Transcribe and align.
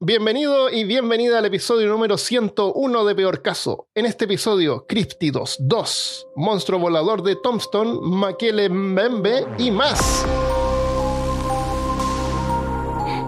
Bienvenido 0.00 0.70
y 0.70 0.82
bienvenida 0.82 1.38
al 1.38 1.44
episodio 1.44 1.88
número 1.88 2.18
101 2.18 3.04
de 3.04 3.14
Peor 3.14 3.42
Caso. 3.42 3.86
En 3.94 4.06
este 4.06 4.24
episodio, 4.24 4.86
Cryptidos 4.88 5.56
2, 5.60 6.26
Monstruo 6.34 6.80
Volador 6.80 7.22
de 7.22 7.36
Tombstone, 7.36 8.00
Makele 8.02 8.68
Mbembe 8.70 9.46
y 9.56 9.70
más. 9.70 10.26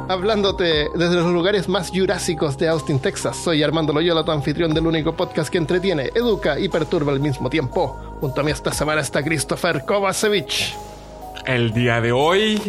Hablándote 0.09 0.89
desde 0.97 1.15
los 1.15 1.33
lugares 1.33 1.69
más 1.69 1.91
jurásicos 1.91 2.59
de 2.59 2.69
Austin, 2.69 2.99
Texas, 2.99 3.37
soy 3.37 3.63
Armando 3.63 3.93
Loyola, 3.93 4.25
tu 4.25 4.33
anfitrión 4.33 4.75
del 4.75 4.89
único 4.89 5.17
podcast 5.17 5.51
que 5.51 5.59
entretiene, 5.59 6.11
educa 6.17 6.59
y 6.59 6.69
perturba 6.69 7.13
al 7.13 7.21
mismo 7.21 7.49
tiempo. 7.49 7.97
Junto 8.21 8.41
a 8.41 8.45
mí 8.45 8.51
esta 8.51 8.73
semana 8.73 9.03
está 9.03 9.23
Christopher 9.23 9.85
Kovacevic. 9.87 10.75
El 11.47 11.73
día 11.73 12.01
de 12.01 12.11
hoy, 12.11 12.61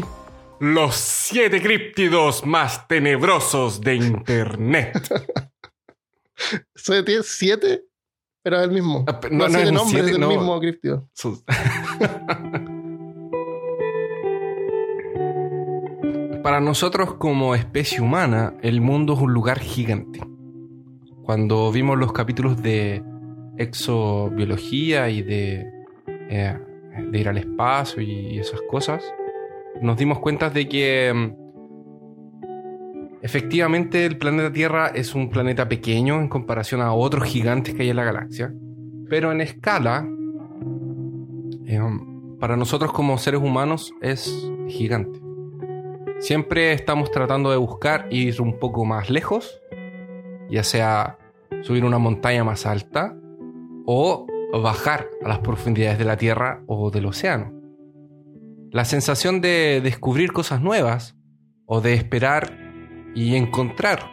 los 0.60 0.96
siete 0.96 1.62
críptidos 1.62 2.46
más 2.46 2.88
tenebrosos 2.88 3.82
de 3.82 3.96
Internet. 3.96 4.98
¿Soy 6.76 7.04
tiene 7.04 7.24
siete? 7.24 7.84
Pero 8.44 8.58
es 8.58 8.64
el 8.64 8.72
mismo. 8.72 9.04
Ah, 9.08 9.20
no, 9.32 9.48
no, 9.48 9.48
no 9.48 9.50
siete 9.50 9.64
es 9.66 9.72
nombres 9.74 9.92
siete, 10.06 10.12
del 10.12 10.22
no. 10.22 10.28
mismo 10.30 10.60
críptido. 10.60 11.10
Sus- 11.14 11.44
Para 16.44 16.62
nosotros 16.62 17.16
como 17.16 17.56
especie 17.56 18.00
humana, 18.00 18.54
el 18.62 18.80
mundo 18.80 19.14
es 19.16 19.20
un 19.20 19.34
lugar 19.34 19.60
gigante. 19.60 20.22
Cuando 21.24 21.72
vimos 21.74 21.98
los 21.98 22.14
capítulos 22.14 22.62
de 22.62 23.04
exobiología 23.58 25.10
y 25.10 25.24
de, 25.24 25.70
eh, 26.30 26.58
de 27.12 27.20
ir 27.20 27.28
al 27.28 27.38
espacio 27.38 28.02
y 28.02 28.40
esas 28.40 28.62
cosas, 28.70 29.04
nos 29.82 29.98
dimos 29.98 30.20
cuenta 30.20 30.50
de 30.50 30.68
que 30.68 31.14
mm, 31.14 31.34
efectivamente 33.22 34.06
el 34.06 34.18
planeta 34.18 34.52
Tierra 34.52 34.88
es 34.88 35.16
un 35.16 35.30
planeta 35.30 35.68
pequeño 35.68 36.20
en 36.20 36.30
comparación 36.30 36.82
a 36.82 36.94
otros 36.94 37.26
gigantes 37.26 37.74
que 37.74 37.84
hay 37.84 37.90
en 37.90 37.96
la 37.96 38.04
galaxia, 38.04 38.54
pero 39.10 39.32
en 39.32 39.42
escala, 39.42 40.08
eh, 41.66 41.80
para 42.40 42.56
nosotros 42.56 42.92
como 42.92 43.18
seres 43.18 43.42
humanos 43.42 43.94
es 44.02 44.52
gigante. 44.68 45.20
Siempre 46.20 46.74
estamos 46.74 47.12
tratando 47.12 47.52
de 47.52 47.58
buscar 47.58 48.08
ir 48.10 48.42
un 48.42 48.60
poco 48.60 48.86
más 48.86 49.10
lejos, 49.10 49.62
ya 50.50 50.64
sea 50.64 51.18
subir 51.62 51.86
una 51.86 52.00
montaña 52.00 52.44
más 52.44 52.66
alta 52.66 53.16
o 53.86 54.26
bajar 54.62 55.08
a 55.24 55.28
las 55.28 55.40
profundidades 55.40 55.98
de 56.00 56.06
la 56.06 56.18
Tierra 56.18 56.64
o 56.68 56.90
del 56.90 57.06
océano. 57.06 57.57
La 58.78 58.86
sensación 58.86 59.42
de 59.42 59.82
descubrir 59.82 60.32
cosas 60.32 60.62
nuevas 60.62 61.16
o 61.66 61.82
de 61.82 61.96
esperar 61.96 62.56
y 63.16 63.36
encontrar 63.36 64.12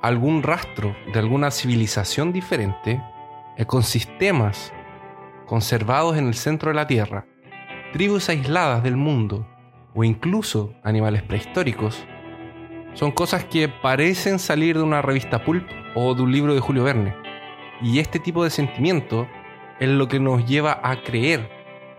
algún 0.00 0.44
rastro 0.44 0.94
de 1.12 1.18
alguna 1.18 1.50
civilización 1.50 2.32
diferente, 2.32 3.02
ecosistemas 3.56 4.72
conservados 5.46 6.16
en 6.16 6.28
el 6.28 6.34
centro 6.34 6.68
de 6.70 6.76
la 6.76 6.86
Tierra, 6.86 7.26
tribus 7.92 8.28
aisladas 8.28 8.84
del 8.84 8.96
mundo 8.96 9.48
o 9.96 10.04
incluso 10.04 10.74
animales 10.84 11.24
prehistóricos, 11.24 12.06
son 12.94 13.10
cosas 13.10 13.46
que 13.46 13.68
parecen 13.68 14.38
salir 14.38 14.76
de 14.76 14.84
una 14.84 15.02
revista 15.02 15.44
pulp 15.44 15.68
o 15.96 16.14
de 16.14 16.22
un 16.22 16.30
libro 16.30 16.54
de 16.54 16.60
Julio 16.60 16.84
Verne. 16.84 17.16
Y 17.82 17.98
este 17.98 18.20
tipo 18.20 18.44
de 18.44 18.50
sentimiento 18.50 19.26
es 19.80 19.88
lo 19.88 20.06
que 20.06 20.20
nos 20.20 20.46
lleva 20.46 20.78
a 20.84 21.02
creer 21.02 21.50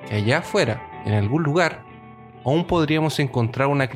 que 0.08 0.16
allá 0.16 0.38
afuera, 0.38 0.93
en 1.06 1.14
algún 1.14 1.44
lugar, 1.44 1.86
aún 2.46 2.66
podríamos 2.66 3.20
encontrar 3.20 3.68
una, 3.68 3.88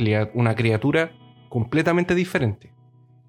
criatura 0.56 1.12
completamente 1.50 2.16
diferente, 2.16 2.74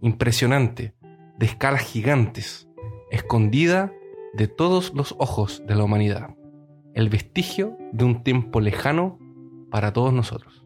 impresionante, 0.01 0.95
de 1.39 1.47
escalas 1.47 1.83
gigantes, 1.83 2.69
escondida 3.11 3.93
de 4.34 4.49
todos 4.49 4.93
los 4.94 5.15
ojos 5.19 5.62
de 5.67 5.75
la 5.77 5.84
humanidad, 5.84 6.31
el 6.94 7.09
vestigio 7.09 7.77
de 7.93 8.05
un 8.05 8.22
tiempo 8.22 8.61
lejano 8.61 9.19
para 9.71 9.93
todos 9.93 10.12
nosotros. 10.12 10.65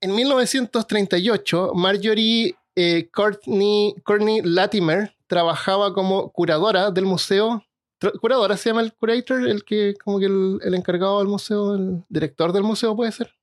En 0.00 0.14
1938, 0.14 1.72
Marjorie 1.74 2.56
eh, 2.76 3.08
Courtney 3.10 3.94
Latimer 4.42 5.14
trabajaba 5.34 5.92
como 5.92 6.30
curadora 6.30 6.92
del 6.92 7.06
museo. 7.06 7.64
¿Curadora 8.20 8.56
se 8.56 8.68
llama 8.70 8.82
el 8.82 8.92
curator? 8.92 9.48
El 9.48 9.64
que, 9.64 9.94
como 10.04 10.20
que 10.20 10.26
el, 10.26 10.60
el 10.62 10.74
encargado 10.74 11.18
del 11.18 11.26
museo, 11.26 11.74
el 11.74 12.04
director 12.08 12.52
del 12.52 12.62
museo 12.62 12.94
puede 12.94 13.10
ser. 13.10 13.34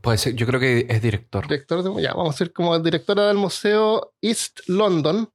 Puede 0.00 0.18
ser, 0.18 0.34
yo 0.34 0.46
creo 0.46 0.58
que 0.58 0.86
es 0.88 1.00
director. 1.00 1.46
Director 1.46 1.82
de- 1.84 2.02
ya, 2.02 2.12
vamos 2.14 2.34
a 2.34 2.38
ser 2.38 2.52
como 2.52 2.76
directora 2.80 3.28
del 3.28 3.36
museo 3.36 4.14
East 4.20 4.60
London, 4.66 5.30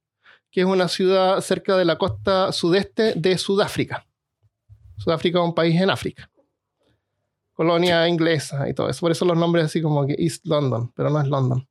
que 0.50 0.60
es 0.60 0.66
una 0.66 0.88
ciudad 0.88 1.40
cerca 1.40 1.76
de 1.78 1.84
la 1.86 1.96
costa 1.96 2.52
sudeste 2.52 3.14
de 3.16 3.38
Sudáfrica. 3.38 4.06
Sudáfrica 4.98 5.38
es 5.38 5.44
un 5.44 5.54
país 5.54 5.80
en 5.80 5.88
África. 5.88 6.30
Colonia 7.54 8.06
inglesa 8.08 8.68
y 8.68 8.74
todo 8.74 8.90
eso. 8.90 9.00
Por 9.00 9.12
eso 9.12 9.24
los 9.24 9.36
nombres 9.38 9.64
así 9.66 9.80
como 9.80 10.06
que 10.06 10.16
East 10.18 10.44
London, 10.46 10.92
pero 10.94 11.08
no 11.10 11.20
es 11.20 11.28
London. 11.28 11.66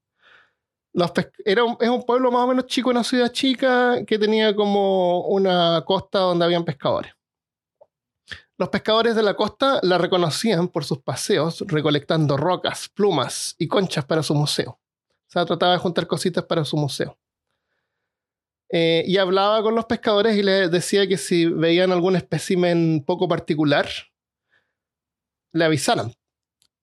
Los 0.99 1.11
era 1.45 1.63
un, 1.63 1.77
es 1.79 1.87
un 1.87 2.03
pueblo 2.03 2.29
más 2.29 2.43
o 2.43 2.47
menos 2.47 2.65
chico, 2.65 2.89
una 2.89 3.05
ciudad 3.05 3.31
chica 3.31 4.03
que 4.05 4.19
tenía 4.19 4.53
como 4.53 5.27
una 5.27 5.81
costa 5.85 6.19
donde 6.19 6.43
habían 6.43 6.65
pescadores. 6.65 7.13
Los 8.57 8.67
pescadores 8.67 9.15
de 9.15 9.23
la 9.23 9.33
costa 9.33 9.79
la 9.81 9.97
reconocían 9.97 10.67
por 10.67 10.83
sus 10.83 10.99
paseos 10.99 11.63
recolectando 11.67 12.35
rocas, 12.35 12.89
plumas 12.89 13.55
y 13.57 13.69
conchas 13.69 14.03
para 14.03 14.21
su 14.21 14.35
museo. 14.35 14.71
O 14.71 15.31
sea, 15.31 15.45
trataba 15.45 15.71
de 15.71 15.77
juntar 15.77 16.05
cositas 16.05 16.43
para 16.43 16.65
su 16.65 16.75
museo. 16.75 17.17
Eh, 18.69 19.05
y 19.07 19.15
hablaba 19.17 19.63
con 19.63 19.75
los 19.75 19.85
pescadores 19.85 20.35
y 20.35 20.43
les 20.43 20.69
decía 20.69 21.07
que 21.07 21.17
si 21.17 21.45
veían 21.45 21.93
algún 21.93 22.17
espécimen 22.17 23.03
poco 23.07 23.29
particular, 23.29 23.87
le 25.53 25.63
avisaran. 25.63 26.13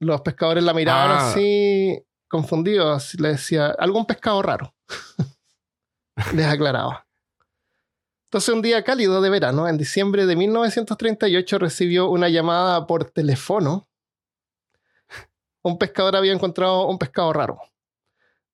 Los 0.00 0.22
pescadores 0.22 0.64
la 0.64 0.72
miraban 0.72 1.10
Ah. 1.18 1.30
así, 1.30 2.02
confundidos. 2.28 3.14
Le 3.20 3.30
decía, 3.30 3.68
algún 3.78 4.06
pescado 4.06 4.42
raro. 4.42 4.74
les 6.34 6.46
aclaraba. 6.46 7.06
Entonces, 8.26 8.54
un 8.54 8.62
día 8.62 8.82
cálido 8.82 9.20
de 9.20 9.30
verano, 9.30 9.68
en 9.68 9.78
diciembre 9.78 10.26
de 10.26 10.36
1938, 10.36 11.58
recibió 11.58 12.08
una 12.10 12.28
llamada 12.28 12.86
por 12.86 13.10
teléfono. 13.10 13.88
Un 15.62 15.78
pescador 15.78 16.16
había 16.16 16.32
encontrado 16.32 16.86
un 16.86 16.98
pescado 16.98 17.32
raro. 17.32 17.60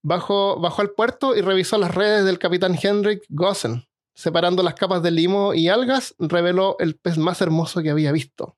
Bajó, 0.02 0.60
bajó 0.60 0.82
al 0.82 0.90
puerto 0.90 1.36
y 1.36 1.40
revisó 1.40 1.78
las 1.78 1.94
redes 1.94 2.24
del 2.24 2.38
capitán 2.38 2.78
Henrik 2.80 3.24
Gossen. 3.28 3.86
Separando 4.14 4.62
las 4.62 4.74
capas 4.74 5.02
de 5.02 5.10
limo 5.10 5.54
y 5.54 5.68
algas, 5.68 6.14
reveló 6.18 6.76
el 6.78 6.96
pez 6.96 7.16
más 7.16 7.40
hermoso 7.40 7.82
que 7.82 7.90
había 7.90 8.12
visto. 8.12 8.56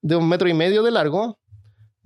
De 0.00 0.16
un 0.16 0.28
metro 0.28 0.48
y 0.48 0.54
medio 0.54 0.82
de 0.82 0.92
largo, 0.92 1.38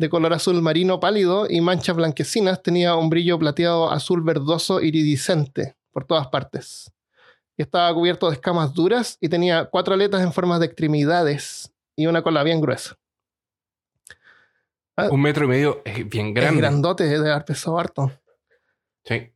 de 0.02 0.10
color 0.10 0.32
azul 0.32 0.60
marino 0.60 0.98
pálido 0.98 1.46
y 1.48 1.60
manchas 1.60 1.94
blanquecinas, 1.94 2.60
tenía 2.60 2.96
un 2.96 3.08
brillo 3.08 3.38
plateado 3.38 3.88
azul 3.88 4.20
verdoso 4.22 4.80
iridiscente 4.80 5.76
por 5.92 6.04
todas 6.04 6.26
partes. 6.26 6.92
Estaba 7.56 7.94
cubierto 7.94 8.26
de 8.28 8.34
escamas 8.34 8.74
duras 8.74 9.16
y 9.20 9.28
tenía 9.28 9.66
cuatro 9.66 9.94
aletas 9.94 10.20
en 10.22 10.32
forma 10.32 10.58
de 10.58 10.66
extremidades 10.66 11.72
y 11.94 12.06
una 12.06 12.20
cola 12.22 12.42
bien 12.42 12.60
gruesa. 12.60 12.96
Un 15.08 15.22
metro 15.22 15.44
y 15.44 15.48
medio 15.48 15.82
es 15.84 16.08
bien 16.08 16.28
Es 16.30 16.34
grande. 16.34 16.60
grandote, 16.60 17.04
debe 17.04 17.30
haber 17.30 17.44
pesado 17.44 17.78
harto. 17.78 18.10
Sí. 19.04 19.32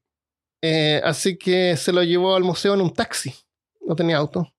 Eh, 0.63 1.01
así 1.05 1.39
que 1.39 1.77
se 1.77 1.93
lo 1.93 2.03
llevó 2.03 2.35
al 2.35 2.43
museo 2.43 2.75
en 2.75 2.81
un 2.81 2.93
taxi. 2.93 3.33
No 3.83 3.95
tenía 3.95 4.17
auto. 4.17 4.53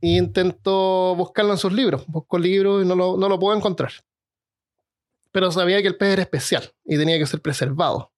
Y 0.00 0.16
intentó 0.16 1.16
buscarlo 1.16 1.50
en 1.50 1.58
sus 1.58 1.72
libros. 1.72 2.04
Buscó 2.06 2.38
libros 2.38 2.84
y 2.84 2.86
no 2.86 2.94
lo, 2.94 3.16
no 3.16 3.28
lo 3.28 3.36
pudo 3.36 3.56
encontrar. 3.56 3.90
Pero 5.32 5.50
sabía 5.52 5.80
que 5.82 5.88
el 5.88 5.96
pez 5.96 6.10
era 6.10 6.22
especial 6.22 6.72
y 6.84 6.96
tenía 6.98 7.18
que 7.18 7.26
ser 7.26 7.40
preservado. 7.40 8.12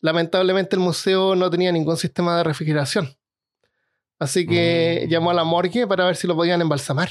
Lamentablemente 0.00 0.76
el 0.76 0.80
museo 0.80 1.34
no 1.34 1.50
tenía 1.50 1.72
ningún 1.72 1.96
sistema 1.96 2.36
de 2.36 2.44
refrigeración. 2.44 3.16
Así 4.18 4.46
que 4.46 5.04
Mm. 5.06 5.10
llamó 5.10 5.30
a 5.30 5.34
la 5.34 5.44
morgue 5.44 5.86
para 5.86 6.04
ver 6.06 6.16
si 6.16 6.26
lo 6.26 6.34
podían 6.34 6.60
embalsamar. 6.60 7.08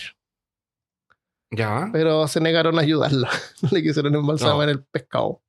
Ya. 1.52 1.90
Pero 1.94 2.28
se 2.28 2.42
negaron 2.42 2.78
a 2.78 2.82
ayudarlo. 2.82 3.28
No 3.62 3.70
le 3.72 3.82
quisieron 3.84 4.14
embalsamar 4.16 4.68
No. 4.68 4.72
el 4.74 4.84
pescado. 4.84 5.42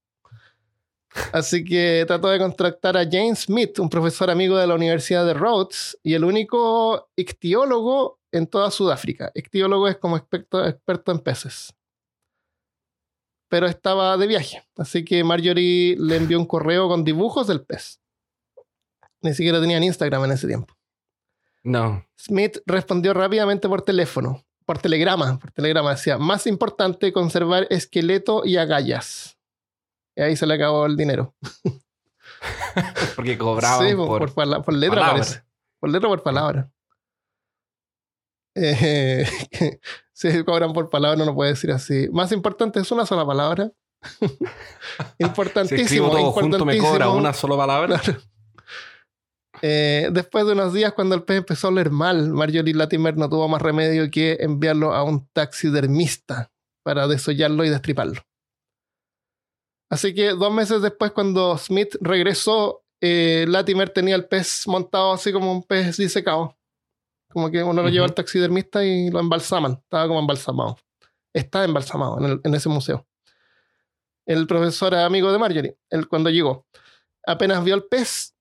Así 1.32 1.64
que 1.64 2.04
trató 2.06 2.28
de 2.28 2.38
contactar 2.38 2.96
a 2.96 3.04
James 3.10 3.40
Smith, 3.40 3.78
un 3.80 3.88
profesor 3.88 4.30
amigo 4.30 4.56
de 4.56 4.66
la 4.66 4.74
Universidad 4.74 5.24
de 5.26 5.34
Rhodes 5.34 5.98
y 6.02 6.14
el 6.14 6.22
único 6.24 7.08
ictiólogo 7.16 8.20
en 8.30 8.46
toda 8.46 8.70
Sudáfrica. 8.70 9.32
Ictiólogo 9.34 9.88
es 9.88 9.96
como 9.96 10.16
experto, 10.16 10.64
experto 10.64 11.10
en 11.10 11.18
peces. 11.20 11.74
Pero 13.48 13.66
estaba 13.66 14.16
de 14.16 14.26
viaje, 14.26 14.62
así 14.76 15.04
que 15.04 15.24
Marjorie 15.24 15.96
le 15.98 16.16
envió 16.16 16.38
un 16.38 16.46
correo 16.46 16.88
con 16.88 17.02
dibujos 17.04 17.46
del 17.46 17.62
pez. 17.62 18.00
Ni 19.22 19.32
siquiera 19.34 19.60
tenían 19.60 19.82
Instagram 19.82 20.24
en 20.26 20.32
ese 20.32 20.46
tiempo. 20.46 20.74
No. 21.64 22.04
Smith 22.16 22.58
respondió 22.66 23.14
rápidamente 23.14 23.68
por 23.68 23.82
teléfono. 23.82 24.44
por 24.64 24.78
telegrama, 24.78 25.38
por 25.38 25.50
telegrama 25.50 25.92
decía, 25.92 26.18
más 26.18 26.46
importante 26.46 27.10
conservar 27.12 27.66
esqueleto 27.70 28.42
y 28.44 28.58
agallas. 28.58 29.38
Y 30.14 30.20
ahí 30.20 30.36
se 30.36 30.46
le 30.46 30.54
acabó 30.54 30.84
el 30.84 30.96
dinero. 30.96 31.34
Porque 33.16 33.38
cobraban 33.38 33.88
Sí, 33.88 33.94
por, 33.94 34.32
por, 34.34 34.64
por 34.64 34.74
letra 34.74 34.96
palabra. 34.96 35.12
parece. 35.22 35.42
Por 35.80 35.90
letra 35.90 36.08
o 36.08 36.12
por 36.12 36.22
palabra. 36.22 36.70
Eh, 38.54 39.26
si 40.18 40.28
cobran 40.44 40.72
por 40.72 40.90
palabra, 40.90 41.16
no 41.16 41.26
lo 41.26 41.34
puede 41.34 41.50
decir 41.50 41.70
así. 41.70 42.08
Más 42.10 42.32
importante 42.32 42.80
es 42.80 42.90
una 42.90 43.06
sola 43.06 43.24
palabra. 43.24 43.70
Si 45.18 45.24
importantísimo. 45.24 45.82
escribo 45.82 46.10
todo 46.10 46.30
junto 46.30 46.64
me 46.64 46.78
cobra 46.78 47.06
importantísimo. 47.06 47.16
una 47.16 47.32
sola 47.32 47.56
palabra. 47.56 48.00
Eh, 49.60 50.08
después 50.12 50.46
de 50.46 50.52
unos 50.52 50.72
días, 50.72 50.92
cuando 50.92 51.16
el 51.16 51.24
pez 51.24 51.38
empezó 51.38 51.66
a 51.66 51.70
oler 51.70 51.90
mal, 51.90 52.30
Marjorie 52.30 52.74
Latimer 52.74 53.16
no 53.16 53.28
tuvo 53.28 53.48
más 53.48 53.60
remedio 53.60 54.08
que 54.08 54.36
enviarlo 54.40 54.94
a 54.94 55.02
un 55.02 55.28
taxidermista 55.32 56.52
para 56.84 57.08
desollarlo 57.08 57.64
y 57.64 57.70
destriparlo. 57.70 58.22
Así 59.90 60.14
que 60.14 60.28
dos 60.30 60.52
meses 60.52 60.80
después, 60.80 61.10
cuando 61.10 61.58
Smith 61.58 61.96
regresó, 62.00 62.84
eh, 63.00 63.46
Latimer 63.48 63.90
tenía 63.90 64.14
el 64.14 64.26
pez 64.26 64.66
montado 64.68 65.12
así 65.12 65.32
como 65.32 65.50
un 65.50 65.64
pez 65.64 65.96
disecado. 65.96 66.57
Como 67.38 67.52
que 67.52 67.62
uno 67.62 67.82
lo 67.82 67.88
lleva 67.88 68.04
al 68.04 68.14
taxidermista 68.14 68.84
y 68.84 69.10
lo 69.10 69.20
embalsaman. 69.20 69.74
Estaba 69.74 70.08
como 70.08 70.18
embalsamado. 70.18 70.76
Está 71.32 71.62
embalsamado 71.64 72.18
en, 72.18 72.24
el- 72.24 72.40
en 72.42 72.54
ese 72.56 72.68
museo. 72.68 73.06
El 74.26 74.48
profesor 74.48 74.92
era 74.92 75.06
amigo 75.06 75.30
de 75.30 75.38
Marjorie, 75.38 75.78
él 75.88 76.08
cuando 76.08 76.30
llegó. 76.30 76.66
Apenas 77.24 77.62
vio 77.62 77.76
el 77.76 77.84
pez, 77.84 78.34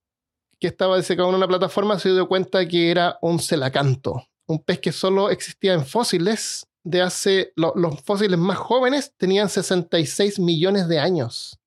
que 0.59 0.65
estaba 0.65 0.97
disecado 0.97 1.29
en 1.29 1.35
una 1.35 1.47
plataforma, 1.47 1.99
se 1.99 2.09
dio 2.11 2.27
cuenta 2.27 2.67
que 2.67 2.89
era 2.89 3.19
un 3.21 3.37
celacanto, 3.39 4.27
un 4.47 4.63
pez 4.63 4.79
que 4.79 4.91
solo 4.91 5.29
existía 5.29 5.73
en 5.73 5.85
fósiles 5.85 6.67
de 6.83 7.03
hace. 7.03 7.53
lo- 7.55 7.73
los 7.75 8.01
fósiles 8.01 8.39
más 8.39 8.57
jóvenes 8.57 9.13
tenían 9.15 9.47
66 9.47 10.39
millones 10.39 10.87
de 10.87 10.97
años 10.99 11.59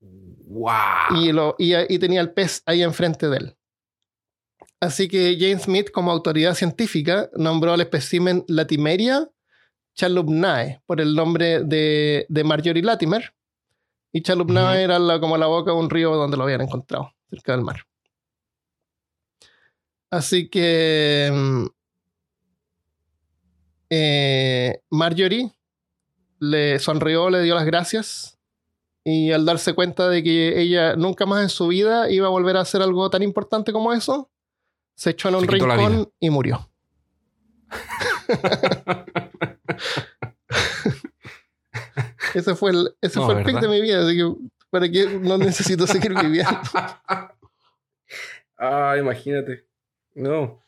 ¡Wow! 0.00 1.16
y, 1.16 1.32
lo, 1.32 1.54
y, 1.58 1.74
y 1.94 1.98
tenía 1.98 2.20
el 2.20 2.32
pez 2.34 2.62
ahí 2.66 2.82
enfrente 2.82 3.28
de 3.30 3.36
él. 3.38 3.56
Así 4.84 5.08
que 5.08 5.36
James 5.40 5.62
Smith, 5.62 5.90
como 5.90 6.10
autoridad 6.10 6.54
científica, 6.54 7.30
nombró 7.34 7.72
al 7.72 7.80
espécimen 7.80 8.44
Latimeria 8.48 9.30
chalupnae 9.94 10.82
por 10.84 11.00
el 11.00 11.14
nombre 11.14 11.62
de, 11.64 12.26
de 12.28 12.44
Marjorie 12.44 12.82
Latimer. 12.82 13.34
Y 14.12 14.20
Chalupnae 14.22 14.82
era 14.82 14.98
la- 14.98 15.18
como 15.20 15.36
la 15.38 15.46
boca 15.46 15.72
de 15.72 15.78
un 15.78 15.88
río 15.88 16.14
donde 16.14 16.36
lo 16.36 16.42
habían 16.44 16.60
encontrado, 16.60 17.12
cerca 17.30 17.52
del 17.52 17.62
mar. 17.64 17.80
Así 20.10 20.48
que 20.48 21.30
mm, 21.32 21.66
eh, 23.90 24.80
Marjorie 24.90 25.50
le 26.40 26.78
sonrió, 26.78 27.30
le 27.30 27.42
dio 27.42 27.54
las 27.54 27.64
gracias 27.64 28.38
y 29.02 29.32
al 29.32 29.44
darse 29.46 29.72
cuenta 29.74 30.08
de 30.08 30.22
que 30.22 30.60
ella 30.60 30.94
nunca 30.94 31.24
más 31.26 31.42
en 31.42 31.48
su 31.48 31.68
vida 31.68 32.10
iba 32.10 32.26
a 32.26 32.30
volver 32.30 32.56
a 32.56 32.60
hacer 32.60 32.82
algo 32.82 33.08
tan 33.10 33.22
importante 33.22 33.72
como 33.72 33.92
eso, 33.92 34.30
se 34.94 35.10
echó 35.10 35.28
en 35.28 35.34
un 35.36 35.46
rincón 35.48 36.08
y 36.20 36.30
murió. 36.30 36.68
ese 42.34 42.54
fue 42.54 42.70
el, 42.72 42.94
ese 43.00 43.18
No, 43.18 43.26
fue 43.26 43.38
el 43.38 43.44
pic 43.44 43.54
¿verdad? 43.54 43.68
de 43.68 43.74
mi 43.74 43.80
vida, 43.82 44.04
así 44.06 44.16
que 44.16 44.32
para 44.70 44.88
que 44.88 45.06
no 45.20 45.38
necesito 45.38 45.86
seguir 45.86 46.14
viviendo. 46.20 46.58
ah, 48.58 48.96
imagínate. 48.98 49.66
No. 50.14 50.60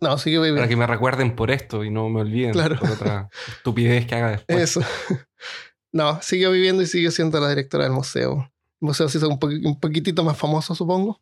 No, 0.00 0.16
sigue 0.18 0.36
viviendo. 0.38 0.60
Para 0.60 0.68
que 0.68 0.76
me 0.76 0.86
recuerden 0.86 1.34
por 1.34 1.50
esto 1.50 1.82
y 1.84 1.90
no 1.90 2.08
me 2.08 2.20
olviden 2.20 2.52
Claro. 2.52 2.78
por 2.78 2.90
otra 2.92 3.28
estupidez 3.48 4.06
que 4.06 4.14
haga 4.14 4.30
después. 4.30 4.58
Eso. 4.62 4.80
No, 5.92 6.22
siguió 6.22 6.52
viviendo 6.52 6.82
y 6.82 6.86
sigue 6.86 7.10
siendo 7.10 7.40
la 7.40 7.48
directora 7.48 7.84
del 7.84 7.92
museo. 7.92 8.52
El 8.80 8.86
museo 8.86 9.08
se 9.08 9.18
hizo 9.18 9.28
un, 9.28 9.40
poqui- 9.40 9.66
un 9.66 9.80
poquitito 9.80 10.22
más 10.22 10.36
famoso, 10.36 10.74
supongo. 10.76 11.20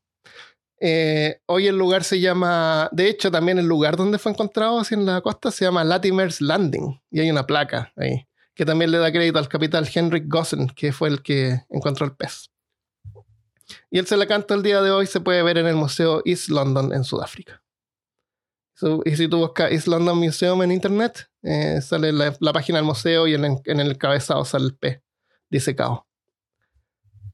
Eh, 0.80 1.40
hoy 1.46 1.66
el 1.68 1.76
lugar 1.78 2.04
se 2.04 2.20
llama, 2.20 2.88
de 2.92 3.08
hecho, 3.08 3.30
también 3.30 3.58
el 3.58 3.66
lugar 3.66 3.96
donde 3.96 4.18
fue 4.18 4.32
encontrado, 4.32 4.78
así 4.80 4.94
en 4.94 5.06
la 5.06 5.20
costa, 5.20 5.50
se 5.50 5.64
llama 5.64 5.84
Latimer's 5.84 6.40
Landing. 6.40 7.00
Y 7.10 7.20
hay 7.20 7.30
una 7.30 7.46
placa 7.46 7.92
ahí, 7.96 8.26
que 8.54 8.64
también 8.66 8.90
le 8.90 8.98
da 8.98 9.10
crédito 9.12 9.38
al 9.38 9.48
capitán 9.48 9.86
Henrik 9.92 10.24
Gossen, 10.28 10.68
que 10.68 10.92
fue 10.92 11.08
el 11.08 11.22
que 11.22 11.62
encontró 11.70 12.04
el 12.06 12.14
pez. 12.14 12.50
Y 13.90 13.98
el 13.98 14.06
Celacanto 14.06 14.54
el 14.54 14.62
día 14.62 14.80
de 14.82 14.90
hoy 14.90 15.06
se 15.06 15.20
puede 15.20 15.42
ver 15.42 15.58
en 15.58 15.66
el 15.66 15.74
Museo 15.76 16.22
East 16.24 16.48
London 16.50 16.92
en 16.92 17.02
Sudáfrica. 17.04 17.62
Y 19.06 19.16
si 19.16 19.26
tú 19.26 19.38
buscas 19.38 19.72
East 19.72 19.86
London 19.88 20.18
Museum 20.18 20.62
en 20.62 20.70
internet, 20.70 21.30
eh, 21.42 21.80
sale 21.80 22.12
la, 22.12 22.36
la 22.40 22.52
página 22.52 22.78
del 22.78 22.84
museo 22.84 23.26
y 23.26 23.32
en, 23.34 23.44
el- 23.46 23.58
en 23.64 23.80
el 23.80 23.96
cabezado 23.96 24.44
sale 24.44 24.66
el 24.66 24.76
pez 24.76 25.00
disecado. 25.48 26.05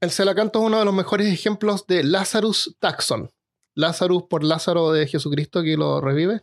El 0.03 0.11
Celacanto 0.11 0.59
es 0.59 0.67
uno 0.67 0.81
de 0.81 0.85
los 0.85 0.93
mejores 0.95 1.29
ejemplos 1.33 1.87
de 1.87 2.03
Lazarus 2.03 2.75
Taxon. 2.81 3.31
Lazarus 3.77 4.25
por 4.29 4.43
Lázaro 4.43 4.91
de 4.91 5.07
Jesucristo 5.07 5.63
que 5.63 5.77
lo 5.77 6.01
revive. 6.01 6.43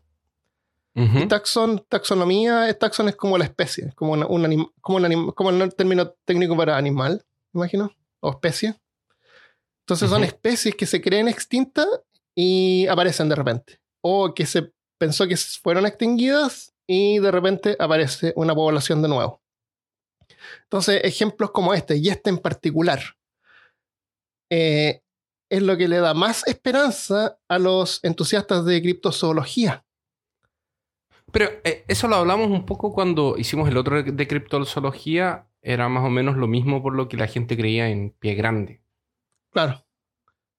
Y 1.23 1.27
taxon, 1.27 1.85
taxonomía, 1.89 2.73
taxon 2.79 3.09
es 3.09 3.17
como 3.17 3.37
la 3.37 3.43
especie, 3.43 3.91
como, 3.95 4.13
una- 4.13 4.27
un 4.27 4.43
anim- 4.45 4.71
como, 4.79 4.97
un 4.97 5.03
anim- 5.03 5.33
como 5.33 5.49
el 5.49 5.75
término 5.75 6.09
técnico 6.23 6.55
para 6.55 6.77
animal, 6.77 7.25
me 7.51 7.59
imagino, 7.59 7.91
o 8.21 8.31
especie. 8.31 8.79
Entonces 9.81 10.09
son 10.09 10.23
especies 10.23 10.73
que 10.75 10.85
se 10.85 11.01
creen 11.01 11.27
extintas 11.27 11.85
y 12.33 12.87
aparecen 12.87 13.27
de 13.27 13.35
repente. 13.35 13.81
O 14.01 14.33
que 14.33 14.45
se 14.45 14.71
pensó 14.97 15.27
que 15.27 15.35
fueron 15.35 15.85
extinguidas 15.85 16.73
y 16.87 17.19
de 17.19 17.29
repente 17.31 17.75
aparece 17.77 18.31
una 18.37 18.55
población 18.55 19.01
de 19.01 19.09
nuevo. 19.09 19.41
Entonces, 20.63 21.01
ejemplos 21.03 21.51
como 21.51 21.73
este, 21.73 21.97
y 21.97 22.07
este 22.07 22.29
en 22.29 22.37
particular, 22.37 23.01
eh, 24.49 25.01
es 25.49 25.61
lo 25.63 25.77
que 25.77 25.87
le 25.87 25.97
da 25.99 26.13
más 26.13 26.45
esperanza 26.47 27.39
a 27.47 27.59
los 27.59 28.03
entusiastas 28.03 28.65
de 28.65 28.81
criptozoología. 28.81 29.83
Pero 31.31 31.49
eh, 31.63 31.85
eso 31.87 32.07
lo 32.07 32.15
hablamos 32.15 32.47
un 32.49 32.65
poco 32.65 32.91
cuando 32.93 33.35
hicimos 33.37 33.69
el 33.69 33.77
otro 33.77 34.01
de 34.03 34.27
criptozoología. 34.27 35.45
Era 35.61 35.89
más 35.89 36.05
o 36.05 36.09
menos 36.09 36.37
lo 36.37 36.47
mismo 36.47 36.81
por 36.81 36.95
lo 36.95 37.07
que 37.09 37.17
la 37.17 37.27
gente 37.27 37.57
creía 37.57 37.89
en 37.89 38.11
pie 38.11 38.33
grande. 38.35 38.81
Claro. 39.51 39.83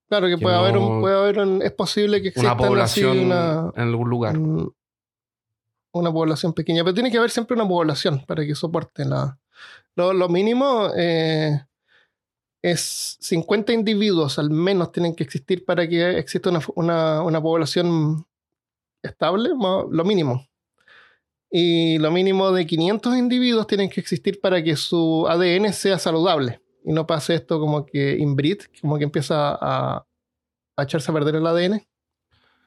Claro 0.08 0.26
que, 0.26 0.36
Que 0.36 0.42
puede, 0.42 0.56
haber 0.56 0.76
un, 0.76 1.00
puede 1.00 1.16
haber 1.16 1.38
un- 1.38 1.62
es 1.62 1.72
posible 1.72 2.20
que 2.20 2.28
exista 2.28 2.52
Una 2.52 2.56
población 2.56 3.18
una, 3.26 3.70
en 3.76 3.82
algún 3.82 4.10
lugar. 4.10 4.36
un- 4.36 4.74
una 5.92 6.12
población 6.12 6.52
pequeña, 6.52 6.84
pero 6.84 6.94
tiene 6.94 7.10
que 7.10 7.18
haber 7.18 7.30
siempre 7.30 7.54
una 7.54 7.66
población 7.66 8.24
para 8.26 8.44
que 8.44 8.54
soporte 8.54 9.04
la... 9.04 9.38
Lo, 9.96 10.12
lo 10.12 10.28
mínimo 10.28 10.90
eh, 10.96 11.64
es 12.62 13.16
50 13.20 13.72
individuos 13.72 14.38
al 14.38 14.50
menos 14.50 14.92
tienen 14.92 15.14
que 15.14 15.22
existir 15.24 15.64
para 15.64 15.88
que 15.88 16.18
exista 16.18 16.50
una, 16.50 16.60
una- 16.74 17.22
una 17.22 17.40
población 17.42 18.26
estable, 19.02 19.50
lo 19.50 20.04
mínimo. 20.04 20.46
Y 21.50 21.98
lo 21.98 22.10
mínimo 22.12 22.52
de 22.52 22.66
500 22.66 23.16
individuos 23.16 23.66
tienen 23.66 23.90
que 23.90 24.00
existir 24.00 24.40
para 24.40 24.62
que 24.62 24.76
su 24.76 25.26
ADN 25.28 25.72
sea 25.72 25.98
saludable 25.98 26.60
y 26.84 26.92
no 26.92 27.06
pase 27.06 27.34
esto 27.34 27.58
como 27.58 27.84
que 27.86 28.16
inbreed, 28.18 28.58
como 28.80 28.98
que 28.98 29.04
empieza 29.04 29.50
a, 29.60 30.06
a 30.76 30.82
echarse 30.82 31.10
a 31.10 31.14
perder 31.14 31.36
el 31.36 31.46
ADN. 31.46 31.84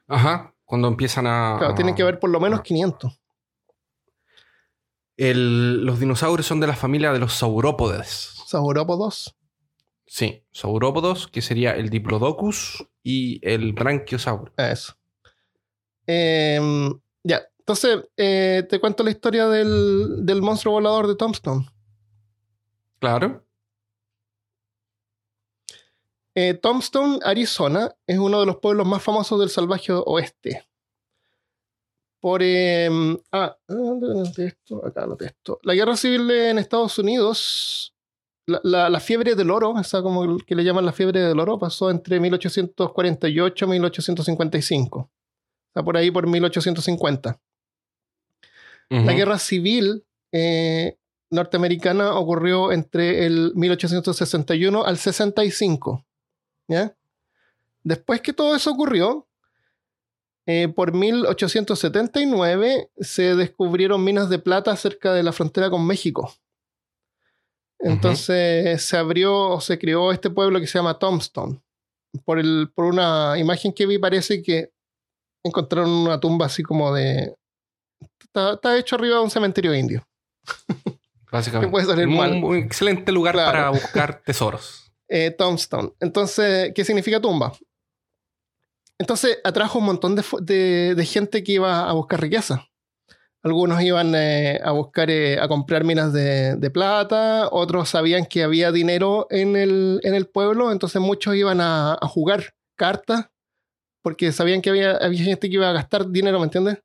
Ajá. 0.08 0.54
Cuando 0.66 0.88
empiezan 0.88 1.26
a. 1.26 1.56
Claro, 1.58 1.74
tienen 1.74 1.94
que 1.94 2.02
haber 2.02 2.18
por 2.18 2.30
lo 2.30 2.40
menos 2.40 2.62
500. 2.62 3.12
El- 5.16 5.84
los 5.84 6.00
dinosaurios 6.00 6.46
son 6.46 6.60
de 6.60 6.66
la 6.66 6.74
familia 6.76 7.12
de 7.12 7.18
los 7.20 7.34
saurópodes. 7.34 8.34
Saurópodos. 8.46 9.34
Sí, 10.14 10.44
saurópodos, 10.52 11.26
que 11.26 11.42
sería 11.42 11.72
el 11.72 11.90
Diplodocus 11.90 12.86
y 13.02 13.40
el 13.42 13.72
Brachiosaurus. 13.72 14.54
Eso. 14.56 14.94
Em, 16.06 17.00
ya, 17.24 17.42
entonces 17.58 18.04
eh, 18.16 18.64
te 18.70 18.78
cuento 18.78 19.02
la 19.02 19.10
historia 19.10 19.48
del, 19.48 20.24
del 20.24 20.40
monstruo 20.40 20.74
volador 20.74 21.08
de 21.08 21.16
Tombstone. 21.16 21.66
Claro. 23.00 23.44
Eh, 26.36 26.54
Tombstone, 26.62 27.18
Arizona, 27.24 27.92
es 28.06 28.16
uno 28.16 28.38
de 28.38 28.46
los 28.46 28.58
pueblos 28.58 28.86
más 28.86 29.02
famosos 29.02 29.40
del 29.40 29.50
salvaje 29.50 29.92
oeste. 29.92 30.64
Por. 32.20 32.40
em, 32.40 33.18
ah, 33.32 33.56
¿dónde 33.66 34.12
anoté 34.12 34.46
esto? 34.46 34.86
Acá 34.86 35.02
anoté 35.02 35.26
esto. 35.26 35.58
La 35.64 35.74
guerra 35.74 35.96
civil 35.96 36.30
en 36.30 36.60
Estados 36.60 37.00
Unidos, 37.00 37.93
la, 38.46 38.60
la- 38.62 38.90
la 38.90 39.00
fiebre 39.00 39.34
del 39.34 39.50
oro, 39.50 39.78
esa 39.80 40.02
como 40.02 40.36
que 40.38 40.54
le 40.54 40.64
llaman 40.64 40.84
la 40.84 40.92
fiebre 40.92 41.20
del 41.20 41.38
oro, 41.40 41.58
pasó 41.58 41.90
entre 41.90 42.20
1848 42.20 43.64
y 43.64 43.68
1855. 43.68 44.98
O 44.98 45.10
sea, 45.72 45.82
por 45.82 45.96
ahí 45.96 46.10
por 46.10 46.26
1850. 46.26 47.40
La 49.06 49.12
guerra 49.14 49.38
civil 49.38 50.04
eh, 50.30 50.98
norteamericana 51.30 52.14
ocurrió 52.14 52.70
entre 52.70 53.24
el 53.26 53.52
1861 53.54 54.84
al 54.84 54.98
65. 54.98 56.04
¿ya? 56.68 56.94
Después 57.82 58.20
que 58.20 58.32
todo 58.32 58.54
eso 58.54 58.70
ocurrió, 58.70 59.26
eh, 60.46 60.68
por 60.68 60.92
1879 60.92 62.90
se 62.98 63.34
descubrieron 63.34 64.04
minas 64.04 64.28
de 64.28 64.38
plata 64.38 64.76
cerca 64.76 65.12
de 65.12 65.22
la 65.22 65.32
frontera 65.32 65.70
con 65.70 65.86
México. 65.86 66.32
Entonces 67.78 68.82
se 68.82 68.96
abrió 68.96 69.50
o 69.50 69.60
se 69.60 69.78
creó 69.78 70.12
este 70.12 70.30
pueblo 70.30 70.60
que 70.60 70.66
se 70.66 70.78
llama 70.78 70.98
Tombstone. 70.98 71.60
Por, 72.24 72.38
el, 72.38 72.70
por 72.74 72.84
una 72.84 73.36
imagen 73.38 73.72
que 73.72 73.86
vi 73.86 73.98
parece 73.98 74.42
que 74.42 74.70
encontraron 75.44 75.90
una 75.90 76.18
tumba 76.18 76.46
así 76.46 76.62
como 76.62 76.94
de... 76.94 77.34
Está, 78.22 78.78
hecho 78.78 78.96
arriba 78.96 79.16
de 79.16 79.22
un 79.22 79.30
cementerio 79.30 79.74
indio. 79.74 80.06
Básicamente. 81.30 81.70
puede 81.70 81.86
salir 81.86 82.06
un, 82.06 82.56
excelente 82.56 83.10
lugar 83.10 83.34
para 83.34 83.70
buscar 83.70 84.22
tesoros. 84.24 84.92
Eh, 85.08 85.32
Tombstone. 85.32 85.92
Entonces, 86.00 86.72
¿qué 86.74 86.84
significa 86.84 87.20
tumba? 87.20 87.52
Entonces 88.98 89.38
atrajo 89.42 89.78
un 89.78 89.86
montón 89.86 90.14
de, 90.16 91.06
gente 91.08 91.42
que 91.42 91.52
iba 91.52 91.88
a 91.88 91.92
buscar 91.92 92.20
riqueza. 92.20 92.66
Algunos 93.44 93.82
iban 93.82 94.14
eh, 94.14 94.58
a 94.64 94.70
buscar, 94.70 95.10
eh, 95.10 95.38
a 95.38 95.46
comprar 95.48 95.84
minas 95.84 96.14
de, 96.14 96.70
plata, 96.72 97.50
otros 97.52 97.90
sabían 97.90 98.24
que 98.24 98.42
había 98.42 98.72
dinero 98.72 99.26
en 99.28 99.54
el, 99.54 100.30
pueblo, 100.32 100.72
entonces 100.72 101.02
muchos 101.02 101.34
iban 101.34 101.60
a, 101.60 101.98
jugar 102.04 102.54
cartas 102.74 103.28
porque 104.00 104.32
sabían 104.32 104.62
que 104.62 104.70
había, 104.70 104.98
gente 105.12 105.50
que 105.50 105.56
iba 105.56 105.68
a 105.68 105.74
gastar 105.74 106.08
dinero, 106.08 106.38
¿me 106.38 106.46
entiendes? 106.46 106.78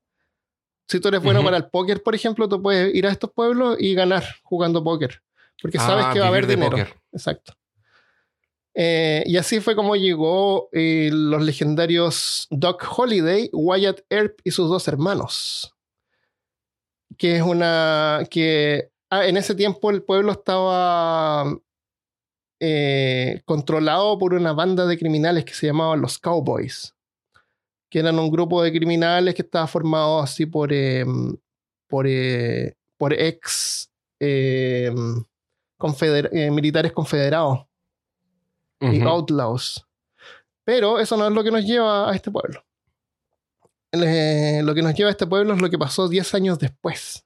Si 0.89 0.99
tú 0.99 1.07
eres 1.07 1.23
bueno 1.23 1.41
para 1.45 1.55
el 1.55 1.69
póker, 1.69 2.03
por 2.03 2.13
ejemplo, 2.13 2.49
tú 2.49 2.61
puedes 2.61 2.93
ir 2.93 3.07
a 3.07 3.11
estos 3.11 3.31
pueblos 3.31 3.77
y 3.79 3.93
ganar 3.93 4.25
jugando 4.43 4.83
póker, 4.83 5.21
porque 5.61 5.77
sabes 5.77 6.07
ah, 6.09 6.13
que 6.13 6.19
va 6.19 6.25
a 6.25 6.29
haber 6.29 6.45
dinero. 6.45 6.75
Exacto. 7.13 7.53
Eh, 8.73 9.23
y 9.25 9.37
así 9.37 9.61
fue 9.61 9.77
como 9.77 9.95
llegó 9.95 10.67
los 10.73 11.41
legendarios 11.41 12.47
Doc 12.49 12.85
Holiday, 12.97 13.49
Wyatt 13.53 14.01
Earp 14.09 14.41
y 14.43 14.51
sus 14.51 14.67
dos 14.67 14.89
hermanos. 14.89 15.73
Que 17.19 17.35
es 17.35 17.43
una. 17.43 18.25
que 18.31 18.89
ah, 19.11 19.27
en 19.27 19.38
ese 19.38 19.53
tiempo 19.53 19.91
el 19.91 20.01
pueblo 20.01 20.31
estaba 20.31 21.45
eh, 22.59 23.41
controlado 23.45 24.17
por 24.17 24.33
una 24.33 24.53
banda 24.53 24.88
de 24.88 24.97
criminales 24.97 25.45
que 25.45 25.53
se 25.53 25.67
llamaban 25.67 26.01
los 26.01 26.17
Cowboys. 26.17 26.95
Que 27.91 27.99
eran 27.99 28.17
un 28.17 28.31
grupo 28.31 28.63
de 28.63 28.71
criminales 28.71 29.35
que 29.35 29.43
estaba 29.43 29.67
formado 29.67 30.19
así 30.19 30.47
por. 30.47 30.73
Em, 30.73 31.38
por, 31.89 32.05
por 32.97 33.13
ex 33.13 33.91
em, 34.19 35.25
militares 36.51 36.91
confederados 36.93 37.65
y 38.79 39.01
outlaws. 39.01 39.85
Pero 40.63 40.99
eso 40.99 41.17
no 41.17 41.27
es 41.27 41.33
lo 41.33 41.43
que 41.43 41.51
nos 41.51 41.65
lleva 41.65 42.09
a 42.09 42.15
este 42.15 42.31
pueblo. 42.31 42.63
Lo 43.91 44.74
que 44.75 44.81
nos 44.81 44.93
lleva 44.93 45.10
a 45.10 45.12
este 45.12 45.27
pueblo 45.27 45.53
es 45.53 45.62
lo 45.62 45.69
que 45.69 45.77
pasó 45.77 46.08
10 46.08 46.34
años 46.36 46.60
después. 46.60 47.25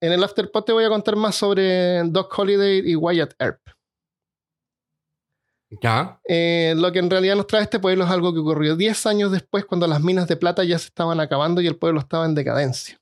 En 0.00 0.12
el 0.12 0.22
Afterpod 0.22 0.64
te 0.64 0.72
voy 0.72 0.84
a 0.84 0.88
contar 0.88 1.16
más 1.16 1.34
sobre 1.34 2.02
Doc 2.04 2.38
Holiday 2.38 2.82
y 2.84 2.94
Wyatt 2.94 3.34
Earp. 3.38 3.60
Ya. 5.82 6.20
Eh, 6.28 6.74
lo 6.76 6.92
que 6.92 6.98
en 6.98 7.10
realidad 7.10 7.36
nos 7.36 7.46
trae 7.46 7.62
este 7.62 7.80
pueblo 7.80 8.04
es 8.04 8.10
algo 8.10 8.32
que 8.32 8.40
ocurrió 8.40 8.76
10 8.76 9.06
años 9.06 9.32
después, 9.32 9.64
cuando 9.64 9.86
las 9.86 10.02
minas 10.02 10.28
de 10.28 10.36
plata 10.36 10.62
ya 10.62 10.78
se 10.78 10.86
estaban 10.86 11.20
acabando 11.20 11.60
y 11.60 11.66
el 11.66 11.76
pueblo 11.76 12.00
estaba 12.00 12.26
en 12.26 12.34
decadencia. 12.34 13.00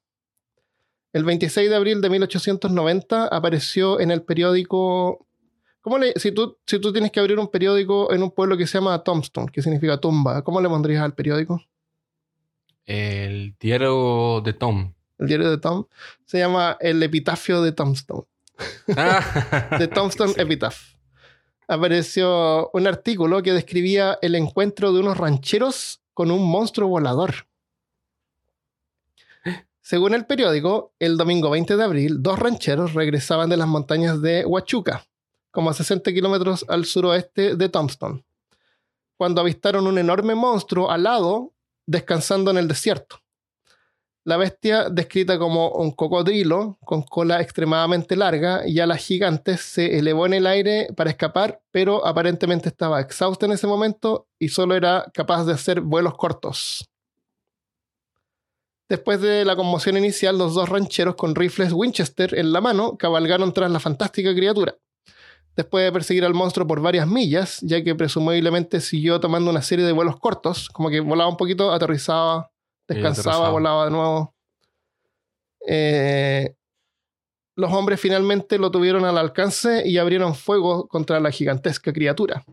El 1.12 1.24
26 1.24 1.68
de 1.68 1.76
abril 1.76 2.00
de 2.00 2.08
1890 2.08 3.26
apareció 3.26 4.00
en 4.00 4.10
el 4.10 4.22
periódico 4.22 5.26
¿Cómo 5.82 5.98
le, 5.98 6.12
si, 6.14 6.30
tú, 6.30 6.56
si 6.64 6.78
tú 6.78 6.92
tienes 6.92 7.10
que 7.10 7.18
abrir 7.18 7.40
un 7.40 7.48
periódico 7.48 8.12
en 8.12 8.22
un 8.22 8.30
pueblo 8.30 8.56
que 8.56 8.68
se 8.68 8.78
llama 8.78 9.02
Tombstone, 9.02 9.50
que 9.52 9.62
significa 9.62 9.98
tumba, 9.98 10.42
¿cómo 10.42 10.60
le 10.60 10.68
pondrías 10.68 11.02
al 11.02 11.14
periódico? 11.14 11.60
El 12.86 13.56
diario 13.58 14.40
de 14.42 14.52
Tom. 14.52 14.94
El 15.18 15.26
diario 15.26 15.50
de 15.50 15.58
Tom. 15.58 15.86
Se 16.24 16.38
llama 16.38 16.76
El 16.80 17.02
Epitafio 17.02 17.62
de 17.62 17.72
Tombstone. 17.72 18.22
Ah. 18.96 19.76
de 19.76 19.88
Tombstone 19.88 20.34
Epitaph. 20.36 20.94
Apareció 21.66 22.70
un 22.72 22.86
artículo 22.86 23.42
que 23.42 23.52
describía 23.52 24.18
el 24.22 24.36
encuentro 24.36 24.92
de 24.92 25.00
unos 25.00 25.16
rancheros 25.16 26.00
con 26.14 26.30
un 26.30 26.48
monstruo 26.48 26.88
volador. 26.88 27.48
Según 29.80 30.14
el 30.14 30.26
periódico, 30.26 30.94
el 31.00 31.16
domingo 31.16 31.50
20 31.50 31.76
de 31.76 31.82
abril, 31.82 32.22
dos 32.22 32.38
rancheros 32.38 32.94
regresaban 32.94 33.50
de 33.50 33.56
las 33.56 33.66
montañas 33.66 34.22
de 34.22 34.46
Huachuca 34.46 35.04
como 35.52 35.70
a 35.70 35.74
60 35.74 36.12
kilómetros 36.12 36.64
al 36.68 36.84
suroeste 36.84 37.54
de 37.54 37.68
Tombstone, 37.68 38.24
cuando 39.16 39.40
avistaron 39.40 39.86
un 39.86 39.98
enorme 39.98 40.34
monstruo 40.34 40.90
alado 40.90 41.52
descansando 41.86 42.50
en 42.50 42.58
el 42.58 42.66
desierto. 42.66 43.20
La 44.24 44.36
bestia, 44.36 44.88
descrita 44.88 45.36
como 45.38 45.70
un 45.72 45.90
cocodrilo 45.90 46.78
con 46.84 47.02
cola 47.02 47.40
extremadamente 47.40 48.14
larga 48.14 48.62
y 48.66 48.78
alas 48.78 49.04
gigantes, 49.04 49.60
se 49.60 49.98
elevó 49.98 50.26
en 50.26 50.34
el 50.34 50.46
aire 50.46 50.88
para 50.96 51.10
escapar, 51.10 51.60
pero 51.72 52.06
aparentemente 52.06 52.68
estaba 52.68 53.00
exhausta 53.00 53.46
en 53.46 53.52
ese 53.52 53.66
momento 53.66 54.28
y 54.38 54.48
solo 54.48 54.76
era 54.76 55.10
capaz 55.12 55.44
de 55.44 55.52
hacer 55.52 55.80
vuelos 55.80 56.14
cortos. 56.14 56.88
Después 58.88 59.20
de 59.20 59.44
la 59.44 59.56
conmoción 59.56 59.96
inicial, 59.96 60.38
los 60.38 60.54
dos 60.54 60.68
rancheros 60.68 61.16
con 61.16 61.34
rifles 61.34 61.72
Winchester 61.72 62.38
en 62.38 62.52
la 62.52 62.60
mano 62.60 62.96
cabalgaron 62.96 63.52
tras 63.52 63.70
la 63.72 63.80
fantástica 63.80 64.32
criatura 64.34 64.76
después 65.56 65.84
de 65.84 65.92
perseguir 65.92 66.24
al 66.24 66.34
monstruo 66.34 66.66
por 66.66 66.80
varias 66.80 67.06
millas, 67.06 67.58
ya 67.62 67.82
que 67.82 67.94
presumiblemente 67.94 68.80
siguió 68.80 69.20
tomando 69.20 69.50
una 69.50 69.62
serie 69.62 69.84
de 69.84 69.92
vuelos 69.92 70.18
cortos, 70.18 70.68
como 70.70 70.90
que 70.90 71.00
volaba 71.00 71.30
un 71.30 71.36
poquito, 71.36 71.72
aterrizaba, 71.72 72.50
descansaba, 72.88 73.50
volaba 73.50 73.84
de 73.86 73.90
nuevo. 73.90 74.34
Eh, 75.66 76.54
los 77.54 77.72
hombres 77.72 78.00
finalmente 78.00 78.58
lo 78.58 78.70
tuvieron 78.70 79.04
al 79.04 79.18
alcance 79.18 79.86
y 79.86 79.98
abrieron 79.98 80.34
fuego 80.34 80.88
contra 80.88 81.20
la 81.20 81.30
gigantesca 81.30 81.92
criatura. 81.92 82.44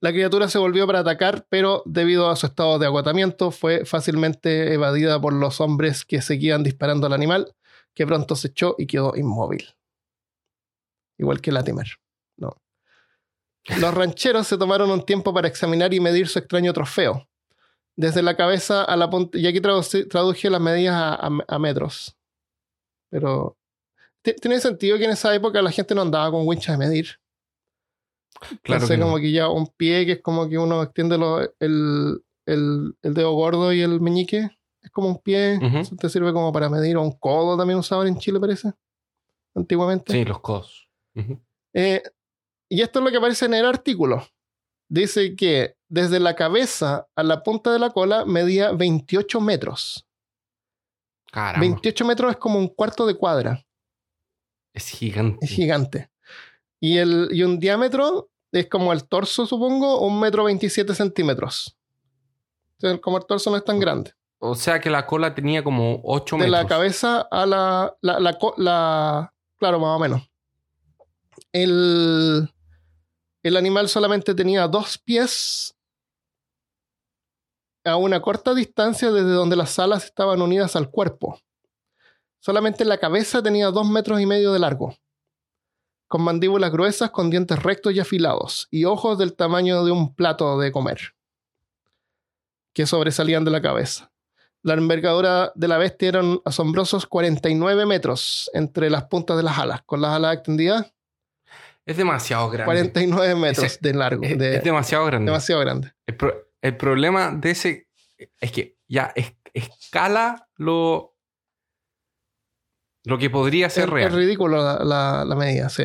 La 0.00 0.10
criatura 0.10 0.48
se 0.48 0.58
volvió 0.58 0.86
para 0.86 1.00
atacar, 1.00 1.46
pero 1.48 1.82
debido 1.86 2.28
a 2.28 2.36
su 2.36 2.46
estado 2.46 2.78
de 2.78 2.86
agotamiento 2.86 3.50
fue 3.50 3.84
fácilmente 3.84 4.74
evadida 4.74 5.20
por 5.20 5.32
los 5.32 5.60
hombres 5.60 6.04
que 6.04 6.20
seguían 6.20 6.62
disparando 6.62 7.06
al 7.06 7.12
animal, 7.12 7.54
que 7.94 8.06
pronto 8.06 8.34
se 8.34 8.48
echó 8.48 8.74
y 8.76 8.86
quedó 8.86 9.14
inmóvil 9.16 9.74
igual 11.20 11.40
que 11.40 11.52
Latimer. 11.52 11.86
No. 12.36 12.56
Los 13.78 13.94
rancheros 13.94 14.46
se 14.46 14.56
tomaron 14.56 14.90
un 14.90 15.04
tiempo 15.04 15.32
para 15.32 15.48
examinar 15.48 15.92
y 15.92 16.00
medir 16.00 16.26
su 16.28 16.38
extraño 16.38 16.72
trofeo. 16.72 17.28
Desde 17.94 18.22
la 18.22 18.36
cabeza 18.36 18.82
a 18.82 18.96
la 18.96 19.10
punta. 19.10 19.38
Y 19.38 19.46
aquí 19.46 19.60
traduje 19.60 20.48
las 20.48 20.60
medidas 20.60 21.18
a, 21.20 21.58
metros. 21.58 22.16
Pero. 23.10 23.56
Tiene 24.22 24.60
sentido 24.60 24.98
que 24.98 25.04
en 25.04 25.10
esa 25.10 25.34
época 25.34 25.62
la 25.62 25.70
gente 25.70 25.94
no 25.94 26.02
andaba 26.02 26.30
con 26.30 26.46
winchas 26.46 26.78
de 26.78 26.86
medir. 26.86 27.06
Claro. 28.62 28.84
Entonces, 28.84 28.98
como 28.98 29.16
que 29.16 29.32
ya 29.32 29.48
un 29.48 29.66
pie, 29.66 30.06
que 30.06 30.12
es 30.12 30.22
como 30.22 30.48
que 30.48 30.58
uno 30.58 30.82
extiende 30.82 31.16
el, 31.58 32.22
dedo 33.02 33.32
gordo 33.32 33.72
y 33.72 33.82
el 33.82 34.00
meñique. 34.00 34.50
Es 34.82 34.90
como 34.90 35.08
un 35.08 35.18
pie. 35.18 35.58
Eso 35.80 35.96
te 35.96 36.08
sirve 36.08 36.32
como 36.32 36.52
para 36.52 36.70
medir. 36.70 36.96
O 36.96 37.02
un 37.02 37.12
codo 37.12 37.58
también 37.58 37.78
usaban 37.78 38.08
en 38.08 38.18
Chile, 38.18 38.40
parece. 38.40 38.72
Antiguamente. 39.54 40.12
Sí, 40.12 40.24
los 40.24 40.40
codos. 40.40 40.89
Eh, 41.74 42.02
y 42.68 42.82
esto 42.82 43.00
es 43.00 43.04
lo 43.04 43.10
que 43.10 43.16
aparece 43.16 43.46
en 43.46 43.54
el 43.54 43.66
artículo. 43.66 44.26
Dice 44.88 45.34
que 45.36 45.76
desde 45.88 46.20
la 46.20 46.34
cabeza 46.36 47.08
a 47.14 47.22
la 47.22 47.42
punta 47.42 47.72
de 47.72 47.78
la 47.78 47.90
cola 47.90 48.24
medía 48.24 48.72
28 48.72 49.40
metros. 49.40 50.06
28 51.32 52.04
metros 52.04 52.32
es 52.32 52.36
como 52.38 52.58
un 52.58 52.68
cuarto 52.68 53.06
de 53.06 53.14
cuadra. 53.14 53.64
Es 54.72 54.88
gigante. 54.88 55.44
Es 55.44 55.52
gigante. 55.52 56.10
Y, 56.80 56.98
el, 56.98 57.28
y 57.32 57.42
un 57.42 57.58
diámetro 57.58 58.30
es 58.52 58.68
como 58.68 58.92
el 58.92 59.04
torso, 59.04 59.46
supongo, 59.46 60.00
un 60.00 60.18
metro 60.18 60.44
27 60.44 60.94
centímetros. 60.94 61.76
como 63.00 63.18
el 63.18 63.26
torso 63.26 63.50
no 63.50 63.56
es 63.56 63.64
tan 63.64 63.78
grande. 63.78 64.12
O 64.38 64.54
sea 64.54 64.80
que 64.80 64.90
la 64.90 65.06
cola 65.06 65.34
tenía 65.34 65.62
como 65.62 66.00
8 66.04 66.36
metros. 66.36 66.52
De 66.52 66.62
la 66.62 66.66
cabeza 66.66 67.20
a 67.30 67.46
la, 67.46 67.96
la, 68.00 68.18
la, 68.56 69.34
Claro, 69.58 69.78
más 69.78 69.96
o 69.96 69.98
menos 69.98 70.29
el, 71.52 72.48
animal 73.56 73.88
solamente 73.88 74.34
tenía 74.34 74.68
dos 74.68 74.98
pies 74.98 75.76
a 77.84 77.96
una 77.96 78.20
corta 78.20 78.54
distancia 78.54 79.10
desde 79.10 79.30
donde 79.30 79.56
las 79.56 79.78
alas 79.78 80.04
estaban 80.04 80.42
unidas 80.42 80.76
al 80.76 80.90
cuerpo. 80.90 81.40
Solamente 82.40 82.84
la 82.84 82.98
cabeza 82.98 83.42
tenía 83.42 83.70
dos 83.70 83.88
metros 83.88 84.20
y 84.20 84.26
medio 84.26 84.52
de 84.52 84.58
largo, 84.58 84.94
con 86.08 86.22
mandíbulas 86.22 86.72
gruesas, 86.72 87.10
con 87.10 87.30
dientes 87.30 87.62
rectos 87.62 87.94
y 87.94 88.00
afilados, 88.00 88.68
y 88.70 88.84
ojos 88.84 89.18
del 89.18 89.34
tamaño 89.34 89.84
de 89.84 89.92
un 89.92 90.14
plato 90.14 90.58
de 90.58 90.72
comer, 90.72 91.14
que 92.72 92.86
sobresalían 92.86 93.44
de 93.44 93.50
la 93.50 93.60
cabeza. 93.60 94.10
La 94.62 94.74
envergadura 94.74 95.52
de 95.54 95.68
la 95.68 95.78
bestia 95.78 96.08
eran 96.10 96.38
asombrosos 96.44 97.06
49 97.06 97.86
metros 97.86 98.50
entre 98.52 98.90
las 98.90 99.04
puntas 99.04 99.38
de 99.38 99.42
las 99.42 99.58
alas, 99.58 99.82
con 99.82 100.02
las 100.02 100.12
alas 100.12 100.34
extendidas 100.34 100.92
es 101.90 101.96
demasiado 101.96 102.48
grande. 102.50 102.64
49 102.66 103.34
metros 103.36 103.78
de 103.80 103.94
largo. 103.94 104.22
Es, 104.24 104.62
demasiado 104.64 105.04
grande. 105.06 105.26
Demasiado 105.30 105.60
grande. 105.60 105.92
el 106.62 106.76
problema 106.76 107.30
de 107.32 107.50
ese 107.50 107.88
es 108.38 108.52
que 108.52 108.76
ya 108.88 109.12
es- 109.14 109.34
escala 109.54 110.48
lo, 110.56 111.16
lo 113.04 113.18
que 113.18 113.30
podría 113.30 113.70
ser 113.70 113.84
es, 113.84 113.90
real. 113.90 114.08
es 114.08 114.14
ridículo 114.14 114.58
la, 114.62 114.84
la- 114.84 115.24
la 115.24 115.34
medida, 115.36 115.68
sí. 115.68 115.84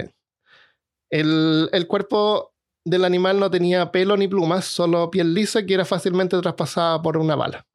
El, 1.10 1.70
el 1.72 1.88
cuerpo 1.88 2.54
del 2.84 3.06
animal 3.06 3.40
no 3.40 3.50
tenía 3.50 3.92
pelo 3.92 4.18
ni 4.18 4.28
plumas, 4.28 4.66
solo 4.66 5.10
piel 5.10 5.34
lisa 5.34 5.66
que 5.66 5.74
era 5.74 5.86
fácilmente 5.86 6.40
traspasada 6.42 7.02
por 7.02 7.18
una 7.18 7.36
bala. 7.36 7.66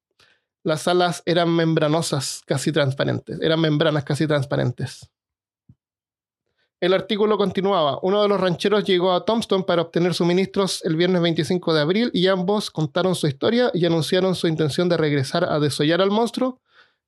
Las 0.62 0.86
alas 0.88 1.22
eran 1.24 1.48
membranosas, 1.50 2.42
casi 2.46 2.70
transparentes. 2.70 3.40
Eran 3.40 3.60
membranas 3.60 4.04
casi 4.04 4.26
transparentes. 4.26 5.10
El 6.80 6.94
artículo 6.94 7.36
continuaba. 7.36 7.98
Uno 8.00 8.22
de 8.22 8.28
los 8.28 8.40
rancheros 8.40 8.84
llegó 8.84 9.12
a 9.12 9.26
Tombstone 9.26 9.64
para 9.64 9.82
obtener 9.82 10.14
suministros 10.14 10.82
el 10.82 10.96
viernes 10.96 11.20
25 11.20 11.74
de 11.74 11.80
abril 11.82 12.10
y 12.14 12.26
ambos 12.26 12.70
contaron 12.70 13.14
su 13.14 13.26
historia 13.26 13.70
y 13.74 13.84
anunciaron 13.84 14.34
su 14.34 14.48
intención 14.48 14.88
de 14.88 14.96
regresar 14.96 15.44
a 15.44 15.60
desollar 15.60 16.00
al 16.00 16.10
monstruo 16.10 16.58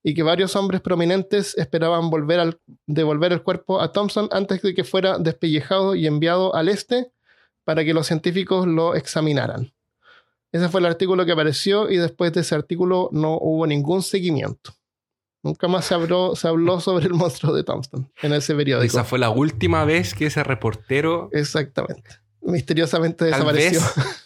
y 0.03 0.13
que 0.13 0.23
varios 0.23 0.57
hombres 0.57 0.83
prominentes 0.83 1.57
esperaban 1.57 2.11
volver 2.11 2.41
al, 2.41 2.61
devolver 2.87 3.33
el 3.33 3.43
cuerpo 3.43 3.81
a 3.81 3.93
Thompson 3.93 4.29
antes 4.31 4.61
de 4.61 4.75
que 4.75 4.85
fuera 4.85 5.17
despellejado 5.17 5.95
y 5.95 6.07
enviado 6.07 6.55
al 6.55 6.69
este 6.69 7.11
para 7.65 7.83
que 7.83 7.95
los 7.95 8.07
científicos 8.07 8.67
lo 8.67 8.95
examinaran. 8.95 9.73
Ese 10.51 10.69
fue 10.69 10.81
el 10.81 10.87
artículo 10.87 11.25
que 11.25 11.33
apareció 11.33 11.89
y 11.89 11.97
después 11.97 12.35
de 12.35 12.43
ese 12.43 12.55
artículo 12.55 13.09
no 13.11 13.39
hubo 13.39 13.67
ningún 13.67 14.03
seguimiento. 14.03 14.75
Nunca 15.43 15.67
más 15.69 15.85
se 15.87 15.95
habló, 15.95 16.37
se 16.37 16.47
habló 16.49 16.81
sobre 16.81 17.07
el 17.07 17.15
monstruo 17.15 17.53
de 17.55 17.65
Thompson 17.65 18.11
en 18.23 18.33
ese 18.33 18.55
periódico. 18.55 18.87
Esa 18.93 19.05
fue 19.05 19.19
la 19.19 19.31
última 19.31 19.85
vez 19.85 20.15
que 20.15 20.27
ese 20.27 20.43
reportero 20.45 21.29
Exactamente. 21.33 22.11
Misteriosamente 22.41 23.29
Tal 23.31 23.41
desapareció. 23.41 23.81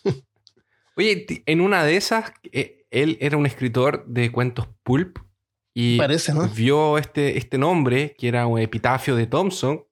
vez. 0.04 0.25
Oye, 0.96 1.26
en 1.46 1.61
una 1.61 1.85
de 1.85 1.96
esas, 1.96 2.32
eh, 2.52 2.87
él 2.90 3.18
era 3.20 3.37
un 3.37 3.44
escritor 3.46 4.04
de 4.06 4.32
cuentos 4.32 4.66
pulp 4.82 5.18
y 5.75 5.99
Parece, 5.99 6.32
¿no? 6.32 6.49
vio 6.49 6.96
este, 6.96 7.37
este 7.37 7.58
nombre, 7.58 8.14
que 8.18 8.28
era 8.28 8.46
un 8.46 8.58
epitafio 8.58 9.14
de 9.14 9.26
Thompson, 9.26 9.85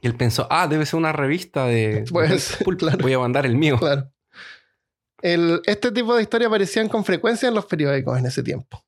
y 0.00 0.06
él 0.06 0.14
pensó, 0.14 0.46
ah, 0.50 0.66
debe 0.68 0.86
ser 0.86 0.96
una 0.98 1.12
revista 1.12 1.66
de, 1.66 2.04
Pues, 2.10 2.56
pulp, 2.64 2.78
claro. 2.78 2.98
voy 3.02 3.12
a 3.12 3.18
mandar 3.18 3.44
el 3.44 3.56
mío. 3.56 3.78
Claro. 3.78 4.10
El- 5.20 5.60
este 5.66 5.92
tipo 5.92 6.14
de 6.16 6.22
historias 6.22 6.48
aparecían 6.48 6.88
con 6.88 7.04
frecuencia 7.04 7.48
en 7.48 7.54
los 7.54 7.66
periódicos 7.66 8.18
en 8.18 8.24
ese 8.24 8.42
tiempo. 8.42 8.82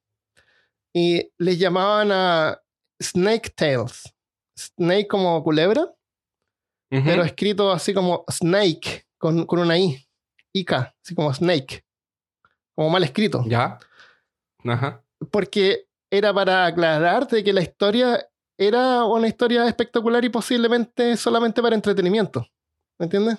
Y 0.94 1.30
les 1.38 1.58
llamaban 1.58 2.10
a 2.12 2.60
Snake 3.00 3.50
Tales. 3.50 4.12
Snake 4.58 5.06
como 5.06 5.42
culebra, 5.44 5.94
pero 6.90 7.22
escrito 7.22 7.70
así 7.70 7.94
como 7.94 8.24
Snake, 8.30 9.06
con, 9.18 9.46
con 9.46 9.60
una 9.60 9.78
I. 9.78 10.04
IK, 10.52 10.72
así 10.72 11.14
como 11.14 11.32
Snake. 11.32 11.84
Como 12.74 12.90
mal 12.90 13.04
escrito. 13.04 13.44
¿Ya? 13.46 13.78
Ajá. 14.64 15.04
Porque 15.30 15.86
era 16.10 16.32
para 16.34 16.66
aclarar 16.66 17.28
de 17.28 17.44
que 17.44 17.52
la 17.52 17.60
historia 17.62 18.26
era 18.58 19.04
una 19.04 19.28
historia 19.28 19.68
espectacular 19.68 20.24
y 20.24 20.30
posiblemente 20.30 21.16
solamente 21.16 21.62
para 21.62 21.76
entretenimiento. 21.76 22.46
¿Me 22.98 23.04
entiendes? 23.04 23.38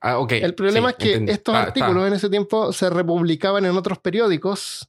Ah, 0.00 0.18
ok. 0.18 0.32
El 0.32 0.54
problema 0.54 0.90
Sí, 0.90 0.94
es 0.98 1.02
que 1.04 1.10
entendí. 1.12 1.32
estos 1.32 1.54
Está- 1.54 1.66
artículos 1.66 2.06
en 2.06 2.12
ese 2.14 2.30
tiempo 2.30 2.72
se 2.72 2.88
republicaban 2.88 3.64
en 3.66 3.76
otros 3.76 3.98
periódicos 3.98 4.88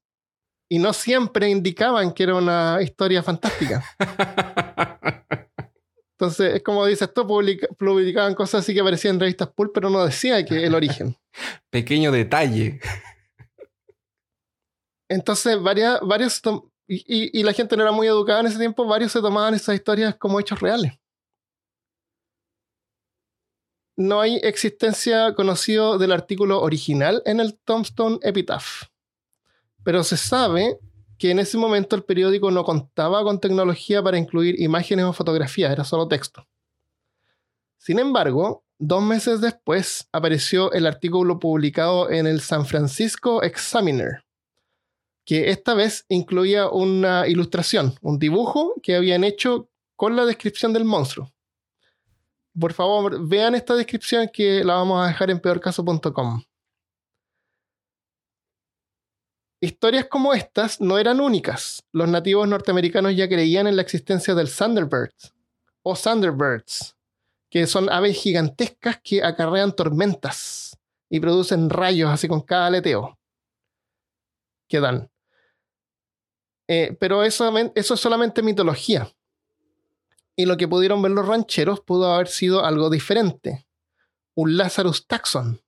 y 0.70 0.80
no 0.80 0.94
siempre 0.94 1.50
indicaban 1.50 2.14
que 2.14 2.24
era 2.24 2.36
una 2.36 2.80
historia 2.82 3.22
fantástica. 3.22 3.84
Entonces, 6.18 6.56
es 6.56 6.64
como 6.64 6.86
dices 6.86 7.14
tú, 7.14 7.28
publica- 7.28 7.68
publicaban 7.78 8.34
cosas 8.36 8.62
así 8.62 8.74
que 8.74 8.80
aparecían 8.80 9.16
en 9.16 9.20
revistas 9.22 9.50
pulp, 9.50 9.72
pero 9.74 9.90
no 9.90 10.06
decía 10.06 10.44
que 10.46 10.66
el 10.66 10.74
origen. 10.76 11.18
Pequeño 11.70 12.12
detalle. 12.12 12.80
Entonces, 15.10 15.62
varias, 15.62 16.00
varios, 16.02 16.42
tom- 16.42 16.70
y, 16.88 16.98
y- 17.08 17.40
y 17.40 17.44
la 17.44 17.54
gente 17.54 17.76
no 17.76 17.84
era 17.84 17.92
muy 17.92 18.08
educada 18.08 18.40
en 18.42 18.48
ese 18.48 18.58
tiempo, 18.58 18.86
varios 18.86 19.12
se 19.12 19.22
tomaban 19.22 19.54
esas 19.54 19.76
historias 19.76 20.16
como 20.16 20.40
hechos 20.40 20.60
reales. 20.60 20.94
No 23.96 24.22
hay 24.22 24.38
existencia 24.38 25.36
conocido 25.36 25.98
del 26.00 26.12
artículo 26.12 26.62
original 26.62 27.22
en 27.26 27.40
el 27.40 27.60
Tombstone 27.60 28.18
Epitaph, 28.24 28.84
pero 29.84 30.04
se 30.04 30.18
sabe 30.18 30.78
que 31.18 31.32
en 31.32 31.40
ese 31.40 31.58
momento 31.58 31.96
el 31.96 32.04
periódico 32.04 32.52
no 32.52 32.64
contaba 32.64 33.24
con 33.24 33.40
tecnología 33.40 34.02
para 34.04 34.18
incluir 34.18 34.60
imágenes 34.60 35.06
o 35.06 35.14
fotografías, 35.14 35.72
era 35.72 35.84
solo 35.84 36.08
texto. 36.08 36.46
Sin 37.78 38.00
embargo, 38.00 38.64
dos 38.80 39.04
meses 39.04 39.42
después 39.42 40.08
apareció 40.12 40.72
el 40.72 40.86
artículo 40.86 41.40
publicado 41.40 42.10
en 42.10 42.28
el 42.28 42.42
San 42.42 42.66
Francisco 42.66 43.44
Examiner, 43.44 44.24
que 45.26 45.50
esta 45.50 45.74
vez 45.74 46.06
incluía 46.10 46.70
una 46.70 47.28
ilustración, 47.28 47.96
un 48.02 48.20
dibujo 48.20 48.74
que 48.82 48.96
habían 48.96 49.24
hecho 49.24 49.70
con 49.96 50.16
la 50.16 50.26
descripción 50.26 50.74
del 50.74 50.86
monstruo. 50.86 51.32
Por 52.60 52.74
favor, 52.74 53.28
vean 53.28 53.56
esta 53.56 53.76
descripción 53.76 54.30
que 54.32 54.64
la 54.64 54.76
vamos 54.76 55.04
a 55.04 55.08
dejar 55.08 55.32
en 55.32 55.40
peorcaso.com. 55.40 56.44
Historias 59.64 60.08
como 60.08 60.34
estas 60.34 60.82
no 60.82 60.98
eran 60.98 61.22
únicas. 61.22 61.86
Los 61.94 62.10
nativos 62.10 62.46
norteamericanos 62.50 63.16
ya 63.16 63.30
creían 63.30 63.66
en 63.66 63.78
la 63.78 63.82
existencia 63.82 64.36
del 64.36 64.54
Thunderbird 64.54 65.14
o 65.84 65.96
Thunderbirds, 65.96 66.98
que 67.50 67.66
son 67.66 67.90
aves 67.90 68.18
gigantescas 68.18 69.00
que 69.02 69.24
acarrean 69.24 69.74
tormentas 69.74 70.78
y 71.10 71.22
producen 71.22 71.70
rayos 71.70 72.12
así 72.12 72.28
con 72.28 72.42
cada 72.42 72.66
aleteo 72.68 73.18
que 74.68 74.82
dan. 74.82 75.10
Eh, 76.68 76.98
pero 77.00 77.24
eso, 77.24 77.50
eso 77.74 77.94
es 77.94 78.00
solamente 78.02 78.42
mitología. 78.42 79.16
Y 80.36 80.46
lo 80.46 80.58
que 80.58 80.68
pudieron 80.68 81.02
ver 81.02 81.14
los 81.14 81.26
rancheros 81.26 81.80
pudo 81.80 82.14
haber 82.14 82.28
sido 82.28 82.66
algo 82.66 82.90
diferente. 82.90 83.66
Un 84.36 84.58
Lazarus 84.58 85.08
taxon, 85.08 85.63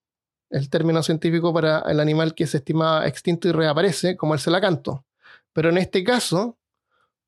el 0.49 0.69
término 0.69 1.01
científico 1.03 1.53
para 1.53 1.79
el 1.87 1.99
animal 1.99 2.33
que 2.35 2.47
se 2.47 2.57
estimaba 2.57 3.07
extinto 3.07 3.47
y 3.47 3.51
reaparece, 3.51 4.15
como 4.15 4.33
el 4.33 4.39
celacanto. 4.39 5.05
Pero 5.53 5.69
en 5.69 5.77
este 5.77 6.03
caso, 6.03 6.57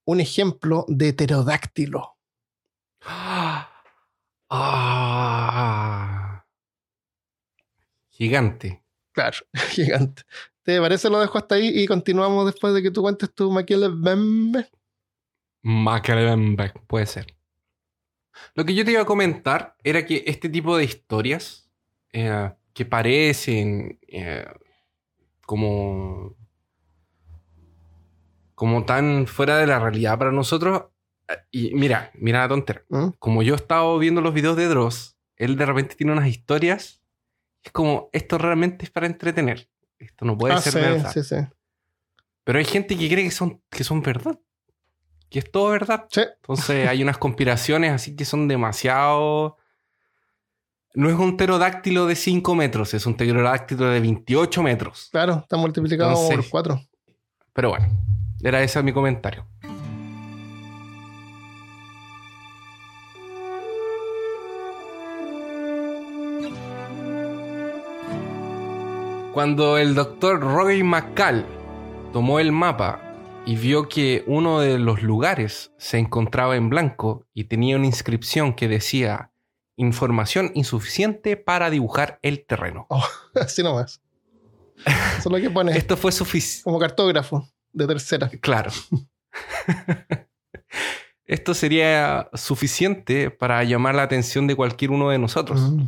un 0.05 0.19
ejemplo 0.19 0.85
de 0.87 1.13
pterodáctilo. 1.13 2.17
Ah. 4.49 6.45
Gigante. 8.07 8.81
Claro, 9.11 9.39
gigante. 9.71 10.23
¿Te 10.63 10.79
parece? 10.79 11.09
Lo 11.09 11.19
dejo 11.19 11.37
hasta 11.37 11.55
ahí 11.55 11.67
y 11.67 11.85
continuamos 11.85 12.45
después 12.45 12.73
de 12.73 12.81
que 12.81 12.91
tú 12.91 13.01
cuentes 13.01 13.33
tu 13.33 13.51
Maquiavelo. 13.51 13.93
Macalembeck, 15.63 16.79
puede 16.87 17.05
ser. 17.05 17.37
Lo 18.53 18.63
que 18.65 18.73
yo 18.73 18.85
te 18.85 18.91
iba 18.91 19.01
a 19.01 19.05
comentar 19.05 19.75
era 19.83 20.05
que 20.05 20.23
este 20.27 20.49
tipo 20.49 20.77
de 20.77 20.85
historias 20.85 21.69
eh, 22.13 22.51
que 22.77 22.85
parecen 22.85 23.97
eh, 24.07 24.45
como, 25.47 26.35
como 28.53 28.85
tan 28.85 29.25
fuera 29.25 29.57
de 29.57 29.65
la 29.65 29.79
realidad 29.79 30.17
para 30.19 30.31
nosotros. 30.31 30.83
eh, 31.27 31.37
Y 31.49 31.73
mira, 31.73 32.11
mira 32.13 32.41
la 32.41 32.49
tontera. 32.49 32.83
¿Mm? 32.89 33.07
Como 33.17 33.41
yo 33.41 33.55
he 33.55 33.57
estado 33.57 33.97
viendo 33.97 34.21
los 34.21 34.31
videos 34.31 34.55
de 34.57 34.67
Dross, 34.67 35.17
él 35.37 35.57
de 35.57 35.65
repente 35.65 35.95
tiene 35.95 36.13
unas 36.13 36.27
historias. 36.27 37.01
Es 37.63 37.71
como, 37.71 38.09
esto 38.13 38.37
realmente 38.37 38.85
es 38.85 38.91
para 38.91 39.07
entretener. 39.07 39.67
Esto 39.97 40.25
no 40.25 40.37
puede 40.37 40.53
Ah, 40.53 40.61
ser 40.61 40.73
sí, 40.73 40.79
verdad. 40.79 41.11
sí, 41.11 41.23
sí. 41.23 41.35
Pero 42.43 42.59
hay 42.59 42.65
gente 42.65 42.95
que 42.95 43.09
cree 43.09 43.23
que 43.23 43.31
son, 43.31 43.59
que 43.71 43.83
son 43.83 44.03
verdad. 44.03 44.39
Que 45.31 45.39
es 45.39 45.51
todo 45.51 45.71
verdad. 45.71 46.07
Entonces 46.15 46.87
hay 46.87 47.01
unas 47.01 47.17
conspiraciones 47.17 47.91
así 47.91 48.15
que 48.15 48.23
son 48.23 48.47
demasiado... 48.47 49.57
No 50.93 51.09
es 51.09 51.15
un 51.15 51.37
pterodáctilo 51.37 52.07
de 52.07 52.15
5 52.15 52.55
metros, 52.55 52.93
es 52.93 53.05
un 53.05 53.15
pterodáctilo 53.15 53.85
de 53.89 53.99
28 53.99 54.63
metros. 54.63 55.09
claro, 55.11 55.39
está 55.43 55.57
multiplicado 55.57 56.09
Entonces- 56.11 56.35
por 56.37 56.49
cuatro. 56.49 56.81
Pero 57.53 57.69
bueno, 57.69 57.87
era 58.41 58.61
ese 58.63 58.81
mi 58.83 58.93
comentario. 58.93 59.45
Cuando 69.33 69.77
el 69.77 69.93
doctor 69.93 70.39
Roy 70.41 70.81
McCall 70.83 71.45
tomó 72.11 72.39
el 72.39 72.51
mapa 72.51 73.01
y 73.45 73.55
vio 73.55 73.87
que 73.87 74.23
uno 74.25 74.59
de 74.59 74.79
los 74.79 75.03
lugares 75.03 75.71
se 75.77 75.99
encontraba 75.99 76.55
en 76.55 76.69
blanco 76.69 77.27
y 77.33 77.43
tenía 77.45 77.75
una 77.75 77.85
inscripción 77.85 78.53
que 78.53 78.67
decía 78.67 79.31
información 79.77 80.51
insuficiente 80.55 81.37
para 81.37 81.69
dibujar 81.69 82.19
el 82.21 82.45
terreno. 82.45 82.87
Así 83.35 83.63
nomás. 83.63 84.01
Eso 84.85 85.17
es 85.17 85.25
lo 85.25 85.37
que 85.37 85.49
pone 85.49 85.75
Esto 85.75 85.95
fue 85.97 86.11
suficiente. 86.11 86.63
como 86.63 86.79
cartógrafo 86.79 87.47
de 87.71 87.87
tercera. 87.87 88.29
Claro. 88.41 88.71
Esto 91.25 91.53
sería 91.53 92.29
suficiente 92.33 93.31
para 93.31 93.63
llamar 93.63 93.95
la 93.95 94.03
atención 94.03 94.47
de 94.47 94.55
cualquier 94.55 94.91
uno 94.91 95.09
de 95.09 95.19
nosotros. 95.19 95.71
Mm. 95.71 95.85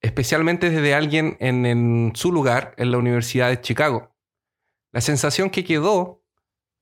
especialmente 0.00 0.70
desde 0.70 0.94
alguien 0.94 1.36
en, 1.40 1.66
en 1.66 2.12
su 2.14 2.32
lugar 2.32 2.74
en 2.78 2.92
la 2.92 2.98
Universidad 2.98 3.48
de 3.48 3.60
Chicago. 3.60 4.14
La 4.92 5.00
sensación 5.00 5.50
que 5.50 5.64
quedó 5.64 6.22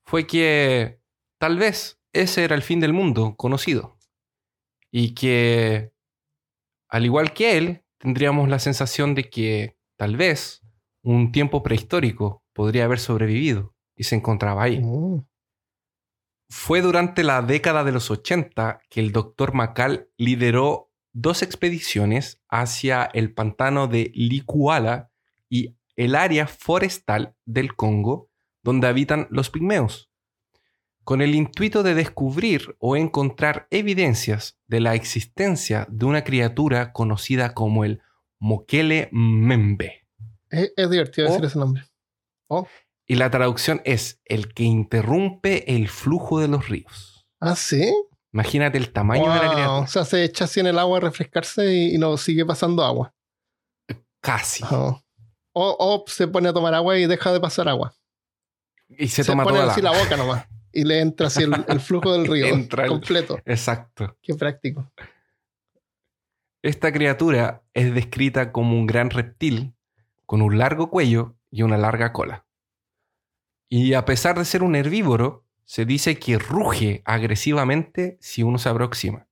fue 0.05 0.27
que 0.27 1.01
tal 1.39 1.59
vez 1.59 1.99
ese 2.13 2.45
era 2.45 2.55
el 2.55 2.63
fin 2.63 2.79
del 2.81 2.93
mundo 2.93 3.35
conocido 3.37 3.96
y 4.99 5.13
que, 5.13 5.93
al 6.89 7.05
igual 7.05 7.35
que 7.35 7.59
él, 7.59 7.85
tendríamos 7.99 8.49
la 8.49 8.59
sensación 8.59 9.15
de 9.15 9.29
que 9.29 9.77
tal 9.99 10.17
vez 10.17 10.63
un 11.03 11.33
tiempo 11.33 11.63
prehistórico 11.63 12.43
podría 12.55 12.87
haber 12.87 12.99
sobrevivido 12.99 13.75
y 13.95 14.05
se 14.05 14.15
encontraba 14.15 14.63
ahí. 14.63 14.81
Mm. 14.81 15.27
Fue 16.49 16.81
durante 16.81 17.25
la 17.25 17.43
década 17.43 17.85
de 17.85 17.93
los 17.93 18.11
80 18.11 18.81
que 18.89 19.01
el 19.01 19.13
doctor 19.13 19.53
Macal 19.53 20.09
lideró 20.17 20.91
dos 21.13 21.43
expediciones 21.43 22.41
hacia 22.49 23.05
el 23.05 23.35
pantano 23.35 23.89
de 23.89 24.11
Likuala 24.15 25.11
y 25.51 25.77
el 25.97 26.15
área 26.15 26.47
forestal 26.47 27.37
del 27.45 27.77
Congo 27.77 28.31
donde 28.63 28.87
habitan 28.87 29.29
los 29.29 29.51
pigmeos, 29.51 30.06
con 31.07 31.23
el 31.23 31.37
intuito 31.37 31.85
de 31.85 31.95
descubrir 31.95 32.77
o 32.81 32.97
encontrar 32.97 33.69
evidencias 33.71 34.59
de 34.67 34.81
la 34.81 34.97
existencia 34.97 35.87
de 35.89 36.05
una 36.05 36.25
criatura 36.25 36.93
conocida 36.93 37.55
como 37.55 37.85
el 37.85 38.03
Mokele 38.41 39.09
Membe. 39.13 40.05
Es, 40.51 40.73
es 40.77 40.91
divertido 40.91 41.29
decir 41.29 41.45
ese 41.45 41.61
nombre. 41.61 41.85
Oh. 42.49 42.67
Y 43.07 43.15
la 43.15 43.31
traducción 43.31 43.83
es 43.85 44.21
el 44.25 44.53
que 44.53 44.65
interrumpe 44.65 45.77
el 45.77 45.89
flujo 45.89 46.41
de 46.41 46.49
los 46.49 46.69
ríos. 46.69 47.25
Ah, 47.39 47.55
sí. 47.55 47.89
Imagínate 48.33 48.77
el 48.77 48.93
tamaño 48.93 49.33
de 49.33 49.39
la 49.39 49.53
criatura. 49.53 49.73
O 49.75 49.87
sea, 49.87 50.05
se 50.05 50.25
echa 50.25 50.47
así 50.47 50.59
en 50.59 50.67
el 50.67 50.77
agua 50.77 50.99
a 50.99 51.03
refrescarse 51.03 51.73
y, 51.73 51.95
y 51.95 51.99
no 51.99 52.17
sigue 52.17 52.45
pasando 52.45 52.83
agua. 52.83 53.15
Casi. 54.21 54.65
Oh. 54.73 55.01
O, 55.53 55.77
o 55.79 56.05
se 56.09 56.27
pone 56.27 56.49
a 56.49 56.53
tomar 56.53 56.75
agua 56.75 56.99
y 56.99 57.07
deja 57.07 57.33
de 57.33 57.39
pasar 57.39 57.69
agua. 57.69 57.95
Y 58.89 59.07
se, 59.07 59.23
toma 59.23 59.45
pone 59.45 59.61
toda 59.61 59.71
así 59.71 59.81
la... 59.81 59.93
la 59.93 60.03
boca 60.03 60.17
nomás. 60.17 60.47
Y 60.79 60.85
le 60.85 61.01
entra 61.01 61.29
así 61.29 61.43
el, 61.43 61.55
el 61.69 61.81
flujo 61.81 62.13
del 62.13 62.27
río 62.27 62.47
Entra 62.49 62.83
el- 62.85 62.91
completo. 62.91 63.39
Exacto. 63.47 64.19
Qué 64.21 64.35
práctico. 64.35 64.93
Esta 66.63 66.93
criatura 66.93 67.63
es 67.73 67.95
descrita 67.95 68.53
como 68.53 68.77
un 68.79 68.87
gran 68.87 69.09
reptil 69.09 69.75
con 70.27 70.43
un 70.43 70.59
largo 70.59 70.91
cuello 70.91 71.35
y 71.51 71.63
una 71.63 71.79
larga 71.79 72.13
cola. 72.13 72.45
Y 73.71 73.95
a 73.95 74.05
pesar 74.05 74.37
de 74.39 74.45
ser 74.45 74.63
un 74.63 74.77
herbívoro, 74.77 75.45
se 75.65 75.87
dice 75.87 76.19
que 76.19 76.39
ruge 76.39 77.01
agresivamente 77.07 78.19
si 78.21 78.43
uno 78.43 78.59
se 78.59 78.69
aproxima. 78.69 79.29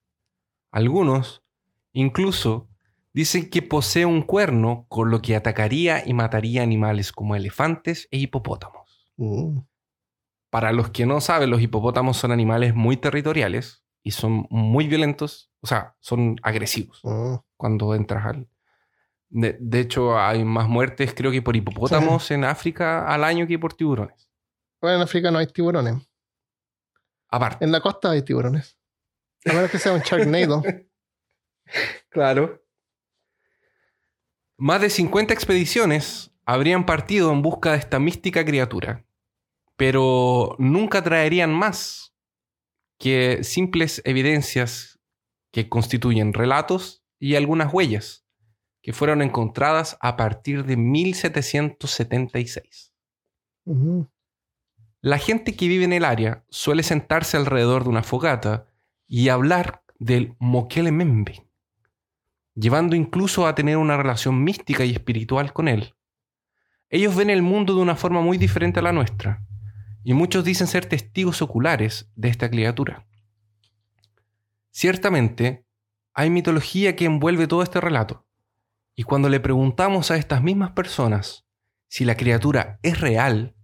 Algunos, 0.70 1.42
incluso, 1.92 2.68
dicen 3.12 3.50
que 3.50 3.60
posee 3.60 4.06
un 4.06 4.22
cuerno 4.22 4.86
con 4.88 5.10
lo 5.10 5.20
que 5.20 5.36
atacaría 5.36 6.06
y 6.06 6.14
mataría 6.14 6.62
animales 6.62 7.12
como 7.12 7.36
elefantes 7.36 8.08
e 8.10 8.16
hipopótamos. 8.18 9.10
Mm. 9.16 9.58
Para 10.54 10.70
los 10.70 10.90
que 10.90 11.04
no 11.04 11.20
saben, 11.20 11.50
los 11.50 11.60
hipopótamos 11.60 12.16
son 12.16 12.30
animales 12.30 12.76
muy 12.76 12.96
territoriales 12.96 13.82
y 14.04 14.12
son 14.12 14.46
muy 14.50 14.86
violentos, 14.86 15.50
o 15.60 15.66
sea, 15.66 15.96
son 15.98 16.36
agresivos 16.44 17.00
Mm. 17.02 17.34
cuando 17.56 17.92
entras 17.96 18.24
al... 18.24 18.48
De, 19.30 19.56
de 19.58 19.80
hecho, 19.80 20.16
hay 20.16 20.44
más 20.44 20.68
muertes 20.68 21.12
creo 21.12 21.32
que 21.32 21.42
por 21.42 21.56
hipopótamos 21.56 22.30
en 22.30 22.44
África 22.44 23.04
al 23.04 23.24
año 23.24 23.48
que 23.48 23.58
por 23.58 23.74
tiburones. 23.74 24.30
Bueno, 24.80 24.98
en 24.98 25.02
África 25.02 25.32
no 25.32 25.38
hay 25.38 25.48
tiburones. 25.48 26.08
Aparte. 27.28 27.64
En 27.64 27.72
la 27.72 27.80
costa 27.80 28.12
hay 28.12 28.22
tiburones. 28.22 28.78
A 29.46 29.54
menos 29.54 29.72
que 29.72 29.80
sea 29.80 29.92
un 29.92 30.02
Sharknado. 30.02 30.62
Claro. 32.10 32.62
Más 34.56 34.80
de 34.80 34.88
50 34.88 35.34
expediciones 35.34 36.30
habrían 36.44 36.86
partido 36.86 37.32
en 37.32 37.42
busca 37.42 37.72
de 37.72 37.78
esta 37.78 37.98
mística 37.98 38.44
criatura, 38.44 39.04
pero 39.76 40.56
nunca 40.58 41.02
traerían 41.02 41.52
más 41.52 42.14
que 42.98 43.42
simples 43.42 44.00
evidencias 44.04 45.00
que 45.50 45.68
constituyen 45.68 46.32
relatos 46.32 47.04
y 47.18 47.34
algunas 47.36 47.72
huellas 47.72 48.24
que 48.82 48.92
fueron 48.92 49.22
encontradas 49.22 49.96
a 50.00 50.16
partir 50.16 50.64
de 50.64 50.76
1776. 50.76 52.92
Ujú. 53.64 54.10
La 55.00 55.18
gente 55.18 55.56
que 55.56 55.68
vive 55.68 55.84
en 55.84 55.92
el 55.92 56.04
área 56.04 56.44
suele 56.50 56.82
sentarse 56.82 57.36
alrededor 57.36 57.84
de 57.84 57.90
una 57.90 58.02
fogata 58.02 58.66
y 59.06 59.28
hablar 59.28 59.84
del 59.98 60.34
Mokele 60.38 60.90
Membe, 60.92 61.46
llevando 62.54 62.96
incluso 62.96 63.46
a 63.46 63.54
tener 63.54 63.76
una 63.76 63.96
relación 63.96 64.42
mística 64.44 64.84
y 64.84 64.92
espiritual 64.92 65.52
con 65.52 65.68
él. 65.68 65.94
Ellos 66.90 67.16
ven 67.16 67.30
el 67.30 67.42
mundo 67.42 67.74
de 67.74 67.80
una 67.80 67.96
forma 67.96 68.20
muy 68.20 68.38
diferente 68.38 68.80
a 68.80 68.82
la 68.82 68.92
nuestra, 68.92 69.42
y 70.04 70.12
muchos 70.12 70.44
dicen 70.44 70.66
ser 70.66 70.86
testigos 70.86 71.42
oculares 71.42 72.10
de 72.14 72.28
esta 72.28 72.50
criatura. 72.50 73.06
Ciertamente, 74.70 75.66
hay 76.12 76.30
mitología 76.30 76.94
que 76.94 77.06
envuelve 77.06 77.46
todo 77.46 77.62
este 77.62 77.80
relato, 77.80 78.26
y 78.94 79.02
cuando 79.02 79.28
le 79.28 79.40
preguntamos 79.40 80.10
a 80.10 80.16
estas 80.16 80.42
mismas 80.42 80.72
personas 80.72 81.46
si 81.88 82.04
la 82.04 82.16
criatura 82.16 82.78
es 82.82 83.00
real, 83.00 83.54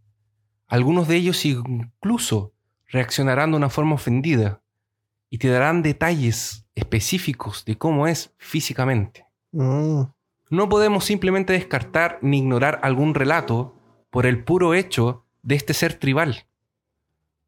algunos 0.67 1.09
de 1.09 1.17
ellos 1.17 1.45
incluso 1.45 2.55
reaccionarán 2.87 3.51
de 3.51 3.57
una 3.57 3.71
forma 3.71 3.95
ofendida 3.95 4.63
y 5.29 5.39
te 5.39 5.49
darán 5.49 5.83
detalles 5.83 6.67
específicos 6.75 7.65
de 7.65 7.77
cómo 7.77 8.07
es 8.07 8.35
físicamente. 8.39 9.27
Mm. 9.53 10.03
No 10.51 10.69
podemos 10.69 11.05
simplemente 11.05 11.53
descartar 11.53 12.19
ni 12.23 12.39
ignorar 12.39 12.81
algún 12.83 13.15
relato 13.15 13.77
por 14.11 14.27
el 14.27 14.43
puro 14.43 14.75
hecho 14.75 15.27
de 15.43 15.55
este 15.55 15.75
ser 15.75 15.95
tribal. 15.95 16.47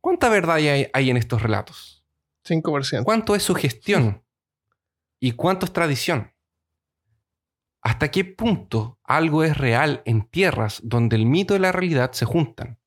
¿Cuánta 0.01 0.29
verdad 0.29 0.57
hay, 0.57 0.89
hay 0.93 1.11
en 1.11 1.17
estos 1.17 1.43
relatos? 1.43 2.05
5%. 2.45 3.05
¿Cuánto 3.05 3.35
es 3.35 3.43
sugestión? 3.43 4.25
¿Y 5.21 5.33
cuánto 5.33 5.67
es 5.67 5.73
tradición? 5.73 6.33
¿Hasta 7.81 8.11
qué 8.11 8.25
punto 8.25 8.99
algo 9.03 9.43
es 9.45 9.57
real 9.57 10.03
en 10.05 10.23
tierras 10.23 10.81
donde 10.85 11.17
el 11.17 11.27
mito 11.27 11.57
y 11.57 11.59
la 11.59 11.73
realidad 11.73 12.13
se 12.13 12.25
juntan? 12.25 12.81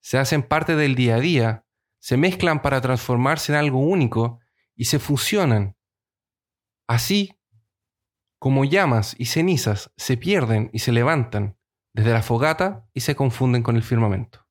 Se 0.00 0.18
hacen 0.18 0.42
parte 0.42 0.76
del 0.76 0.94
día 0.94 1.16
a 1.16 1.20
día, 1.20 1.66
se 1.98 2.16
mezclan 2.16 2.60
para 2.62 2.80
transformarse 2.80 3.52
en 3.52 3.58
algo 3.58 3.80
único 3.80 4.40
y 4.74 4.86
se 4.86 4.98
fusionan. 4.98 5.76
Así 6.86 7.38
como 8.38 8.66
llamas 8.66 9.14
y 9.18 9.26
cenizas 9.26 9.90
se 9.96 10.18
pierden 10.18 10.68
y 10.72 10.80
se 10.80 10.92
levantan 10.92 11.56
desde 11.94 12.12
la 12.12 12.22
fogata 12.22 12.86
y 12.92 13.00
se 13.00 13.14
confunden 13.14 13.62
con 13.62 13.76
el 13.76 13.82
firmamento. 13.82 14.46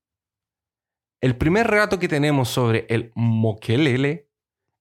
El 1.21 1.37
primer 1.37 1.67
relato 1.67 1.99
que 1.99 2.07
tenemos 2.07 2.49
sobre 2.49 2.85
el 2.89 3.11
Mokelele 3.15 4.29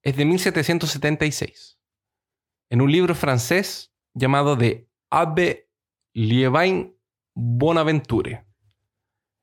es 0.01 0.17
de 0.17 0.25
1776, 0.25 1.79
en 2.69 2.81
un 2.81 2.91
libro 2.91 3.15
francés 3.15 3.93
llamado 4.13 4.55
de 4.55 4.89
Abbe 5.09 5.69
Liévin 6.13 6.97
Bonaventure. 7.35 8.45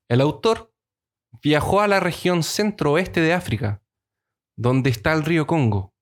El 0.09 0.21
autor 0.21 0.73
viajó 1.41 1.81
a 1.81 1.87
la 1.87 1.99
región 1.99 2.43
centro-oeste 2.43 3.21
de 3.21 3.33
África, 3.33 3.83
donde 4.55 4.89
está 4.89 5.13
el 5.13 5.23
río 5.23 5.47
Congo, 5.47 5.95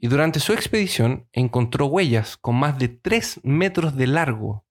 y 0.00 0.08
durante 0.08 0.40
su 0.40 0.52
expedición 0.52 1.28
encontró 1.32 1.86
huellas 1.86 2.36
con 2.36 2.56
más 2.56 2.78
de 2.78 2.88
3 2.88 3.40
metros 3.42 3.96
de 3.96 4.06
largo 4.06 4.67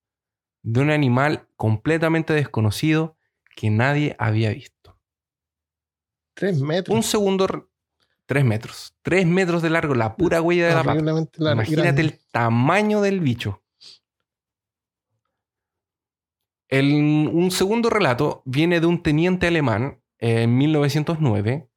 de 0.70 0.82
un 0.82 0.90
animal 0.92 1.48
completamente 1.56 2.34
desconocido 2.34 3.16
que 3.56 3.70
nadie 3.70 4.18
había 4.20 4.50
visto. 4.52 5.00
3 6.34 6.60
metros. 6.60 6.94
Un 6.94 7.04
segundo, 7.04 7.70
3 8.26 8.44
metros, 8.44 8.94
3 9.02 9.26
metros 9.26 9.62
de 9.62 9.70
largo, 9.70 9.96
la 9.96 10.18
pura 10.18 10.42
huella 10.42 10.68
de 10.68 10.74
la 10.76 10.84
pata. 10.84 11.00
Imagínate 11.54 11.82
grande. 11.84 12.02
el 12.02 12.20
tamaño 12.32 13.00
del 13.00 13.22
bicho. 13.22 13.64
El- 16.68 17.30
un 17.32 17.50
segundo 17.52 17.90
relato 17.90 18.42
viene 18.46 18.82
de 18.82 18.88
un 18.88 19.02
teniente 19.02 19.48
alemán 19.48 20.02
eh, 20.20 20.42
en 20.44 20.58
1909, 20.58 21.70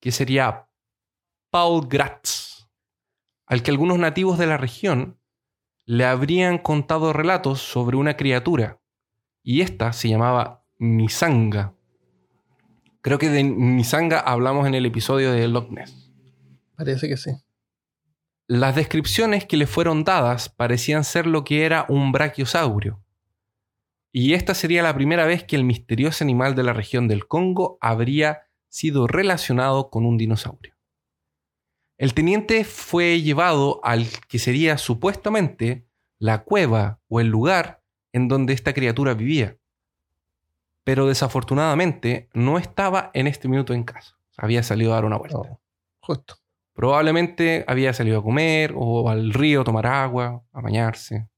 que 0.00 0.10
sería 0.10 0.68
Paul 1.50 1.86
Gratz, 1.86 2.68
al 3.46 3.62
que 3.62 3.70
algunos 3.70 3.98
nativos 4.00 4.36
de 4.36 4.46
la 4.48 4.56
región 4.56 5.20
le 5.86 6.04
habrían 6.04 6.58
contado 6.58 7.12
relatos 7.12 7.60
sobre 7.60 7.96
una 7.96 8.16
criatura, 8.16 8.80
y 9.42 9.60
esta 9.60 9.92
se 9.92 10.08
llamaba 10.08 10.64
Nisanga. 10.78 11.74
Creo 13.00 13.18
que 13.18 13.30
de 13.30 13.44
Nisanga 13.44 14.18
hablamos 14.18 14.66
en 14.66 14.74
el 14.74 14.84
episodio 14.84 15.30
de 15.32 15.46
Loch 15.46 15.70
Ness. 15.70 16.12
Parece 16.76 17.08
que 17.08 17.16
sí. 17.16 17.30
Las 18.48 18.74
descripciones 18.74 19.44
que 19.46 19.56
le 19.56 19.66
fueron 19.66 20.04
dadas 20.04 20.48
parecían 20.48 21.04
ser 21.04 21.26
lo 21.26 21.44
que 21.44 21.64
era 21.64 21.86
un 21.88 22.12
brachiosaurio. 22.12 23.00
Y 24.12 24.34
esta 24.34 24.54
sería 24.54 24.82
la 24.82 24.94
primera 24.94 25.24
vez 25.24 25.44
que 25.44 25.56
el 25.56 25.64
misterioso 25.64 26.24
animal 26.24 26.54
de 26.54 26.62
la 26.62 26.72
región 26.72 27.06
del 27.06 27.26
Congo 27.26 27.78
habría 27.80 28.42
sido 28.68 29.06
relacionado 29.06 29.90
con 29.90 30.04
un 30.04 30.16
dinosaurio. 30.16 30.75
El 31.98 32.12
teniente 32.12 32.64
fue 32.64 33.22
llevado 33.22 33.80
al 33.82 34.06
que 34.28 34.38
sería 34.38 34.76
supuestamente 34.76 35.86
la 36.18 36.44
cueva 36.44 37.00
o 37.08 37.20
el 37.20 37.28
lugar 37.28 37.82
en 38.12 38.28
donde 38.28 38.52
esta 38.52 38.74
criatura 38.74 39.14
vivía. 39.14 39.56
Pero 40.84 41.06
desafortunadamente 41.06 42.28
no 42.34 42.58
estaba 42.58 43.10
en 43.14 43.26
este 43.26 43.48
minuto 43.48 43.72
en 43.72 43.84
casa. 43.84 44.18
Había 44.36 44.62
salido 44.62 44.92
a 44.92 44.96
dar 44.96 45.04
una 45.06 45.16
vuelta. 45.16 45.38
Oh, 45.38 45.60
justo. 46.00 46.36
Probablemente 46.74 47.64
había 47.66 47.94
salido 47.94 48.20
a 48.20 48.22
comer 48.22 48.74
o 48.76 49.08
al 49.08 49.32
río 49.32 49.62
a 49.62 49.64
tomar 49.64 49.86
agua, 49.86 50.44
a 50.52 50.60
bañarse. 50.60 51.28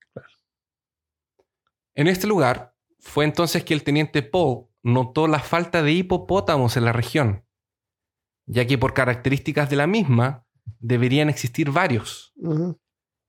En 1.94 2.08
este 2.08 2.26
lugar 2.26 2.74
fue 2.98 3.24
entonces 3.24 3.62
que 3.62 3.74
el 3.74 3.84
teniente 3.84 4.22
Paul 4.22 4.66
notó 4.82 5.28
la 5.28 5.38
falta 5.38 5.82
de 5.82 5.92
hipopótamos 5.92 6.76
en 6.76 6.84
la 6.84 6.92
región, 6.92 7.44
ya 8.46 8.66
que 8.66 8.78
por 8.78 8.94
características 8.94 9.70
de 9.70 9.76
la 9.76 9.86
misma 9.86 10.47
deberían 10.80 11.28
existir 11.28 11.70
varios. 11.70 12.32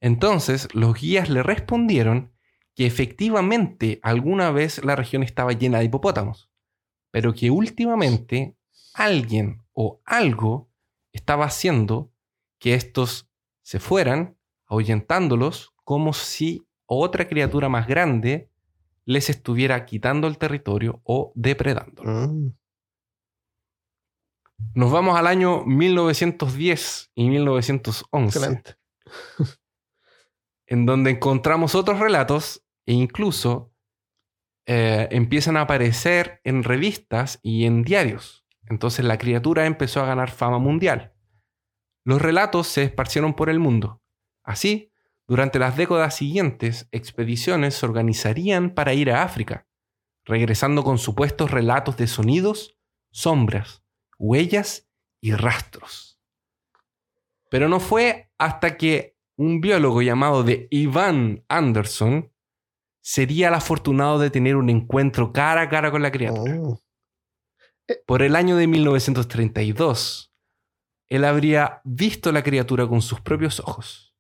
Entonces 0.01 0.67
los 0.73 0.99
guías 0.99 1.29
le 1.29 1.43
respondieron 1.43 2.31
que 2.75 2.85
efectivamente 2.85 3.99
alguna 4.03 4.51
vez 4.51 4.83
la 4.83 4.95
región 4.95 5.23
estaba 5.23 5.51
llena 5.51 5.79
de 5.79 5.85
hipopótamos, 5.85 6.49
pero 7.11 7.33
que 7.33 7.51
últimamente 7.51 8.55
alguien 8.93 9.61
o 9.73 10.01
algo 10.05 10.69
estaba 11.11 11.45
haciendo 11.45 12.11
que 12.59 12.73
estos 12.75 13.29
se 13.63 13.79
fueran, 13.79 14.37
ahuyentándolos 14.65 15.73
como 15.83 16.13
si 16.13 16.65
otra 16.85 17.27
criatura 17.27 17.69
más 17.69 17.87
grande 17.87 18.49
les 19.05 19.29
estuviera 19.29 19.85
quitando 19.85 20.27
el 20.27 20.37
territorio 20.37 21.01
o 21.03 21.31
depredándolo. 21.35 22.11
Mm. 22.11 22.53
Nos 24.79 24.93
vamos 24.93 25.19
al 25.19 25.27
año 25.27 25.65
1910 25.65 27.11
y 27.13 27.29
1911. 27.29 28.39
Excelente. 28.39 28.75
en 30.67 30.85
donde 30.85 31.11
encontramos 31.11 31.75
otros 31.75 31.99
relatos 31.99 32.63
e 32.85 32.93
incluso 32.93 33.73
eh, 34.65 35.09
empiezan 35.11 35.57
a 35.57 35.63
aparecer 35.63 36.39
en 36.45 36.63
revistas 36.63 37.39
y 37.43 37.65
en 37.65 37.83
diarios. 37.83 38.45
Entonces 38.69 39.03
la 39.03 39.17
criatura 39.17 39.65
empezó 39.65 39.99
a 39.99 40.05
ganar 40.05 40.31
fama 40.31 40.59
mundial. 40.59 41.13
Los 42.05 42.21
relatos 42.21 42.67
se 42.67 42.83
esparcieron 42.83 43.33
por 43.33 43.49
el 43.49 43.59
mundo. 43.59 44.01
Así, 44.43 44.93
durante 45.27 45.59
las 45.59 45.75
décadas 45.75 46.15
siguientes, 46.15 46.87
expediciones 46.93 47.73
se 47.73 47.85
organizarían 47.85 48.69
para 48.69 48.93
ir 48.93 49.11
a 49.11 49.23
África, 49.23 49.67
regresando 50.23 50.85
con 50.85 50.99
supuestos 50.99 51.51
relatos 51.51 51.97
de 51.97 52.07
sonidos, 52.07 52.79
sombras, 53.11 53.78
huellas 54.19 54.87
y 55.21 55.33
rastros. 55.33 56.21
Pero 57.49 57.67
no 57.67 57.79
fue 57.79 58.29
hasta 58.37 58.77
que 58.77 59.17
un 59.35 59.61
biólogo 59.61 60.01
llamado 60.01 60.43
de 60.43 60.67
Ivan 60.69 61.43
Anderson 61.47 62.31
sería 63.01 63.47
el 63.47 63.55
afortunado 63.55 64.19
de 64.19 64.29
tener 64.29 64.55
un 64.55 64.69
encuentro 64.69 65.33
cara 65.33 65.61
a 65.61 65.69
cara 65.69 65.89
con 65.89 66.03
la 66.03 66.11
criatura. 66.11 66.59
Oh. 66.61 66.79
Por 68.05 68.21
el 68.21 68.35
año 68.35 68.55
de 68.55 68.67
1932, 68.67 70.31
él 71.07 71.25
habría 71.25 71.81
visto 71.83 72.31
la 72.31 72.43
criatura 72.43 72.87
con 72.87 73.01
sus 73.01 73.19
propios 73.21 73.59
ojos. 73.61 74.15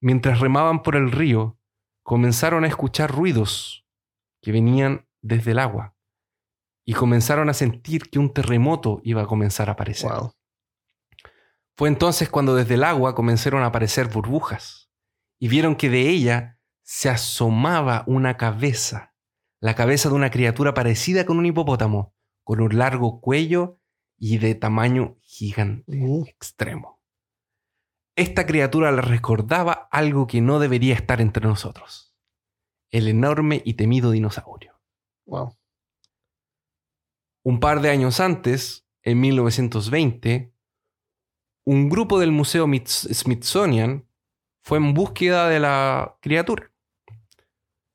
Mientras 0.00 0.40
remaban 0.40 0.82
por 0.82 0.96
el 0.96 1.12
río, 1.12 1.58
comenzaron 2.02 2.64
a 2.64 2.68
escuchar 2.68 3.10
ruidos 3.10 3.86
que 4.40 4.52
venían 4.52 5.06
desde 5.20 5.50
el 5.50 5.58
agua 5.58 5.95
y 6.88 6.94
comenzaron 6.94 7.50
a 7.50 7.54
sentir 7.54 8.08
que 8.08 8.18
un 8.18 8.32
terremoto 8.32 9.00
iba 9.02 9.22
a 9.22 9.26
comenzar 9.26 9.68
a 9.68 9.72
aparecer. 9.72 10.10
Wow. 10.10 10.32
Fue 11.76 11.88
entonces 11.88 12.30
cuando 12.30 12.54
desde 12.54 12.74
el 12.74 12.84
agua 12.84 13.14
comenzaron 13.14 13.62
a 13.62 13.66
aparecer 13.66 14.08
burbujas 14.08 14.90
y 15.38 15.48
vieron 15.48 15.74
que 15.76 15.90
de 15.90 16.08
ella 16.08 16.58
se 16.82 17.10
asomaba 17.10 18.04
una 18.06 18.36
cabeza, 18.36 19.14
la 19.60 19.74
cabeza 19.74 20.08
de 20.08 20.14
una 20.14 20.30
criatura 20.30 20.72
parecida 20.72 21.26
con 21.26 21.38
un 21.38 21.46
hipopótamo, 21.46 22.14
con 22.44 22.60
un 22.60 22.78
largo 22.78 23.20
cuello 23.20 23.80
y 24.16 24.38
de 24.38 24.54
tamaño 24.54 25.18
gigante, 25.20 25.98
Uh. 26.00 26.24
extremo. 26.26 27.02
Esta 28.14 28.46
criatura 28.46 28.92
le 28.92 29.02
recordaba 29.02 29.88
algo 29.90 30.26
que 30.26 30.40
no 30.40 30.60
debería 30.60 30.94
estar 30.94 31.20
entre 31.20 31.46
nosotros, 31.46 32.16
el 32.90 33.08
enorme 33.08 33.60
y 33.64 33.74
temido 33.74 34.12
dinosaurio. 34.12 34.80
Wow. 35.26 35.55
Un 37.46 37.60
par 37.60 37.80
de 37.80 37.90
años 37.90 38.18
antes, 38.18 38.88
en 39.04 39.20
1920, 39.20 40.52
un 41.64 41.88
grupo 41.88 42.18
del 42.18 42.32
Museo 42.32 42.66
Smithsonian 42.84 44.04
fue 44.64 44.78
en 44.78 44.94
búsqueda 44.94 45.48
de 45.48 45.60
la 45.60 46.18
criatura. 46.20 46.72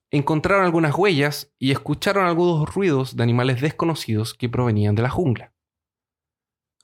Encontraron 0.10 0.64
algunas 0.64 0.96
huellas 0.96 1.54
y 1.60 1.72
escucharon 1.72 2.28
algunos 2.28 2.74
ruidos 2.74 3.18
de 3.18 3.24
animales 3.24 3.60
desconocidos 3.60 4.34
que 4.34 4.48
provenían 4.48 4.96
de 4.96 5.02
la 5.02 5.10
jungla. 5.10 5.54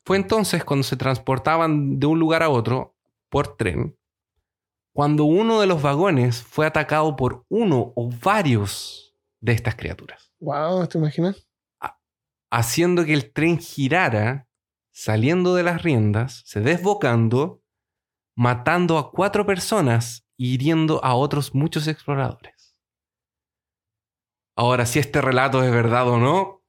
Fue 0.04 0.18
entonces 0.18 0.66
cuando 0.66 0.84
se 0.84 0.98
transportaban 0.98 2.02
de 2.02 2.08
un 2.08 2.20
lugar 2.20 2.44
a 2.44 2.50
otro 2.50 2.98
por 3.30 3.56
tren, 3.56 3.98
cuando 4.94 5.24
uno 5.24 5.62
de 5.62 5.68
los 5.68 5.82
vagones 5.82 6.44
fue 6.44 6.66
atacado 6.66 7.16
por 7.16 7.46
uno 7.48 7.94
o 7.96 8.10
varios 8.22 9.16
de 9.40 9.54
estas 9.54 9.76
criaturas 9.76 10.28
Wow, 10.40 10.86
¿te 10.88 10.98
imaginas? 10.98 11.47
Haciendo 12.50 13.06
que 13.06 13.14
el 13.14 13.32
tren 13.32 13.60
girara, 13.60 14.48
saliendo 14.92 15.56
de 15.56 15.64
las 15.64 15.84
riendas, 15.84 16.44
se 16.46 16.62
desbocando, 16.62 17.62
matando 18.36 18.98
a 18.98 19.12
cuatro 19.12 19.46
personas 19.46 20.26
y 20.38 20.54
hiriendo 20.54 21.04
a 21.04 21.16
otros 21.16 21.54
muchos 21.54 21.88
exploradores. 21.88 22.76
Ahora, 24.56 24.86
si 24.86 25.00
este 25.00 25.22
relato 25.22 25.64
es 25.64 25.72
verdad 25.72 26.08
o 26.08 26.18
no, 26.18 26.64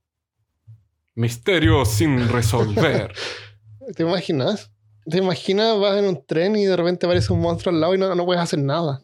misterio 1.14 1.84
sin 1.84 2.28
resolver. 2.28 3.14
¿Te 3.96 4.02
imaginas? 4.02 4.70
¿Te 5.08 5.18
imaginas? 5.18 5.78
Vas 5.78 5.96
en 5.96 6.06
un 6.06 6.26
tren 6.26 6.54
y 6.56 6.66
de 6.66 6.76
repente 6.76 7.06
aparece 7.06 7.32
un 7.32 7.40
monstruo 7.40 7.74
al 7.74 7.80
lado 7.80 7.94
y 7.94 7.98
no, 7.98 8.14
no 8.14 8.24
puedes 8.26 8.42
hacer 8.42 8.58
nada. 8.58 9.02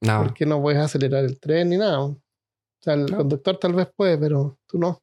No, 0.00 0.22
Porque 0.22 0.46
no 0.46 0.62
puedes 0.62 0.80
acelerar 0.80 1.24
el 1.24 1.38
tren 1.40 1.70
ni 1.70 1.76
nada. 1.76 2.00
O 2.02 2.20
sea, 2.80 2.94
el 2.94 3.14
conductor 3.14 3.58
tal 3.58 3.74
vez 3.74 3.88
puede, 3.94 4.16
pero 4.16 4.58
tú 4.66 4.78
no. 4.78 5.01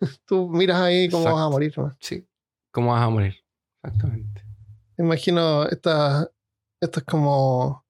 tú 0.26 0.48
miras 0.48 0.80
ahí 0.80 1.08
cómo 1.08 1.22
Exacto. 1.24 1.36
vas 1.36 1.46
a 1.46 1.50
morir. 1.50 1.72
¿no? 1.76 1.96
sí. 2.00 2.26
¿Cómo 2.70 2.92
vas 2.92 3.02
a 3.02 3.08
morir? 3.10 3.36
Exactamente. 3.82 4.44
Me 4.96 5.04
imagino 5.04 5.64
estas 5.68 6.28
estas 6.80 7.04
como, 7.04 7.84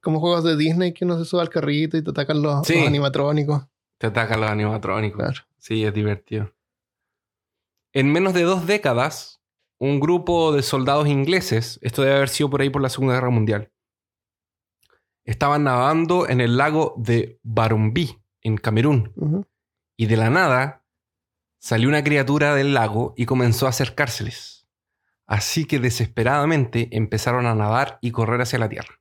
como 0.00 0.18
juegos 0.20 0.44
de 0.44 0.56
Disney 0.56 0.92
que 0.94 1.04
uno 1.04 1.18
se 1.18 1.24
sube 1.24 1.42
al 1.42 1.50
carrito 1.50 1.96
y 1.96 2.02
te 2.02 2.10
atacan 2.10 2.40
los, 2.42 2.66
Sí. 2.66 2.76
los 2.78 2.86
animatrónicos. 2.86 3.66
Te 3.98 4.06
atacan 4.06 4.40
los 4.40 4.50
animatrónicos. 4.50 5.18
Claro. 5.20 5.40
Sí, 5.58 5.84
es 5.84 5.92
divertido. 5.94 6.52
En 7.92 8.10
menos 8.12 8.32
de 8.34 8.42
dos 8.42 8.66
décadas, 8.66 9.40
un 9.78 10.00
grupo 10.00 10.52
de 10.52 10.62
soldados 10.62 11.06
ingleses, 11.06 11.78
esto 11.82 12.02
debe 12.02 12.16
haber 12.16 12.28
sido 12.30 12.48
por 12.50 12.60
ahí 12.62 12.70
por 12.70 12.80
la 12.82 12.88
Segunda 12.88 13.14
Guerra 13.14 13.30
Mundial, 13.30 13.70
estaban 15.24 15.64
nadando 15.64 16.28
en 16.28 16.40
el 16.40 16.56
lago 16.56 16.94
de 16.96 17.38
Barumbi, 17.42 18.16
en 18.42 18.56
Camerún, 18.56 19.12
Ujú. 19.16 19.46
y 19.96 20.06
de 20.06 20.16
la 20.16 20.30
nada 20.30 20.79
salió 21.60 21.88
una 21.88 22.02
criatura 22.02 22.54
del 22.54 22.74
lago 22.74 23.14
y 23.16 23.26
comenzó 23.26 23.66
a 23.66 23.70
acercárseles. 23.70 24.66
Así 25.26 25.66
que 25.66 25.78
desesperadamente 25.78 26.88
empezaron 26.90 27.46
a 27.46 27.54
nadar 27.54 27.98
y 28.00 28.10
correr 28.10 28.40
hacia 28.40 28.58
la 28.58 28.68
tierra. 28.68 29.00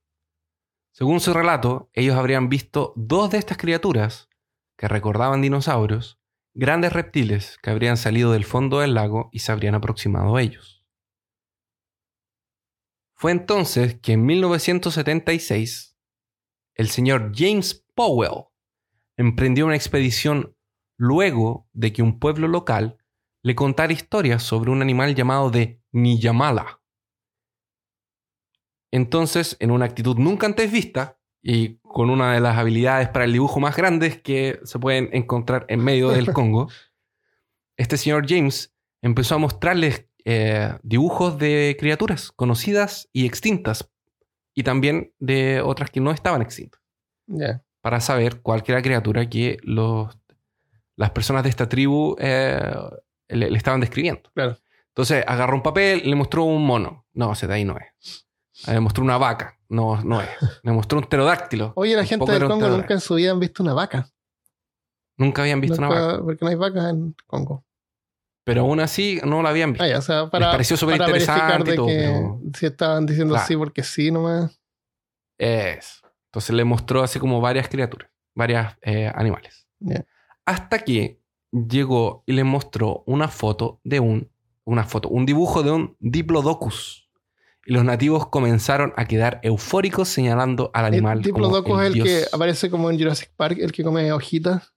Según 0.91 1.22
su 1.22 1.34
relato, 1.34 1.89
ellos 1.93 2.17
habrían 2.17 2.50
visto 2.50 2.93
dos 2.95 3.32
de 3.32 3.38
estas 3.38 3.58
criaturas, 3.58 4.30
que 4.78 4.88
recordaban 4.88 5.41
dinosaurios, 5.41 6.19
grandes 6.54 6.93
reptiles 6.93 7.58
que 7.62 7.69
habrían 7.69 7.98
salido 7.98 8.34
del 8.34 8.45
fondo 8.45 8.80
del 8.80 8.93
lago 8.93 9.30
y 9.32 9.39
se 9.39 9.52
habrían 9.52 9.76
aproximado 9.76 10.36
a 10.36 10.41
ellos. 10.41 10.86
Fue 13.13 13.32
entonces 13.32 14.00
que 14.02 14.13
en 14.13 14.26
1976 14.26 15.98
el 16.76 16.89
señor 16.89 17.32
James 17.36 17.86
Powell 17.95 18.45
emprendió 19.17 19.65
una 19.65 19.76
expedición 19.76 20.56
luego 21.00 21.66
de 21.72 21.94
que 21.94 22.04
un 22.04 22.20
pueblo 22.20 22.48
local 22.50 22.98
le 23.42 23.56
contara 23.56 23.94
historias 23.94 24.44
sobre 24.44 24.70
un 24.70 24.82
animal 24.82 25.16
llamado 25.16 25.50
de 25.50 25.82
Niyamala. 25.94 26.82
Entonces, 28.92 29.56
en 29.60 29.72
una 29.72 29.86
actitud 29.86 30.18
nunca 30.18 30.46
antes 30.46 30.72
vista 30.72 31.18
y 31.42 31.76
con 31.78 32.10
una 32.10 32.34
de 32.34 32.42
las 32.42 32.58
habilidades 32.58 33.08
para 33.10 33.24
el 33.24 33.32
dibujo 33.32 33.62
más 33.62 33.78
grandes 33.78 34.22
que 34.22 34.60
se 34.64 34.78
pueden 34.78 35.10
encontrar 35.14 35.66
en 35.70 35.82
medio 35.82 36.10
del 36.10 36.34
Congo, 36.34 36.68
este 37.78 37.96
señor 37.96 38.26
James 38.28 38.76
empezó 39.02 39.36
a 39.36 39.38
mostrarles 39.38 40.06
eh, 40.26 40.74
dibujos 40.84 41.38
de 41.38 41.78
criaturas 41.80 42.34
conocidas 42.34 43.08
y 43.14 43.26
extintas 43.26 43.90
y 44.54 44.64
también 44.64 45.14
de 45.18 45.62
otras 45.62 45.92
que 45.92 46.02
no 46.02 46.12
estaban 46.12 46.42
extintas 46.42 46.82
Ya. 47.26 47.64
para 47.80 48.02
saber 48.02 48.42
cuál 48.42 48.64
era 48.68 48.80
la 48.80 48.84
criatura 48.84 49.30
que 49.30 49.60
los, 49.64 50.19
las 51.00 51.12
personas 51.12 51.44
de 51.44 51.50
esta 51.50 51.68
tribu 51.70 52.16
eh, 52.20 52.62
le, 53.30 53.50
le 53.50 53.58
estaban 53.58 53.80
describiendo. 53.80 54.30
Claro. 54.34 54.58
Entonces 54.90 55.24
agarró 55.26 55.56
un 55.56 55.64
papel, 55.64 56.02
le 56.04 56.16
mostró 56.16 56.44
un 56.44 56.66
mono. 56.66 57.06
No, 57.14 57.32
ese 57.32 57.48
de 57.48 57.54
ahí 57.54 57.64
no 57.64 57.78
es. 57.78 58.28
Ah, 58.68 58.74
Le 58.74 58.82
mostró 58.82 59.04
una 59.04 59.18
vaca. 59.18 59.58
No, 59.70 60.02
no 60.04 60.20
es. 60.22 60.28
Le 60.64 60.72
mostró 60.74 61.00
un 61.00 61.06
pterodáctilo. 61.06 61.72
Oye, 61.76 61.96
la 61.96 62.04
gente 62.04 62.30
del 62.30 62.46
Congo 62.48 62.68
nunca 62.68 62.94
en 62.94 63.00
su 63.00 63.16
vida 63.16 63.32
han 63.32 63.40
visto 63.40 63.64
una 63.64 63.74
vaca. 63.74 64.10
Nunca 65.16 65.42
habían 65.44 65.62
visto 65.62 65.78
una 65.78 65.88
vaca. 65.88 66.20
Porque 66.24 66.44
no 66.44 66.50
hay 66.50 66.56
vacas 66.56 66.90
en 66.90 67.16
Congo. 67.28 67.64
Pero 68.44 68.62
aún 68.62 68.80
así 68.82 69.22
no 69.24 69.42
la 69.42 69.50
habían 69.50 69.72
visto. 69.74 69.86
Ah, 69.86 69.98
o 69.98 70.02
sea, 70.02 70.30
para, 70.30 70.52
pareció 70.52 70.76
súper 70.76 71.00
interesante 71.00 71.72
pero- 71.72 72.42
si 72.58 72.66
estaban 72.66 73.06
diciendo 73.06 73.36
Claro. 73.36 73.48
sí 73.48 73.56
porque 73.56 73.84
sí 73.84 74.12
nomás. 74.12 74.60
Es. 75.38 76.02
Entonces 76.26 76.54
le 76.56 76.66
mostró 76.66 77.04
así 77.04 77.20
como 77.20 77.40
varias 77.40 77.70
criaturas, 77.70 78.10
varias 78.36 78.76
eh, 78.82 79.10
animales. 79.16 79.66
Ya. 79.80 80.04
Hasta 80.50 80.80
que 80.80 81.22
llegó 81.52 82.24
y 82.26 82.34
le 82.34 82.44
mostró 82.44 83.04
una 83.06 83.28
foto 83.28 83.80
de 83.84 84.00
un, 84.00 84.32
una 84.64 84.84
foto, 84.84 85.08
un 85.10 85.28
dibujo 85.28 85.62
de 85.62 85.70
un 85.70 85.96
Diplodocus. 86.00 87.08
Y 87.68 87.74
los 87.74 87.84
nativos 87.84 88.30
comenzaron 88.30 88.92
a 88.98 89.06
quedar 89.06 89.40
eufóricos 89.44 90.10
señalando 90.10 90.72
al 90.74 90.86
animal 90.86 91.20
el 91.20 91.32
como 91.32 91.46
diplodocus 91.46 91.82
es 91.82 91.88
el 91.88 91.94
dios. 91.94 92.08
que 92.08 92.24
aparece 92.34 92.72
como 92.72 92.90
en 92.90 92.98
Jurassic 92.98 93.32
Park, 93.36 93.60
el 93.62 93.72
que 93.72 93.84
come 93.84 94.12
hojitas. 94.12 94.74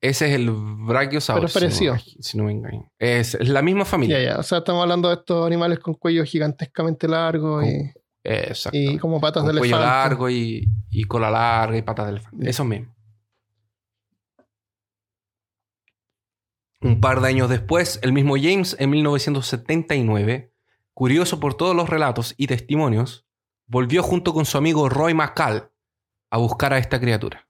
Ese 0.00 0.26
es 0.26 0.34
el 0.34 0.50
Brachiosaurus. 0.50 1.52
Pero 1.52 1.66
parecido. 1.66 1.96
Si 2.18 2.36
no 2.36 2.42
me 2.42 2.52
engaño. 2.52 2.90
Es, 2.98 3.38
la 3.40 3.62
misma 3.62 3.84
familia. 3.84 4.20
Ya, 4.20 4.30
ya. 4.30 4.38
O 4.40 4.42
sea, 4.42 4.58
estamos 4.58 4.82
hablando 4.82 5.10
de 5.10 5.14
estos 5.14 5.46
animales 5.46 5.78
con 5.78 5.94
cuello 5.94 6.24
gigantescamente 6.24 7.06
largo 7.06 7.62
y, 7.62 7.92
Exacto. 8.24 8.76
y 8.76 8.98
como 8.98 9.20
patas 9.20 9.44
Con 9.44 9.54
de 9.54 9.60
cuello 9.60 9.76
elefante. 9.76 9.96
largo 9.96 10.28
y, 10.28 10.68
y 10.90 11.04
cola 11.04 11.30
larga 11.30 11.78
y 11.78 11.82
patas 11.82 12.06
de 12.06 12.12
elefante. 12.12 12.50
Eso 12.50 12.64
mismo. 12.64 12.97
Un 16.80 17.00
par 17.00 17.20
de 17.20 17.28
años 17.28 17.50
después, 17.50 17.98
el 18.02 18.12
mismo 18.12 18.36
James, 18.36 18.76
en 18.78 18.90
1979, 18.90 20.52
curioso 20.94 21.40
por 21.40 21.54
todos 21.54 21.74
los 21.74 21.88
relatos 21.88 22.34
y 22.36 22.46
testimonios, 22.46 23.26
volvió 23.66 24.02
junto 24.02 24.32
con 24.32 24.44
su 24.44 24.58
amigo 24.58 24.88
Roy 24.88 25.12
McCall 25.12 25.72
a 26.30 26.38
buscar 26.38 26.72
a 26.72 26.78
esta 26.78 27.00
criatura. 27.00 27.48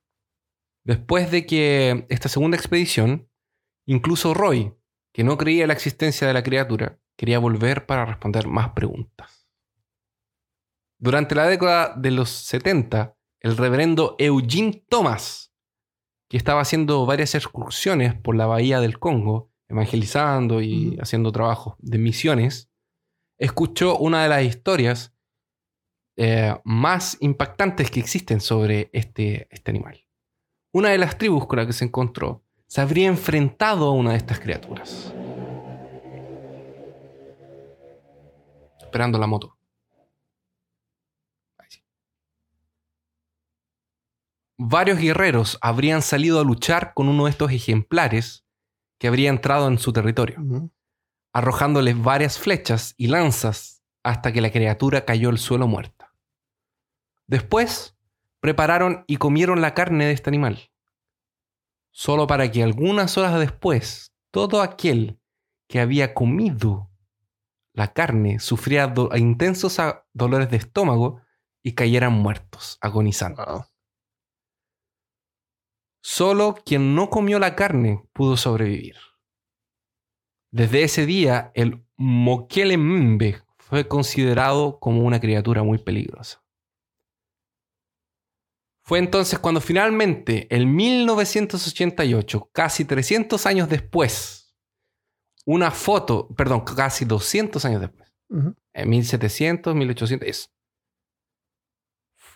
Después 0.82 1.30
de 1.30 1.44
que 1.44 2.06
esta 2.08 2.30
segunda 2.30 2.56
expedición, 2.56 3.28
incluso 3.84 4.32
Roy, 4.32 4.74
que 5.12 5.24
no 5.24 5.36
creía 5.36 5.64
en 5.64 5.68
la 5.68 5.74
existencia 5.74 6.26
de 6.26 6.32
la 6.32 6.42
criatura, 6.42 6.98
quería 7.14 7.38
volver 7.38 7.84
para 7.84 8.06
responder 8.06 8.46
más 8.46 8.70
preguntas. 8.70 9.46
Durante 10.98 11.34
la 11.34 11.46
década 11.46 11.94
de 11.94 12.12
los 12.12 12.30
70, 12.30 13.14
el 13.40 13.56
reverendo 13.58 14.16
Eugene 14.18 14.84
Thomas, 14.88 15.47
que 16.28 16.36
estaba 16.36 16.60
haciendo 16.60 17.06
varias 17.06 17.34
excursiones 17.34 18.14
por 18.14 18.36
la 18.36 18.46
bahía 18.46 18.80
del 18.80 18.98
Congo, 18.98 19.50
evangelizando 19.68 20.62
y 20.62 20.98
haciendo 21.00 21.32
trabajos 21.32 21.74
de 21.78 21.98
misiones, 21.98 22.70
escuchó 23.38 23.96
una 23.96 24.22
de 24.22 24.28
las 24.28 24.42
historias 24.44 25.14
eh, 26.16 26.54
más 26.64 27.16
impactantes 27.20 27.90
que 27.90 28.00
existen 28.00 28.40
sobre 28.40 28.90
este, 28.92 29.46
este 29.50 29.70
animal. 29.70 30.04
Una 30.72 30.90
de 30.90 30.98
las 30.98 31.16
tribus 31.16 31.46
con 31.46 31.58
la 31.58 31.66
que 31.66 31.72
se 31.72 31.84
encontró 31.84 32.42
se 32.66 32.80
habría 32.80 33.06
enfrentado 33.08 33.86
a 33.86 33.92
una 33.92 34.10
de 34.10 34.16
estas 34.18 34.40
criaturas. 34.40 35.14
Esperando 38.80 39.18
la 39.18 39.26
moto. 39.26 39.56
Ahí 41.58 41.66
sí. 41.70 41.82
Varios 44.58 44.98
guerreros 44.98 45.58
habrían 45.62 46.02
salido 46.02 46.40
a 46.40 46.44
luchar 46.44 46.92
con 46.94 47.08
uno 47.08 47.24
de 47.24 47.30
estos 47.30 47.52
ejemplares 47.52 48.44
que 48.98 49.06
habría 49.06 49.30
entrado 49.30 49.68
en 49.68 49.78
su 49.78 49.92
territorio, 49.92 50.38
arrojándoles 51.32 52.00
varias 52.02 52.38
flechas 52.38 52.94
y 52.96 53.06
lanzas 53.06 53.82
hasta 54.02 54.32
que 54.32 54.40
la 54.40 54.50
criatura 54.50 55.04
cayó 55.04 55.28
al 55.28 55.38
suelo 55.38 55.68
muerta. 55.68 56.12
Después, 57.28 57.96
prepararon 58.40 59.04
y 59.06 59.16
comieron 59.16 59.60
la 59.60 59.74
carne 59.74 60.06
de 60.06 60.12
este 60.12 60.30
animal, 60.30 60.70
solo 61.92 62.26
para 62.26 62.50
que 62.50 62.62
algunas 62.62 63.16
horas 63.18 63.38
después 63.38 64.12
todo 64.32 64.62
aquel 64.62 65.20
que 65.68 65.80
había 65.80 66.14
comido 66.14 66.90
la 67.74 67.92
carne 67.92 68.40
sufriera 68.40 68.88
do- 68.88 69.10
intensos 69.16 69.76
dolores 70.12 70.50
de 70.50 70.56
estómago 70.56 71.20
y 71.62 71.74
cayeran 71.74 72.12
muertos, 72.12 72.78
agonizando. 72.80 73.44
Wow. 73.44 73.64
Solo 76.00 76.56
quien 76.64 76.94
no 76.94 77.10
comió 77.10 77.38
la 77.38 77.56
carne 77.56 78.02
pudo 78.12 78.36
sobrevivir. 78.36 78.96
Desde 80.50 80.82
ese 80.82 81.06
día, 81.06 81.52
el 81.54 81.84
Mokelembe 81.96 83.42
fue 83.58 83.86
considerado 83.86 84.78
como 84.78 85.02
una 85.02 85.20
criatura 85.20 85.62
muy 85.62 85.78
peligrosa. 85.78 86.42
Fue 88.82 88.98
entonces 88.98 89.38
cuando 89.38 89.60
finalmente, 89.60 90.46
en 90.48 90.74
1988, 90.74 92.50
casi 92.52 92.86
300 92.86 93.44
años 93.44 93.68
después, 93.68 94.56
una 95.44 95.70
foto, 95.70 96.28
perdón, 96.34 96.62
casi 96.62 97.04
200 97.04 97.62
años 97.66 97.82
después, 97.82 98.10
en 98.72 98.88
1700, 98.88 99.74
1800, 99.74 100.26
eso. 100.26 100.48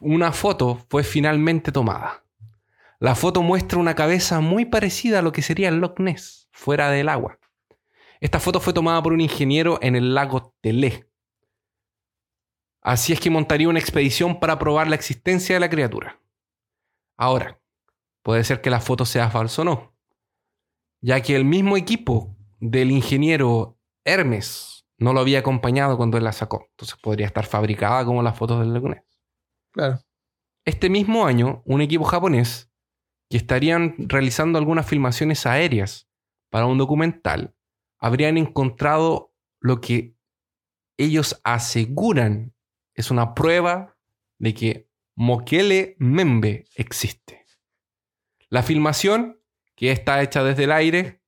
Una 0.01 0.33
foto 0.33 0.85
fue 0.91 1.05
finalmente 1.05 1.73
tomada. 1.73 2.22
La 3.03 3.17
foto 3.17 3.43
muestra 3.43 3.81
una 3.81 3.97
cabeza 3.97 4.39
muy 4.39 4.65
parecida 4.65 5.19
a 5.19 5.23
lo 5.23 5.33
que 5.33 5.43
sería 5.43 5.71
el 5.71 5.79
Loch 5.79 5.99
Ness, 5.99 6.49
fuera 6.53 6.89
del 6.89 7.09
agua. 7.09 7.37
Esta 8.21 8.39
foto 8.39 8.61
fue 8.61 8.73
tomada 8.73 9.03
por 9.03 9.13
un 9.13 9.21
ingeniero 9.21 9.81
en 9.83 9.97
el 9.97 10.15
lago 10.15 10.55
Telé. 10.61 11.11
Así 12.81 13.13
es 13.13 13.19
que 13.19 13.29
montaría 13.29 13.69
una 13.69 13.81
expedición 13.81 14.39
para 14.39 14.57
probar 14.57 14.87
la 14.87 14.95
existencia 14.95 15.57
de 15.57 15.59
la 15.59 15.69
criatura. 15.69 16.21
Ahora, 17.17 17.61
puede 18.23 18.45
ser 18.45 18.61
que 18.61 18.71
la 18.71 18.81
foto 18.81 19.05
sea 19.05 19.31
falsa 19.31 19.63
o 19.63 19.65
no, 19.65 19.97
ya 21.01 21.21
que 21.23 21.35
el 21.35 21.45
mismo 21.45 21.77
equipo 21.77 22.37
del 22.61 22.93
ingeniero 22.93 23.81
Hermes 24.05 24.87
no 24.97 25.13
lo 25.13 25.19
había 25.19 25.41
acompañado 25.41 25.97
cuando 25.97 26.19
él 26.19 26.23
la 26.25 26.33
sacó. 26.33 26.69
Entonces 26.71 26.97
podría 27.03 27.27
estar 27.27 27.47
fabricada 27.47 28.05
como 28.05 28.23
las 28.23 28.39
fotos 28.39 28.61
del 28.61 28.73
Loch 28.73 28.85
Ness. 28.85 29.03
Claro. 29.73 29.99
Este 30.65 30.89
mismo 30.89 31.27
año, 31.27 31.65
un 31.67 31.81
equipo 31.81 32.05
japonés 32.05 32.72
que 33.33 33.39
estarían 33.39 33.95
realizando 33.97 34.59
algunas 34.59 34.87
filmaciones 34.87 35.47
aéreas 35.47 36.07
para 36.51 36.67
un 36.67 36.77
documental, 36.77 37.55
habrían 37.99 38.37
encontrado 38.37 39.33
lo 39.59 39.81
que 39.81 40.15
ellos 40.99 41.41
aseguran 41.43 42.53
es 42.93 43.11
una 43.11 43.33
prueba 43.33 43.97
de 44.39 44.53
que 44.53 44.91
Mokele 45.15 45.97
Membe 45.99 46.67
existe. 46.75 47.47
La 48.51 48.63
filmación, 48.63 49.41
que 49.77 49.93
está 49.93 50.21
hecha 50.23 50.45
desde 50.45 50.65
el 50.65 50.73
aire, 50.73 51.23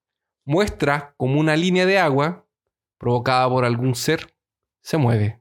muestra 0.44 1.14
como 1.16 1.40
una 1.40 1.56
línea 1.56 1.86
de 1.86 1.98
agua 1.98 2.46
provocada 2.98 3.48
por 3.48 3.64
algún 3.64 3.94
ser 3.94 4.36
se 4.82 4.98
mueve. 4.98 5.40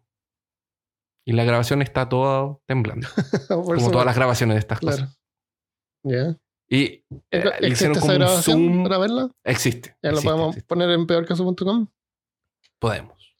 Y 1.26 1.34
la 1.34 1.44
grabación 1.44 1.82
está 1.82 2.08
toda 2.08 2.58
temblando. 2.66 3.06
Como 3.50 3.92
todas 3.92 4.06
las 4.06 4.16
grabaciones 4.16 4.56
de 4.56 4.60
estas 4.60 4.80
Claro. 4.80 4.96
cosas. 4.98 5.20
Ya. 6.04 6.38
Y 6.76 6.84
eh, 6.86 7.06
le 7.32 7.68
¿Existe 7.68 7.68
hicieron 7.92 7.98
esa 7.98 8.02
como 8.02 8.36
un 8.36 8.42
zoom. 8.44 8.84
para 8.84 8.98
verla? 8.98 9.30
Existe. 9.44 9.90
Ya 10.02 10.10
lo 10.10 10.16
existe, 10.18 10.30
podemos 10.30 10.48
existe. 10.56 10.68
poner 10.68 10.90
en 10.90 11.06
peorcaso.com. 11.06 11.88
Podemos. 12.80 13.36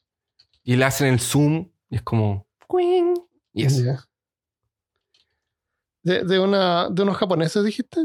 Y 0.62 0.76
le 0.76 0.84
hacen 0.84 1.08
el 1.08 1.18
zoom 1.20 1.68
y 1.90 1.96
es 1.96 2.02
como. 2.02 2.46
Y 3.52 3.64
es. 3.64 3.82
Ya. 3.84 4.04
De, 6.02 6.22
de, 6.24 6.38
una, 6.38 6.88
de 6.90 7.02
unos 7.02 7.16
japoneses, 7.16 7.64
dijiste? 7.64 8.02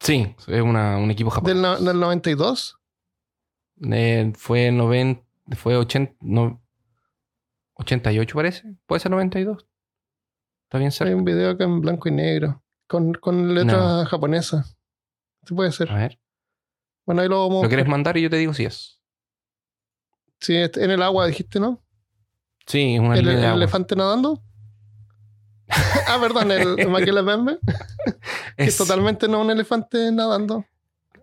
Sí, 0.00 0.34
es 0.48 0.60
una- 0.62 0.96
un 0.98 1.10
equipo 1.10 1.30
japonés. 1.30 1.54
Del, 1.54 1.62
no- 1.62 1.78
del 1.78 2.00
92. 2.00 2.78
Eh, 3.92 4.32
fue 4.36 4.72
90. 4.72 5.22
Fue 5.56 5.76
80. 5.76 6.14
no, 6.22 6.62
88, 7.74 8.34
parece. 8.34 8.74
Puede 8.86 9.00
ser 9.00 9.10
92. 9.10 9.66
Está 10.64 10.78
bien 10.78 10.86
Hay 10.88 10.92
cerca. 10.92 11.14
un 11.16 11.24
video 11.24 11.50
acá 11.50 11.64
en 11.64 11.80
blanco 11.80 12.08
y 12.08 12.12
negro. 12.12 12.61
Con, 12.92 13.14
con 13.14 13.54
letras 13.54 13.80
No. 13.80 14.04
japonesas. 14.04 14.76
Sí 15.46 15.54
puede 15.54 15.72
ser. 15.72 15.90
A 15.90 15.94
ver. 15.96 16.20
Bueno, 17.06 17.22
ahí 17.22 17.28
lo 17.28 17.48
vamos. 17.48 17.62
¿Lo 17.62 17.68
quieres 17.70 17.88
mandar 17.88 18.18
y 18.18 18.22
yo 18.22 18.28
te 18.28 18.36
digo 18.36 18.52
si 18.52 18.66
es? 18.66 19.00
Sí, 20.40 20.54
este- 20.56 20.84
en 20.84 20.90
el 20.90 21.02
agua 21.02 21.26
dijiste, 21.26 21.58
¿no? 21.58 21.82
Sí, 22.66 22.94
es 22.96 23.00
una 23.00 23.16
¿El, 23.16 23.24
de 23.24 23.32
el 23.32 23.44
agua. 23.44 23.54
elefante 23.56 23.96
nadando? 23.96 24.42
ah, 26.08 26.18
perdón, 26.20 26.50
el, 26.50 26.78
el 26.78 26.88
Makele 26.90 27.22
Membe, 27.22 27.58
que 28.58 28.64
Es- 28.64 28.76
totalmente 28.76 29.26
no 29.26 29.40
un 29.40 29.50
elefante 29.50 30.12
nadando. 30.12 30.66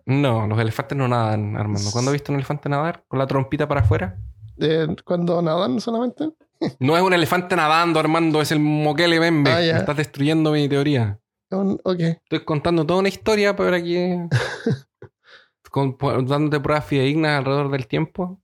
No, 0.06 0.48
los 0.48 0.58
elefantes 0.58 0.98
no 0.98 1.06
nadan, 1.06 1.56
Armando. 1.56 1.88
¿Cuándo 1.92 2.10
has 2.10 2.14
visto 2.14 2.32
un 2.32 2.38
elefante 2.38 2.68
nadar? 2.68 3.04
¿Con 3.06 3.20
la 3.20 3.28
trompita 3.28 3.68
para 3.68 3.82
afuera? 3.82 4.18
Eh, 4.58 4.88
cuando 5.04 5.40
nadan 5.40 5.80
solamente. 5.80 6.30
No 6.78 6.94
es 6.96 7.02
un 7.02 7.14
elefante 7.14 7.56
nadando, 7.56 8.00
Armando, 8.00 8.42
es 8.42 8.52
el 8.52 8.58
Mokele 8.60 9.18
Membe. 9.18 9.50
Ah, 9.50 9.62
Estás 9.62 9.96
destruyendo 9.96 10.52
mi 10.52 10.68
teoría. 10.68 11.18
Ok. 11.50 12.00
Estoy 12.00 12.44
contando 12.44 12.86
toda 12.86 13.00
una 13.00 13.08
historia 13.08 13.56
para 13.56 13.82
que. 13.82 14.28
con- 15.70 15.96
dándote 16.26 16.60
pruebas 16.60 16.84
fidedignas 16.86 17.38
alrededor 17.38 17.70
del 17.70 17.86
tiempo. 17.86 18.40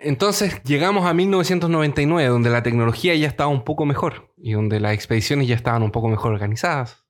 Entonces 0.00 0.62
llegamos 0.62 1.06
a 1.06 1.14
1999, 1.14 2.28
donde 2.28 2.50
la 2.50 2.62
tecnología 2.62 3.16
ya 3.16 3.26
estaba 3.26 3.50
un 3.50 3.64
poco 3.64 3.84
mejor 3.84 4.32
y 4.36 4.52
donde 4.52 4.78
las 4.78 4.92
expediciones 4.92 5.48
ya 5.48 5.56
estaban 5.56 5.82
un 5.82 5.90
poco 5.90 6.08
mejor 6.08 6.32
organizadas. 6.32 7.04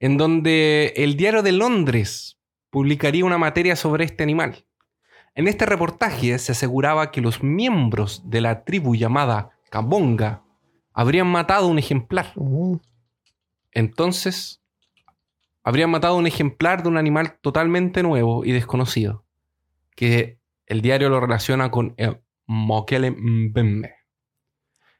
En 0.00 0.18
donde 0.18 0.92
el 0.96 1.16
Diario 1.16 1.42
de 1.42 1.52
Londres 1.52 2.38
publicaría 2.68 3.24
una 3.24 3.38
materia 3.38 3.74
sobre 3.74 4.04
este 4.04 4.22
animal. 4.22 4.66
En 5.34 5.48
este 5.48 5.64
reportaje 5.64 6.38
se 6.38 6.52
aseguraba 6.52 7.10
que 7.10 7.22
los 7.22 7.42
miembros 7.42 8.28
de 8.28 8.42
la 8.42 8.64
tribu 8.64 8.94
llamada 8.94 9.50
Kabonga 9.70 10.43
habrían 10.94 11.26
matado 11.26 11.66
un 11.66 11.78
ejemplar. 11.78 12.32
Uh, 12.36 12.78
Entonces, 13.72 14.62
habrían 15.62 15.90
matado 15.90 16.16
un 16.16 16.26
ejemplar 16.26 16.82
de 16.82 16.88
un 16.88 16.96
animal 16.96 17.38
totalmente 17.40 18.02
nuevo 18.02 18.44
y 18.44 18.52
desconocido, 18.52 19.26
que 19.96 20.38
el 20.66 20.80
diario 20.80 21.10
lo 21.10 21.20
relaciona 21.20 21.70
con 21.70 21.94
el 21.98 22.20
Mokele 22.46 23.10
Mbembe. 23.10 23.94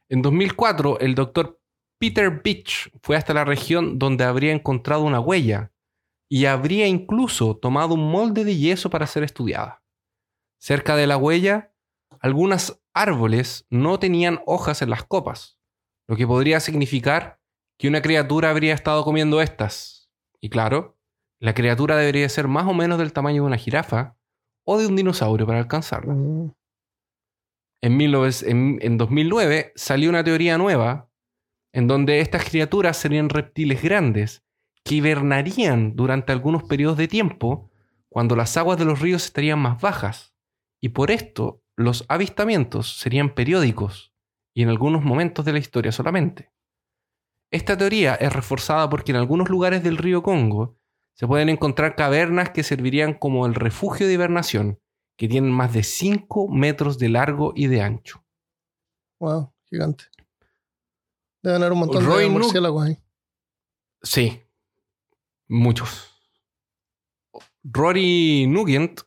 En 0.09 0.20
2004, 0.20 1.01
el 1.01 1.14
doctor 1.14 1.61
Peter 1.99 2.42
Beach 2.42 2.90
fue 3.03 3.16
hasta 3.16 3.32
la 3.32 3.45
región 3.45 3.99
donde 3.99 4.24
habría 4.24 4.53
encontrado 4.53 5.05
una 5.05 5.20
huella 5.20 5.72
y 6.28 6.47
habría 6.47 6.86
incluso 6.86 7.57
tomado 7.57 7.95
un 7.95 8.11
molde 8.11 8.45
de 8.45 8.57
yeso 8.57 8.90
para 8.90 9.07
ser 9.07 9.22
estudiada. 9.22 9.82
Cerca 10.59 10.97
de 10.97 11.07
la 11.07 11.16
huella, 11.16 11.72
algunos 12.20 12.82
árboles 12.92 13.66
no 13.70 13.99
tenían 13.99 14.40
hojas 14.47 14.82
en 14.82 14.90
las 14.90 15.05
copas, 15.05 15.59
lo 16.09 16.17
que 16.17 16.27
podría 16.27 16.61
significar 16.61 17.41
que 17.79 17.89
una 17.89 18.03
criatura 18.03 18.51
habría 18.51 18.75
estado 18.75 19.05
comiendo 19.05 19.41
estas. 19.41 20.11
Y 20.41 20.49
claro, 20.51 20.99
la 21.41 21.55
criatura 21.55 21.97
debería 21.97 22.29
ser 22.29 22.49
más 22.49 22.67
o 22.67 22.75
menos 22.75 22.99
del 22.99 23.13
tamaño 23.13 23.43
de 23.43 23.47
una 23.49 23.57
jirafa 23.59 24.17
o 24.65 24.79
de 24.79 24.87
un 24.87 24.97
dinosaurio 24.97 25.47
para 25.47 25.59
alcanzarla. 25.59 26.15
En, 27.83 27.99
19 27.99 28.31
en- 28.47 28.79
en 28.81 28.97
2009 28.99 29.73
salió 29.75 30.09
una 30.11 30.25
teoría 30.25 30.57
nueva 30.59 31.11
en 31.73 31.87
donde 31.87 32.21
estas 32.21 32.45
criaturas 32.45 32.97
serían 32.97 33.29
reptiles 33.29 33.83
grandes 33.83 34.43
que 34.85 34.97
hibernarían 34.97 35.97
durante 35.97 36.33
algunos 36.33 36.63
periodos 36.65 36.97
de 36.97 37.09
tiempo 37.09 37.71
cuando 38.09 38.37
las 38.37 38.57
aguas 38.57 38.79
de 38.79 38.85
los 38.85 39.01
ríos 39.01 39.25
estarían 39.25 39.59
más 39.59 39.81
bajas. 39.81 40.35
Y 40.81 40.91
por 40.91 41.11
esto 41.11 41.63
los 41.77 42.05
avistamientos 42.09 42.99
serían 42.99 43.35
periódicos 43.35 44.14
y 44.55 44.63
en 44.63 44.69
algunos 44.69 45.03
momentos 45.03 45.45
de 45.45 45.53
la 45.53 45.59
historia 45.59 45.93
solamente. 45.93 46.51
Esta 47.51 47.77
teoría 47.77 48.15
es 48.15 48.33
reforzada 48.33 48.89
porque 48.89 49.13
en 49.13 49.17
algunos 49.17 49.49
lugares 49.49 49.83
del 49.83 49.99
río 49.99 50.23
Congo 50.23 50.79
se 51.15 51.27
pueden 51.27 51.49
encontrar 51.49 51.95
cavernas 51.97 52.51
que 52.51 52.63
servirían 52.63 53.15
como 53.15 53.47
el 53.47 53.55
refugio 53.55 54.07
de 54.07 54.15
hibernación, 54.15 54.81
que 55.17 55.29
tienen 55.29 55.53
más 55.53 55.73
de 55.73 55.83
5 55.83 56.49
metros 56.49 56.99
de 56.99 57.09
largo 57.09 57.53
y 57.55 57.67
de 57.67 57.83
ancho. 57.83 58.25
wow, 59.21 59.53
gigante. 59.67 60.05
Deben 61.43 61.63
haber 61.63 61.73
un 61.73 61.81
montón 61.81 62.05
Roy 62.05 62.25
de 62.25 62.31
murciélagos 62.31 62.87
ahí. 62.87 62.99
Sí, 64.03 64.43
muchos. 65.47 66.11
Rory 67.63 68.47
Nugent 68.47 69.03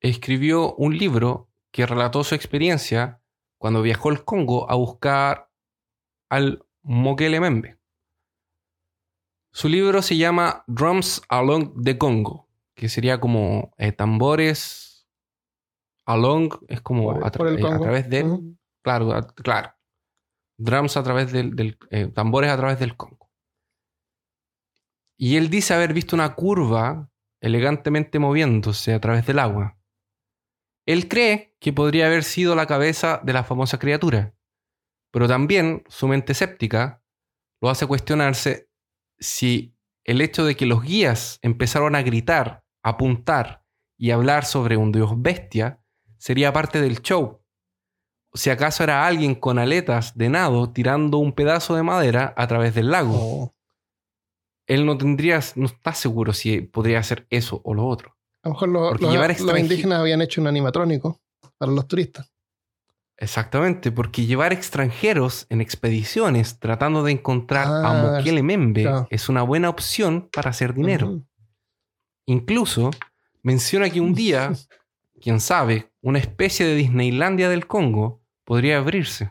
escribió 0.00 0.74
un 0.74 0.96
libro 0.96 1.50
que 1.70 1.86
relató 1.86 2.24
su 2.24 2.34
experiencia 2.34 3.22
cuando 3.64 3.80
viajó 3.80 4.10
al 4.10 4.26
Congo 4.26 4.70
a 4.70 4.74
buscar 4.74 5.50
al 6.28 6.66
Mokele 6.82 7.40
Membe. 7.40 7.78
Su 9.54 9.70
libro 9.70 10.02
se 10.02 10.18
llama 10.18 10.64
Drums 10.66 11.22
Along 11.30 11.82
the 11.82 11.96
Congo, 11.96 12.46
que 12.74 12.90
sería 12.90 13.20
como 13.20 13.72
eh, 13.78 13.90
tambores 13.92 15.08
along, 16.04 16.50
es 16.68 16.82
como 16.82 17.04
Por- 17.14 17.24
a, 17.26 17.32
tra- 17.32 17.58
eh, 17.58 17.66
a 17.74 17.78
través 17.80 18.10
de... 18.10 18.38
Claro, 18.82 19.14
a- 19.14 19.26
claro. 19.28 19.72
Drums 20.58 20.98
a 20.98 21.02
través 21.02 21.32
del, 21.32 21.56
del- 21.56 21.78
eh, 21.88 22.08
tambores 22.08 22.50
a 22.50 22.58
través 22.58 22.78
del 22.78 22.98
Congo. 22.98 23.30
Y 25.16 25.38
él 25.38 25.48
dice 25.48 25.72
haber 25.72 25.94
visto 25.94 26.14
una 26.14 26.34
curva 26.34 27.08
elegantemente 27.40 28.18
moviéndose 28.18 28.92
a 28.92 29.00
través 29.00 29.24
del 29.26 29.38
agua. 29.38 29.78
Él 30.86 31.08
cree 31.08 31.56
que 31.60 31.72
podría 31.72 32.06
haber 32.06 32.24
sido 32.24 32.54
la 32.54 32.66
cabeza 32.66 33.20
de 33.22 33.32
la 33.32 33.44
famosa 33.44 33.78
criatura, 33.78 34.34
pero 35.10 35.28
también 35.28 35.84
su 35.88 36.08
mente 36.08 36.32
escéptica 36.32 37.02
lo 37.60 37.70
hace 37.70 37.86
cuestionarse 37.86 38.68
si 39.18 39.76
el 40.04 40.20
hecho 40.20 40.44
de 40.44 40.56
que 40.56 40.66
los 40.66 40.82
guías 40.82 41.38
empezaron 41.42 41.94
a 41.94 42.02
gritar, 42.02 42.64
apuntar 42.82 43.64
y 43.96 44.10
hablar 44.10 44.44
sobre 44.44 44.76
un 44.76 44.92
dios 44.92 45.12
bestia 45.16 45.80
sería 46.18 46.52
parte 46.52 46.80
del 46.80 47.00
show 47.00 47.44
si 48.34 48.50
acaso 48.50 48.82
era 48.82 49.06
alguien 49.06 49.36
con 49.36 49.58
aletas 49.58 50.18
de 50.18 50.28
nado 50.28 50.70
tirando 50.72 51.18
un 51.18 51.32
pedazo 51.32 51.76
de 51.76 51.84
madera 51.84 52.34
a 52.36 52.46
través 52.48 52.74
del 52.74 52.90
lago. 52.90 53.14
Oh. 53.16 53.54
Él 54.66 54.86
no 54.86 54.98
tendría, 54.98 55.40
no 55.54 55.66
está 55.66 55.92
seguro 55.94 56.32
si 56.32 56.60
podría 56.60 56.98
hacer 56.98 57.26
eso 57.30 57.60
o 57.64 57.74
lo 57.74 57.86
otro. 57.86 58.16
A 58.44 58.48
lo 58.48 58.54
mejor 58.54 58.68
los, 58.68 59.00
los- 59.00 59.58
indígenas 59.58 59.98
habían 60.00 60.20
hecho 60.22 60.40
un 60.40 60.46
animatrónico 60.46 61.20
para 61.58 61.72
los 61.72 61.88
turistas. 61.88 62.30
Exactamente, 63.16 63.90
porque 63.92 64.26
llevar 64.26 64.52
extranjeros 64.52 65.46
en 65.48 65.60
expediciones 65.60 66.58
tratando 66.58 67.02
de 67.04 67.12
encontrar 67.12 67.66
a 67.68 67.90
Ah, 67.90 68.16
Mokele 68.18 68.42
Membe 68.42 68.82
claro. 68.82 69.06
es 69.10 69.28
una 69.28 69.42
buena 69.42 69.68
opción 69.68 70.28
para 70.32 70.50
hacer 70.50 70.74
dinero. 70.74 71.22
Incluso 72.26 72.90
menciona 73.42 73.88
que 73.90 74.00
un 74.00 74.14
día, 74.14 74.52
quién 75.22 75.40
sabe, 75.40 75.92
una 76.02 76.18
especie 76.18 76.66
de 76.66 76.74
Disneylandia 76.74 77.48
del 77.48 77.66
Congo 77.66 78.20
podría 78.44 78.78
abrirse, 78.78 79.30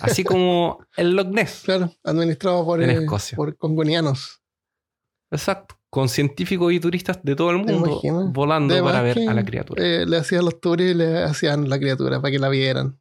así 0.00 0.22
como 0.24 0.78
el 0.96 1.16
Loch 1.16 1.28
Ness. 1.28 1.62
Claro, 1.64 1.90
administrado 2.04 2.64
por, 2.64 2.82
En 2.82 2.90
eh, 2.90 2.94
Escocia. 2.94 3.34
por 3.36 3.56
congonianos. 3.56 4.40
Exacto. 5.30 5.76
Con 5.94 6.08
científicos 6.08 6.72
y 6.72 6.80
turistas 6.80 7.20
de 7.22 7.36
todo 7.36 7.50
el 7.50 7.66
¿Te 7.66 7.74
mundo 7.74 8.00
volando 8.32 8.82
para 8.82 9.02
ver 9.02 9.28
a 9.28 9.34
la 9.34 9.44
criatura. 9.44 9.84
eh, 9.84 10.06
le 10.06 10.16
hacían 10.16 10.42
los 10.42 10.58
tours 10.58 10.80
y 10.82 10.94
le 10.94 11.22
hacían 11.22 11.68
la 11.68 11.78
criatura 11.78 12.18
para 12.18 12.32
que 12.32 12.38
la 12.38 12.48
vieran. 12.48 12.98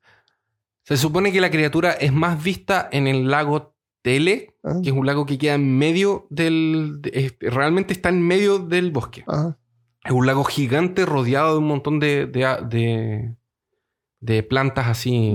Se 0.83 0.97
supone 0.97 1.31
que 1.31 1.39
la 1.39 1.49
criatura 1.49 1.91
es 1.93 2.11
más 2.11 2.43
vista 2.43 2.89
en 2.91 3.07
el 3.07 3.29
lago 3.31 3.73
Tele, 4.01 4.57
Ah, 4.63 4.79
que 4.83 4.89
es 4.89 4.95
un 4.95 5.05
lago 5.05 5.25
que 5.25 5.37
queda 5.37 5.53
en 5.53 5.77
medio 5.77 6.27
del. 6.29 6.97
de- 7.01 7.33
realmente 7.39 7.93
está 7.93 8.09
en 8.09 8.21
medio 8.21 8.59
del 8.59 8.91
bosque. 8.91 9.23
ajá. 9.25 9.57
Es 10.03 10.11
un 10.11 10.25
lago 10.25 10.43
gigante 10.43 11.05
rodeado 11.05 11.53
de 11.53 11.59
un 11.59 11.67
montón 11.67 11.99
de, 11.99 12.25
de, 14.19 14.43
plantas 14.43 14.87
así. 14.87 15.33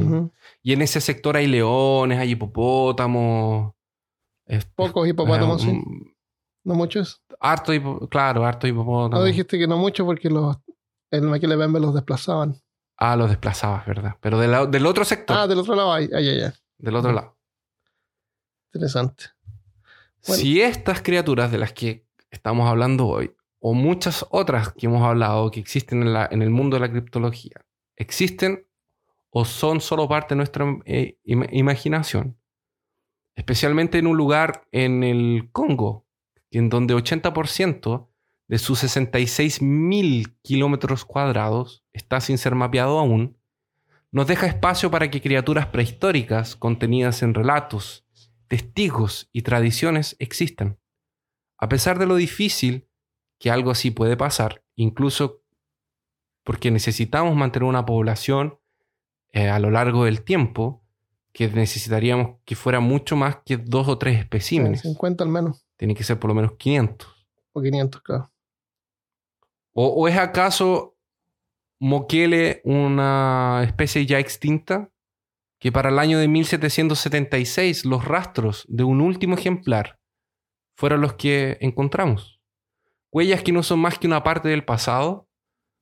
Y 0.62 0.72
en 0.74 0.82
ese 0.82 1.00
sector 1.00 1.36
hay 1.38 1.46
leones, 1.46 2.18
hay 2.18 2.32
hipopótamos. 2.32 3.72
es- 4.44 4.66
Pocos 4.66 5.09
hipopótamos, 5.09 5.62
eh, 5.62 5.64
sí. 5.64 5.70
un- 5.70 6.14
No 6.64 6.74
muchos. 6.74 7.22
Harto, 7.41 7.72
hipo- 7.72 8.09
claro, 8.09 8.45
harto 8.45 8.66
hipopótamo. 8.66 9.20
No 9.20 9.24
dijiste 9.24 9.59
que 9.59 9.66
no 9.66 9.76
mucho 9.76 10.05
porque 10.05 10.28
los, 10.30 10.57
el 11.11 11.22
Maquile 11.22 11.57
Bembe 11.57 11.80
los 11.80 11.95
desplazaban. 11.95 12.57
Ah, 12.99 13.14
los 13.16 13.28
desplazabas, 13.28 13.84
¿verdad? 13.87 14.16
Pero 14.20 14.39
de 14.39 14.49
la- 14.49 14.66
del 14.66 14.87
otro 14.87 15.05
sector. 15.05 15.37
Ah, 15.37 15.47
del 15.47 15.59
otro 15.59 15.74
lado, 15.74 15.93
ay, 15.93 16.09
ay, 16.14 16.28
ay. 16.28 16.53
del 16.78 16.97
otro 16.97 17.12
lado. 17.12 17.37
Interesante. 18.72 19.24
Bueno. 20.26 20.43
Si 20.43 20.61
estas 20.61 21.03
criaturas 21.03 21.51
de 21.53 21.59
las 21.59 21.72
que 21.72 22.07
estamos 22.30 22.68
hablando 22.68 23.07
hoy, 23.07 23.34
o 23.61 23.74
muchas 23.74 24.24
otras 24.30 24.72
que 24.72 24.87
hemos 24.87 25.03
hablado 25.03 25.51
que 25.51 25.61
existen 25.61 26.03
en, 26.03 26.12
la- 26.12 26.28
en 26.30 26.43
el 26.43 26.51
mundo 26.51 26.76
de 26.76 26.80
la 26.80 26.91
criptología, 26.91 27.64
existen 27.97 28.66
o 29.30 29.45
son 29.45 29.80
solo 29.80 30.09
parte 30.09 30.34
de 30.34 30.37
nuestra 30.37 30.64
eh, 30.84 31.18
im- 31.24 31.49
imaginación, 31.53 32.39
especialmente 33.34 33.99
en 33.99 34.07
un 34.07 34.16
lugar 34.16 34.66
en 34.72 35.03
el 35.05 35.49
Congo, 35.53 36.05
en 36.59 36.68
donde 36.68 36.94
80% 36.94 38.09
de 38.48 38.59
sus 38.59 38.78
66 38.80 39.62
mil 39.62 40.36
kilómetros 40.42 41.04
cuadrados 41.04 41.84
está 41.92 42.20
sin 42.20 42.38
ser 42.38 42.54
mapeado 42.54 42.98
aún, 42.98 43.36
nos 44.12 44.26
deja 44.26 44.46
espacio 44.46 44.90
para 44.90 45.11
que 45.11 45.20
criaturas 45.20 45.66
prehistóricas 45.66 46.57
contenidas 46.57 47.22
en 47.22 47.34
relatos, 47.34 48.07
testigos 48.48 49.28
y 49.32 49.42
tradiciones 49.42 50.16
existan. 50.18 50.78
A 51.59 51.68
pesar 51.68 51.98
de 51.98 52.07
lo 52.07 52.16
difícil 52.16 52.88
que 53.38 53.50
algo 53.50 53.70
así 53.70 53.90
puede 53.90 54.16
pasar, 54.16 54.62
incluso 54.76 55.42
porque 56.44 56.70
necesitamos 56.70 57.34
mantener 57.34 57.68
una 57.68 57.84
población 57.84 58.59
eh, 59.32 59.48
a 59.48 59.59
lo 59.59 59.70
largo 59.70 60.04
del 60.04 60.22
tiempo, 60.22 60.82
que 61.32 61.48
necesitaríamos 61.48 62.36
que 62.44 62.54
fuera 62.54 62.80
mucho 62.80 63.16
más 63.16 63.38
que 63.44 63.59
dos 63.59 63.88
o 63.88 63.98
tres 63.98 64.18
especímenes. 64.18 64.82
50 64.82 65.24
al 65.24 65.30
menos. 65.30 65.65
Tiene 65.77 65.95
que 65.95 66.05
ser 66.05 66.18
por 66.18 66.29
lo 66.29 66.35
menos 66.35 66.53
500. 66.53 67.27
O 67.53 67.62
500, 67.62 68.03
claro. 68.03 68.33
¿O, 69.72 69.89
o 69.89 70.09
es 70.09 70.16
acaso 70.16 70.97
Mokele 71.79 72.62
una 72.64 73.62
especie 73.64 74.07
ya 74.07 74.18
extinta? 74.18 74.91
Que 75.59 75.72
para 75.72 75.91
el 75.91 75.99
año 75.99 76.18
de 76.18 76.29
1776 76.29 77.85
los 77.85 78.05
rastros 78.05 78.64
de 78.68 78.85
un 78.85 79.01
último 79.01 79.37
ejemplar 79.37 79.99
fueron 80.77 81.01
los 81.01 81.14
que 81.14 81.57
encontramos. 81.61 82.41
Huellas 83.11 83.43
que 83.43 83.53
no 83.53 83.62
son 83.62 83.81
más 83.81 83.99
que 83.99 84.07
una 84.07 84.22
parte 84.22 84.49
del 84.49 84.64
pasado, 84.64 85.29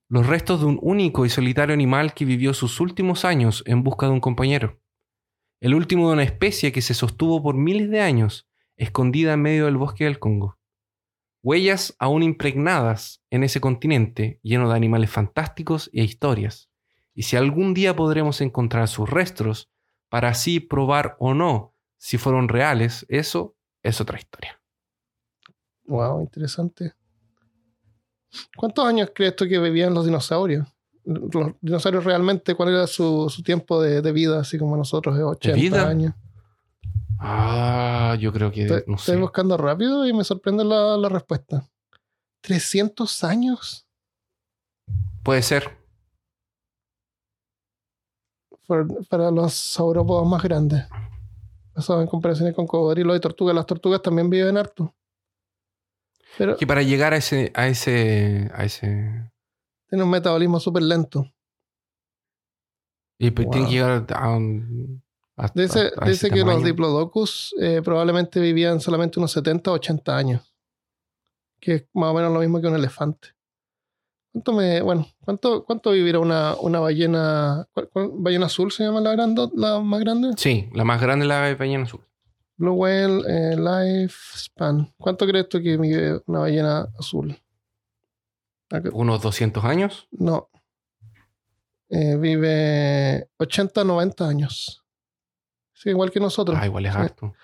los 0.08 0.26
restos 0.26 0.60
de 0.60 0.66
un 0.66 0.78
único 0.82 1.26
y 1.26 1.30
solitario 1.30 1.74
animal 1.74 2.14
que 2.14 2.24
vivió 2.24 2.54
sus 2.54 2.80
últimos 2.80 3.24
años 3.24 3.64
en 3.66 3.82
busca 3.82 4.06
de 4.06 4.12
un 4.12 4.20
compañero. 4.20 4.80
El 5.60 5.74
último 5.74 6.08
de 6.08 6.14
una 6.14 6.22
especie 6.22 6.72
que 6.72 6.82
se 6.82 6.94
sostuvo 6.94 7.42
por 7.42 7.56
miles 7.56 7.90
de 7.90 8.00
años, 8.00 8.46
escondida 8.76 9.34
en 9.34 9.42
medio 9.42 9.66
del 9.66 9.76
bosque 9.76 10.04
del 10.04 10.18
Congo. 10.18 10.58
Huellas 11.42 11.94
aún 11.98 12.22
impregnadas 12.22 13.22
en 13.30 13.44
ese 13.44 13.60
continente 13.60 14.40
lleno 14.42 14.68
de 14.68 14.76
animales 14.76 15.10
fantásticos 15.10 15.90
e 15.92 16.02
historias. 16.02 16.70
Y 17.14 17.24
si 17.24 17.36
algún 17.36 17.74
día 17.74 17.94
podremos 17.94 18.40
encontrar 18.40 18.88
sus 18.88 19.08
restos 19.08 19.70
para 20.08 20.30
así 20.30 20.58
probar 20.58 21.16
o 21.18 21.34
no 21.34 21.74
si 21.98 22.18
fueron 22.18 22.48
reales, 22.48 23.04
eso 23.08 23.56
es 23.82 24.00
otra 24.00 24.18
historia. 24.18 24.60
Wow, 25.86 26.22
interesante. 26.22 26.94
¿Cuántos 28.56 28.84
años 28.86 29.10
crees 29.14 29.36
tú 29.36 29.46
que 29.46 29.58
vivían 29.58 29.94
los 29.94 30.04
dinosaurios? 30.04 30.66
Los 31.04 31.52
dinosaurios 31.60 32.04
realmente, 32.04 32.54
¿cuál 32.54 32.70
era 32.70 32.86
su, 32.86 33.28
su 33.28 33.42
tiempo 33.42 33.80
de, 33.80 34.00
de 34.00 34.12
vida? 34.12 34.40
Así 34.40 34.58
como 34.58 34.76
nosotros, 34.76 35.16
de 35.16 35.22
80 35.22 35.60
vida? 35.60 35.88
años. 35.88 36.14
Ah, 37.18 38.16
yo 38.20 38.32
creo 38.32 38.50
que 38.52 38.62
Estoy, 38.62 38.82
no 38.86 38.96
estoy 38.96 39.14
sé. 39.16 39.20
buscando 39.20 39.56
rápido 39.56 40.06
y 40.06 40.12
me 40.12 40.24
sorprende 40.24 40.64
la, 40.64 40.96
la 40.96 41.08
respuesta. 41.08 41.68
¿300 42.42 43.24
años? 43.24 43.86
Puede 45.22 45.42
ser. 45.42 45.78
por- 48.66 49.06
para 49.08 49.30
los 49.30 49.52
saurópodos 49.52 50.26
más 50.26 50.42
grandes. 50.42 50.84
Eso 51.76 52.00
en 52.00 52.06
comparación 52.06 52.52
con 52.54 52.66
cocodrilos 52.66 53.16
y 53.16 53.20
tortugas. 53.20 53.54
Las 53.54 53.66
tortugas 53.66 54.00
también 54.00 54.30
viven 54.30 54.56
harto. 54.56 54.94
Pero 56.38 56.56
Que 56.56 56.66
para 56.66 56.82
llegar 56.82 57.12
a 57.12 57.16
ese, 57.18 57.52
a 57.54 57.68
ese, 57.68 58.50
a 58.54 58.64
ese, 58.64 59.30
tienen 59.88 60.04
un 60.04 60.10
metabolismo 60.10 60.58
súper 60.60 60.82
lento. 60.82 61.30
y 63.18 63.30
pues 63.30 63.48
tiene 63.50 63.66
que 63.68 63.72
llegar 63.74 64.06
a 64.14 64.28
un, 64.30 65.02
hasta- 65.36 65.60
Dice, 65.62 65.90
dice 66.06 66.30
que 66.30 66.40
los 66.44 66.64
diplodocus 66.64 67.54
eh, 67.60 67.80
probablemente 67.84 68.40
vivían 68.40 68.80
solamente 68.80 69.18
unos 69.18 69.32
70 69.32 69.70
o 69.70 69.74
80 69.74 70.16
años. 70.16 70.54
Que 71.60 71.74
es 71.74 71.84
más 71.94 72.10
o 72.10 72.14
menos 72.14 72.32
lo 72.32 72.40
mismo 72.40 72.60
que 72.60 72.66
un 72.66 72.74
elefante. 72.76 73.28
¿Cuánto 74.32 74.52
me, 74.52 74.80
bueno, 74.82 75.06
cuánto, 75.24 75.64
cuánto 75.64 75.92
vivirá 75.92 76.18
una, 76.18 76.54
una 76.56 76.80
ballena? 76.80 77.66
¿cuál- 77.72 77.88
cuál- 77.92 78.10
¿Ballena 78.14 78.46
azul 78.46 78.70
se 78.72 78.82
llama 78.84 79.00
la, 79.00 79.12
grande, 79.12 79.48
la 79.54 79.78
más 79.80 80.00
grande? 80.00 80.30
Sí, 80.36 80.68
la 80.74 80.84
más 80.84 81.00
grande 81.00 81.24
es 81.24 81.28
la 81.28 81.54
ballena 81.54 81.84
azul. 81.84 82.00
Blue 82.56 82.72
Whale 82.74 83.22
eh, 83.26 83.56
Lifespan. 83.56 84.92
¿Cuánto 84.98 85.26
crees 85.26 85.48
tú 85.48 85.60
que 85.62 85.76
vive 85.76 86.20
una 86.26 86.40
ballena 86.40 86.88
azul? 86.98 87.36
Unos 88.92 89.22
200 89.22 89.64
años. 89.64 90.08
No. 90.10 90.48
Eh, 91.88 92.16
vive 92.16 93.28
80, 93.38 93.84
90 93.84 94.28
años. 94.28 94.83
Sí, 95.84 95.90
igual 95.90 96.10
que 96.10 96.18
nosotros. 96.18 96.58
Ah, 96.58 96.64
igual 96.66 96.86
es 96.86 96.92
Sí. 96.94 96.98
harto. 96.98 97.34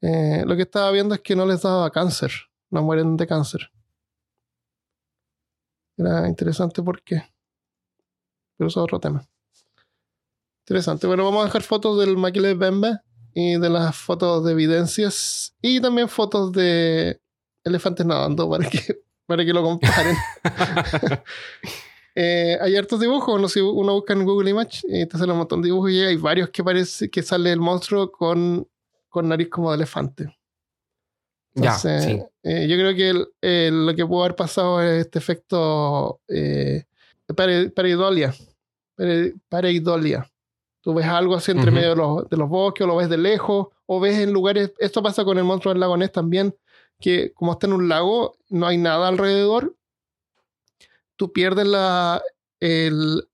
Eh, 0.00 0.44
lo 0.46 0.54
que 0.56 0.62
estaba 0.62 0.90
viendo 0.92 1.14
es 1.16 1.20
que 1.20 1.34
no 1.34 1.44
les 1.44 1.60
daba 1.62 1.90
cáncer. 1.90 2.30
No 2.70 2.82
mueren 2.82 3.16
de 3.16 3.26
cáncer. 3.26 3.70
Era 5.98 6.28
interesante 6.28 6.82
por 6.84 7.02
qué. 7.02 7.16
Pero 8.56 8.68
eso 8.68 8.80
es 8.80 8.84
otro 8.84 9.00
tema. 9.00 9.28
Interesante. 10.64 11.06
Bueno, 11.08 11.24
vamos 11.24 11.42
a 11.42 11.46
dejar 11.46 11.62
fotos 11.62 11.98
del 11.98 12.16
Maquile 12.16 12.54
Bembe 12.54 13.00
y 13.34 13.58
de 13.58 13.68
las 13.68 13.96
fotos 13.96 14.44
de 14.44 14.52
evidencias 14.52 15.56
y 15.60 15.80
también 15.80 16.08
fotos 16.08 16.52
de 16.52 17.20
elefantes 17.64 18.06
nadando 18.06 18.48
para 18.48 18.68
que, 18.70 19.02
para 19.26 19.44
que 19.44 19.52
lo 19.52 19.62
comparen. 19.64 20.16
Eh, 22.14 22.58
hay 22.60 22.76
hartos 22.76 22.98
dibujos, 23.00 23.40
no 23.40 23.48
sé, 23.48 23.62
uno 23.62 23.94
busca 23.94 24.12
en 24.14 24.24
Google 24.24 24.50
Image 24.50 24.80
y 24.88 25.06
te 25.06 25.16
sale 25.16 25.32
un 25.32 25.38
montón 25.38 25.62
de 25.62 25.66
dibujos 25.66 25.90
y 25.92 26.00
hay 26.00 26.16
varios 26.16 26.50
que 26.50 26.64
parece 26.64 27.08
que 27.08 27.22
sale 27.22 27.52
el 27.52 27.60
monstruo 27.60 28.10
con, 28.10 28.66
con 29.08 29.28
nariz 29.28 29.48
como 29.48 29.70
de 29.70 29.76
elefante. 29.76 30.24
Ya, 31.54 31.62
Entonces, 31.74 32.04
sí. 32.04 32.22
eh, 32.44 32.66
yo 32.68 32.76
creo 32.76 32.94
que 32.94 33.10
el- 33.10 33.28
el- 33.40 33.86
lo 33.86 33.94
que 33.94 34.06
pudo 34.06 34.20
haber 34.24 34.36
pasado 34.36 34.80
es 34.82 35.00
este 35.06 35.18
efecto 35.18 36.20
eh, 36.28 36.84
pare- 37.36 37.70
pareidolia. 37.70 38.34
Pare- 38.96 39.34
pareidolia. 39.48 40.28
Tú 40.80 40.94
ves 40.94 41.06
algo 41.06 41.34
así 41.34 41.50
entre 41.50 41.66
Ujú. 41.70 41.74
medio 41.74 41.90
de 41.90 41.96
los, 41.96 42.28
de 42.28 42.36
los 42.36 42.48
bosques, 42.48 42.84
o 42.84 42.86
lo 42.86 42.96
ves 42.96 43.08
de 43.10 43.18
lejos, 43.18 43.68
o 43.86 44.00
ves 44.00 44.18
en 44.18 44.32
lugares. 44.32 44.72
Esto 44.78 45.02
pasa 45.02 45.24
con 45.24 45.36
el 45.38 45.44
monstruo 45.44 45.74
del 45.74 45.80
lago 45.80 45.96
Ness 45.96 46.12
también, 46.12 46.56
que 46.98 47.32
como 47.34 47.52
está 47.52 47.66
en 47.66 47.74
un 47.74 47.88
lago, 47.88 48.36
no 48.48 48.66
hay 48.66 48.78
nada 48.78 49.08
alrededor. 49.08 49.74
Tú 51.20 51.34
pierdes 51.34 51.66
la. 51.66 52.22
El, 52.60 53.28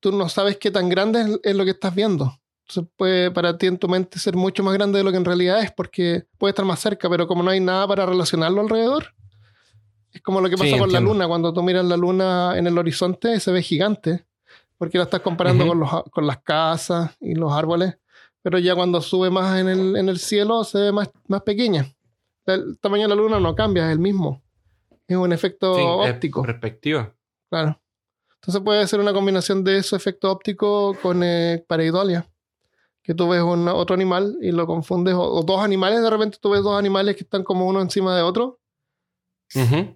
tú 0.00 0.10
no 0.10 0.28
sabes 0.28 0.56
qué 0.56 0.72
tan 0.72 0.88
grande 0.88 1.20
es, 1.20 1.40
es 1.44 1.54
lo 1.54 1.64
que 1.64 1.70
estás 1.70 1.94
viendo. 1.94 2.36
Entonces 2.66 2.92
puede 2.96 3.30
para 3.30 3.56
ti 3.56 3.68
en 3.68 3.78
tu 3.78 3.86
mente 3.86 4.18
ser 4.18 4.34
mucho 4.34 4.64
más 4.64 4.74
grande 4.74 4.98
de 4.98 5.04
lo 5.04 5.12
que 5.12 5.18
en 5.18 5.24
realidad 5.24 5.62
es, 5.62 5.70
porque 5.70 6.24
puede 6.38 6.50
estar 6.50 6.64
más 6.64 6.80
cerca, 6.80 7.08
pero 7.08 7.28
como 7.28 7.44
no 7.44 7.50
hay 7.52 7.60
nada 7.60 7.86
para 7.86 8.04
relacionarlo 8.04 8.60
alrededor, 8.60 9.14
es 10.12 10.20
como 10.22 10.40
lo 10.40 10.50
que 10.50 10.56
Sí, 10.56 10.64
pasa 10.64 10.76
con 10.76 10.92
la 10.92 10.98
luna. 10.98 11.28
Cuando 11.28 11.52
tú 11.52 11.62
miras 11.62 11.84
la 11.84 11.96
luna 11.96 12.58
en 12.58 12.66
el 12.66 12.76
horizonte, 12.76 13.38
se 13.38 13.52
ve 13.52 13.62
gigante, 13.62 14.24
porque 14.76 14.98
la 14.98 15.04
estás 15.04 15.20
comparando 15.20 15.68
con, 15.68 15.78
los, 15.78 15.88
con 16.10 16.26
las 16.26 16.38
casas 16.38 17.16
y 17.20 17.36
los 17.36 17.52
árboles, 17.52 17.96
pero 18.42 18.58
ya 18.58 18.74
cuando 18.74 19.00
sube 19.00 19.30
más 19.30 19.60
en 19.60 19.68
el, 19.68 19.94
en 19.94 20.08
el 20.08 20.18
cielo, 20.18 20.64
se 20.64 20.78
ve 20.78 20.90
más, 20.90 21.08
más 21.28 21.42
pequeña. 21.42 21.94
El 22.44 22.76
tamaño 22.80 23.04
de 23.04 23.08
la 23.10 23.14
luna 23.14 23.38
no 23.38 23.54
cambia, 23.54 23.86
es 23.86 23.92
el 23.92 24.00
mismo. 24.00 24.42
Es 25.06 25.16
un 25.16 25.32
efecto 25.32 25.74
Sí, 25.76 25.80
es 25.80 26.14
óptico. 26.14 26.42
Perspectiva. 26.42 27.12
Claro. 27.50 27.80
Entonces 28.36 28.62
puede 28.62 28.86
ser 28.86 29.00
una 29.00 29.12
combinación 29.12 29.62
de 29.64 29.78
ese 29.78 29.96
efecto 29.96 30.30
óptico 30.30 30.96
con 31.02 31.22
eh, 31.22 31.62
pareidolia. 31.68 32.26
Que 33.02 33.14
tú 33.14 33.28
ves 33.28 33.42
un, 33.42 33.68
otro 33.68 33.94
animal 33.94 34.38
y 34.40 34.52
lo 34.52 34.66
confundes, 34.66 35.14
o, 35.14 35.22
o 35.22 35.42
dos 35.42 35.62
animales, 35.62 36.02
de 36.02 36.10
repente 36.10 36.38
tú 36.40 36.50
ves 36.50 36.62
dos 36.62 36.78
animales 36.78 37.16
que 37.16 37.24
están 37.24 37.42
como 37.42 37.66
uno 37.66 37.80
encima 37.80 38.16
de 38.16 38.22
otro, 38.22 38.60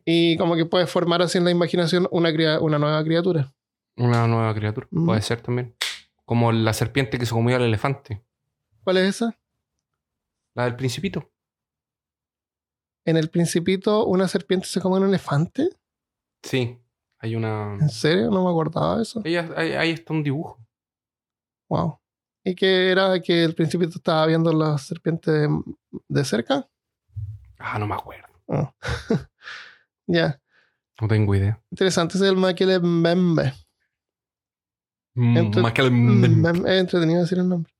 y 0.04 0.36
como 0.36 0.56
que 0.56 0.66
puedes 0.66 0.90
formar 0.90 1.22
así 1.22 1.38
en 1.38 1.44
la 1.44 1.50
imaginación 1.50 2.08
una, 2.10 2.30
una 2.60 2.78
nueva 2.78 3.04
criatura. 3.04 3.54
Una 3.96 4.26
nueva 4.26 4.54
criatura. 4.54 4.88
Puede 4.90 5.22
ser 5.22 5.40
también. 5.40 5.76
Como 6.24 6.50
la 6.50 6.72
serpiente 6.72 7.18
que 7.18 7.26
se 7.26 7.32
comió 7.32 7.56
al 7.56 7.62
elefante. 7.62 8.24
¿Cuál 8.82 8.96
es 8.98 9.16
esa? 9.16 9.38
La 10.54 10.64
del 10.64 10.76
principito. 10.76 11.30
En 13.06 13.18
el 13.18 13.28
Principito, 13.28 14.06
una 14.06 14.28
serpiente 14.28 14.66
se 14.66 14.80
come 14.80 14.96
un 14.96 15.06
elefante. 15.06 15.68
Sí. 16.42 16.78
Hay 17.24 17.34
una. 17.36 17.78
¿En 17.80 17.88
serio? 17.88 18.30
No 18.30 18.44
me 18.44 18.50
acordaba 18.50 18.96
de 18.98 19.02
eso. 19.04 19.22
Ahí, 19.24 19.34
ahí- 19.36 19.72
ahí 19.72 19.90
está 19.92 20.12
un 20.12 20.22
dibujo. 20.22 20.58
Wow. 21.70 21.98
¿Y 22.44 22.54
que 22.54 22.90
era 22.90 23.18
que 23.22 23.44
el 23.44 23.54
Principito 23.54 23.92
estaba 23.96 24.26
viendo 24.26 24.52
la 24.52 24.76
serpiente 24.76 25.30
de, 25.30 25.48
de 26.06 26.24
cerca? 26.26 26.68
Ah, 27.58 27.78
no 27.78 27.86
me 27.86 27.94
acuerdo. 27.94 28.26
Oh. 28.46 28.70
ya. 30.06 30.38
No 31.00 31.08
tengo 31.08 31.34
idea. 31.34 31.58
Interesante. 31.70 32.16
Ese 32.18 32.26
es 32.26 32.30
el 32.32 32.36
Maquile 32.36 32.78
Mbembe. 32.78 33.54
Entre- 35.16 35.62
Más 35.62 35.72
que 35.72 35.80
el- 35.80 35.90
Mm, 35.90 36.46
Es 36.66 36.80
entretenido 36.80 37.22
decir 37.22 37.38
el 37.38 37.48
nombre. 37.48 37.72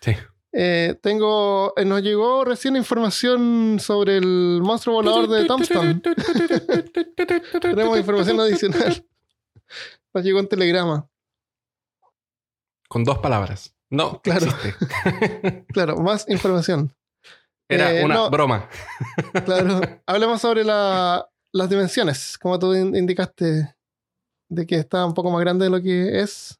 Sí. 0.00 0.12
Eh, 0.58 0.98
tengo, 1.02 1.74
eh, 1.76 1.84
nos 1.84 2.00
llegó 2.02 2.42
recién 2.44 2.76
información 2.76 3.78
sobre 3.78 4.16
el 4.16 4.60
monstruo 4.62 4.94
volador 4.94 5.28
de 5.28 5.44
Tombstone. 5.44 6.00
Tenemos 7.60 7.98
información 7.98 8.40
adicional. 8.40 9.04
Nos 10.14 10.24
llegó 10.24 10.38
un 10.40 10.48
telegrama. 10.48 11.06
Con 12.88 13.04
dos 13.04 13.18
palabras. 13.18 13.74
No, 13.90 14.22
Claro. 14.22 14.46
Claro, 15.74 15.96
más 15.98 16.26
información. 16.28 16.90
Era 17.68 17.92
Eh, 17.92 18.04
una 18.04 18.14
no. 18.14 18.30
broma. 18.30 18.68
Claro. 19.44 19.80
Hablemos 20.06 20.40
sobre 20.40 20.64
la- 20.64 21.28
las 21.52 21.68
dimensiones, 21.68 22.38
como 22.38 22.58
tú 22.58 22.72
in- 22.74 22.94
indicaste, 22.96 23.74
de 24.48 24.66
que 24.66 24.76
está 24.76 25.04
un 25.04 25.12
poco 25.14 25.30
más 25.30 25.40
grande 25.42 25.64
de 25.66 25.70
lo 25.70 25.82
que 25.82 26.20
es. 26.20 26.58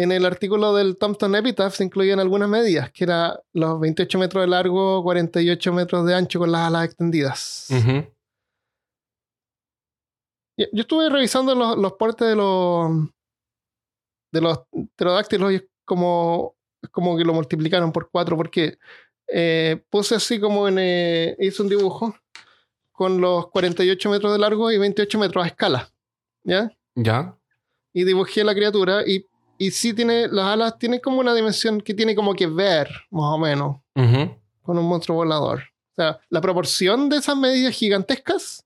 En 0.00 0.12
el 0.12 0.24
artículo 0.24 0.76
del 0.76 0.96
Thompson 0.96 1.34
Epitaph 1.34 1.74
se 1.74 1.82
incluían 1.82 2.20
algunas 2.20 2.48
medidas, 2.48 2.92
que 2.92 3.02
era 3.02 3.42
los 3.52 3.80
28 3.80 4.16
metros 4.16 4.44
de 4.44 4.46
largo, 4.46 5.02
48 5.02 5.72
metros 5.72 6.06
de 6.06 6.14
ancho 6.14 6.38
con 6.38 6.52
las 6.52 6.68
alas 6.68 6.84
extendidas. 6.84 7.66
Yo 10.56 10.82
estuve 10.82 11.08
revisando 11.08 11.52
los, 11.56 11.76
los 11.76 11.94
portes 11.94 12.28
de 12.28 12.36
los 12.36 13.08
de 14.30 14.40
los 14.40 14.60
pterodáctilos 14.94 15.50
y 15.50 15.54
es 15.56 15.64
como, 15.84 16.54
es 16.80 16.90
como 16.90 17.16
que 17.16 17.24
lo 17.24 17.34
multiplicaron 17.34 17.90
por 17.90 18.08
cuatro 18.08 18.36
porque 18.36 18.78
eh, 19.26 19.82
puse 19.90 20.14
así 20.14 20.38
como 20.38 20.68
en 20.68 20.78
eh, 20.78 21.36
hice 21.40 21.60
un 21.60 21.70
dibujo 21.70 22.14
con 22.92 23.20
los 23.20 23.48
48 23.48 24.10
metros 24.10 24.32
de 24.32 24.38
largo 24.38 24.70
y 24.70 24.78
28 24.78 25.18
metros 25.18 25.44
a 25.44 25.48
escala, 25.48 25.90
¿ya? 26.44 26.70
Ya. 26.94 27.36
Y 27.92 28.04
dibujé 28.04 28.44
la 28.44 28.54
criatura 28.54 29.02
y, 29.04 29.26
y 29.58 29.72
sí 29.72 29.92
tiene, 29.92 30.28
las 30.28 30.46
alas 30.46 30.78
tienen 30.78 31.00
como 31.00 31.18
una 31.18 31.34
dimensión 31.34 31.80
que 31.80 31.92
tiene 31.92 32.14
como 32.14 32.32
que 32.34 32.46
ver, 32.46 32.88
más 33.10 33.34
o 33.34 33.38
menos, 33.38 33.78
con 34.62 34.78
un 34.78 34.88
monstruo 34.88 35.16
volador. 35.16 35.58
O 35.58 35.94
sea, 35.96 36.20
la 36.30 36.40
proporción 36.40 37.08
de 37.08 37.16
esas 37.16 37.36
medidas 37.36 37.74
gigantescas 37.74 38.64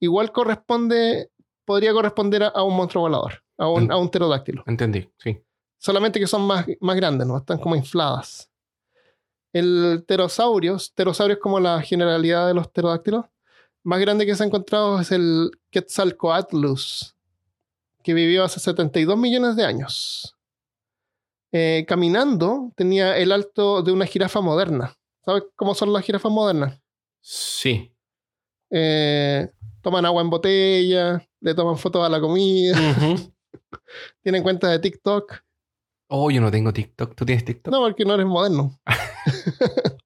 igual 0.00 0.30
corresponde 0.30 1.30
podría 1.64 1.92
corresponder 1.92 2.44
a, 2.44 2.48
a 2.48 2.62
un 2.62 2.76
monstruo 2.76 3.02
volador, 3.02 3.42
a 3.58 3.68
un, 3.68 3.90
a 3.90 3.96
un 3.96 4.08
pterodáctilo. 4.08 4.62
Entendí, 4.66 5.10
sí. 5.18 5.42
Solamente 5.78 6.20
que 6.20 6.26
son 6.26 6.42
más, 6.42 6.64
más 6.80 6.96
grandes, 6.96 7.26
¿no? 7.26 7.36
Están 7.36 7.58
como 7.58 7.74
infladas. 7.74 8.50
El 9.52 10.04
pterosaurios, 10.06 10.90
pterosaurios 10.90 11.40
como 11.40 11.58
la 11.58 11.82
generalidad 11.82 12.46
de 12.46 12.54
los 12.54 12.68
pterodáctilos, 12.68 13.26
más 13.82 14.00
grande 14.00 14.26
que 14.26 14.34
se 14.34 14.42
ha 14.42 14.46
encontrado 14.46 15.00
es 15.00 15.12
el 15.12 15.50
Quetzalcoatlus, 15.70 17.13
que 18.04 18.14
vivió 18.14 18.44
hace 18.44 18.60
72 18.60 19.18
millones 19.18 19.56
de 19.56 19.64
años. 19.64 20.36
Eh, 21.50 21.84
caminando 21.88 22.70
tenía 22.76 23.16
el 23.16 23.32
alto 23.32 23.82
de 23.82 23.92
una 23.92 24.06
jirafa 24.06 24.40
moderna. 24.40 24.94
¿Sabes 25.24 25.44
cómo 25.56 25.74
son 25.74 25.92
las 25.92 26.04
jirafas 26.04 26.30
modernas? 26.30 26.80
Sí. 27.20 27.92
Eh, 28.70 29.50
toman 29.80 30.04
agua 30.04 30.20
en 30.20 30.30
botella, 30.30 31.26
le 31.40 31.54
toman 31.54 31.78
fotos 31.78 32.04
a 32.04 32.10
la 32.10 32.20
comida, 32.20 32.76
tienen 34.22 34.42
cuenta 34.42 34.68
de 34.68 34.78
TikTok. 34.78 35.42
Oh, 36.08 36.30
yo 36.30 36.40
no 36.42 36.50
tengo 36.50 36.72
TikTok. 36.72 37.14
¿Tú 37.14 37.24
tienes 37.24 37.44
TikTok? 37.44 37.72
No, 37.72 37.80
porque 37.80 38.04
no 38.04 38.14
eres 38.14 38.26
moderno. 38.26 38.78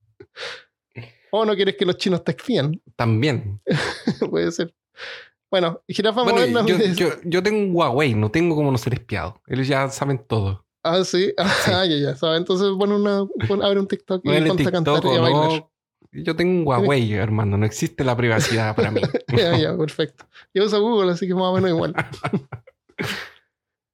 o 1.32 1.44
no 1.44 1.56
quieres 1.56 1.76
que 1.76 1.84
los 1.84 1.96
chinos 1.96 2.22
te 2.22 2.30
espían. 2.30 2.80
También. 2.94 3.60
Puede 4.30 4.52
ser. 4.52 4.72
Bueno, 5.50 5.80
jirafa 5.88 6.22
Bueno, 6.24 6.40
moderna. 6.40 6.64
yo, 6.66 6.76
yo- 6.94 7.20
yo 7.24 7.42
tengo 7.42 7.58
un 7.58 7.74
Huawei, 7.74 8.14
no 8.14 8.30
tengo 8.30 8.54
como 8.54 8.70
no 8.70 8.78
ser 8.78 8.94
espiado. 8.94 9.40
Ellos 9.46 9.66
ya 9.66 9.88
saben 9.88 10.18
todo. 10.26 10.64
Ah, 10.82 11.02
sí. 11.04 11.32
Ah, 11.82 11.86
ya, 11.86 11.96
ya. 11.96 12.16
¿sabes? 12.16 12.38
Entonces, 12.38 12.70
bueno, 12.72 12.96
una, 12.96 13.26
abre 13.66 13.80
un 13.80 13.88
TikTok 13.88 14.22
y 14.24 14.48
ponte 14.48 14.68
a 14.68 14.72
cantar 14.72 15.02
y 15.04 15.16
a 15.16 15.20
bailar. 15.20 15.48
no. 15.50 15.70
Yo 16.10 16.34
tengo 16.34 16.52
un 16.60 16.66
Huawei, 16.66 17.12
hermano. 17.12 17.58
No 17.58 17.66
existe 17.66 18.02
la 18.04 18.16
privacidad 18.16 18.74
para 18.76 18.90
mí. 18.90 19.00
ya, 19.36 19.56
ya, 19.58 19.76
perfecto. 19.76 20.24
Yo 20.54 20.64
uso 20.64 20.80
Google, 20.80 21.12
así 21.12 21.26
que 21.26 21.34
más 21.34 21.44
o 21.44 21.54
menos 21.54 21.70
igual. 21.70 21.94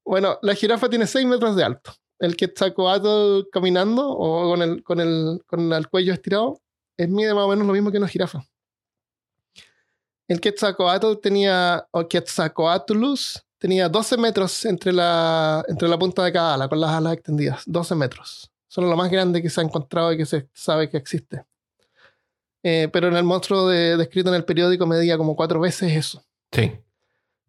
bueno, 0.05 0.39
la 0.43 0.55
jirafa 0.55 0.89
tiene 0.89 1.07
6 1.07 1.27
metros 1.27 1.57
de 1.57 1.65
alto. 1.65 1.93
El 2.19 2.37
Quetzalcoatl 2.37 3.49
caminando 3.51 4.09
o 4.09 4.51
con 4.51 4.63
el, 4.63 4.83
con, 4.85 5.01
el, 5.01 5.41
con 5.47 5.73
el 5.73 5.89
cuello 5.89 6.13
estirado 6.13 6.61
es 6.97 7.09
mide 7.09 7.35
más 7.35 7.45
o 7.45 7.49
menos 7.49 7.67
lo 7.67 7.73
mismo 7.73 7.91
que 7.91 7.99
una 7.99 8.09
jirafa. 8.09 8.45
El 10.29 10.41
Quetzalcoatl 10.41 11.17
tenía, 11.23 11.87
o 11.91 12.07
Quetzalcoatlus, 12.09 13.43
tenía 13.59 13.89
12 13.89 14.17
metros 14.17 14.65
entre 14.65 14.93
la, 14.93 15.65
entre 15.69 15.89
la 15.89 15.99
punta 15.99 16.25
de 16.25 16.33
cada 16.33 16.55
ala, 16.55 16.69
con 16.69 16.81
las 16.81 16.91
alas 16.91 17.15
extendidas. 17.15 17.63
12 17.67 17.95
metros. 17.95 18.51
Son 18.69 18.89
lo 18.89 18.97
más 18.97 19.11
grande 19.11 19.41
que 19.43 19.51
se 19.51 19.61
ha 19.61 19.65
encontrado 19.65 20.13
y 20.13 20.17
que 20.17 20.27
se 20.27 20.49
sabe 20.53 20.89
que 20.89 20.97
existe. 20.97 21.45
Eh, 22.63 22.89
pero 22.93 23.09
en 23.09 23.17
el 23.17 23.25
monstruo 23.25 23.69
de- 23.69 23.97
descrito 23.97 24.31
en 24.31 24.37
el 24.37 24.45
periódico 24.45 24.87
medía 24.87 25.19
como 25.19 25.37
cuatro 25.37 25.61
veces 25.61 25.93
eso. 25.93 26.25
Sí. 26.51 26.73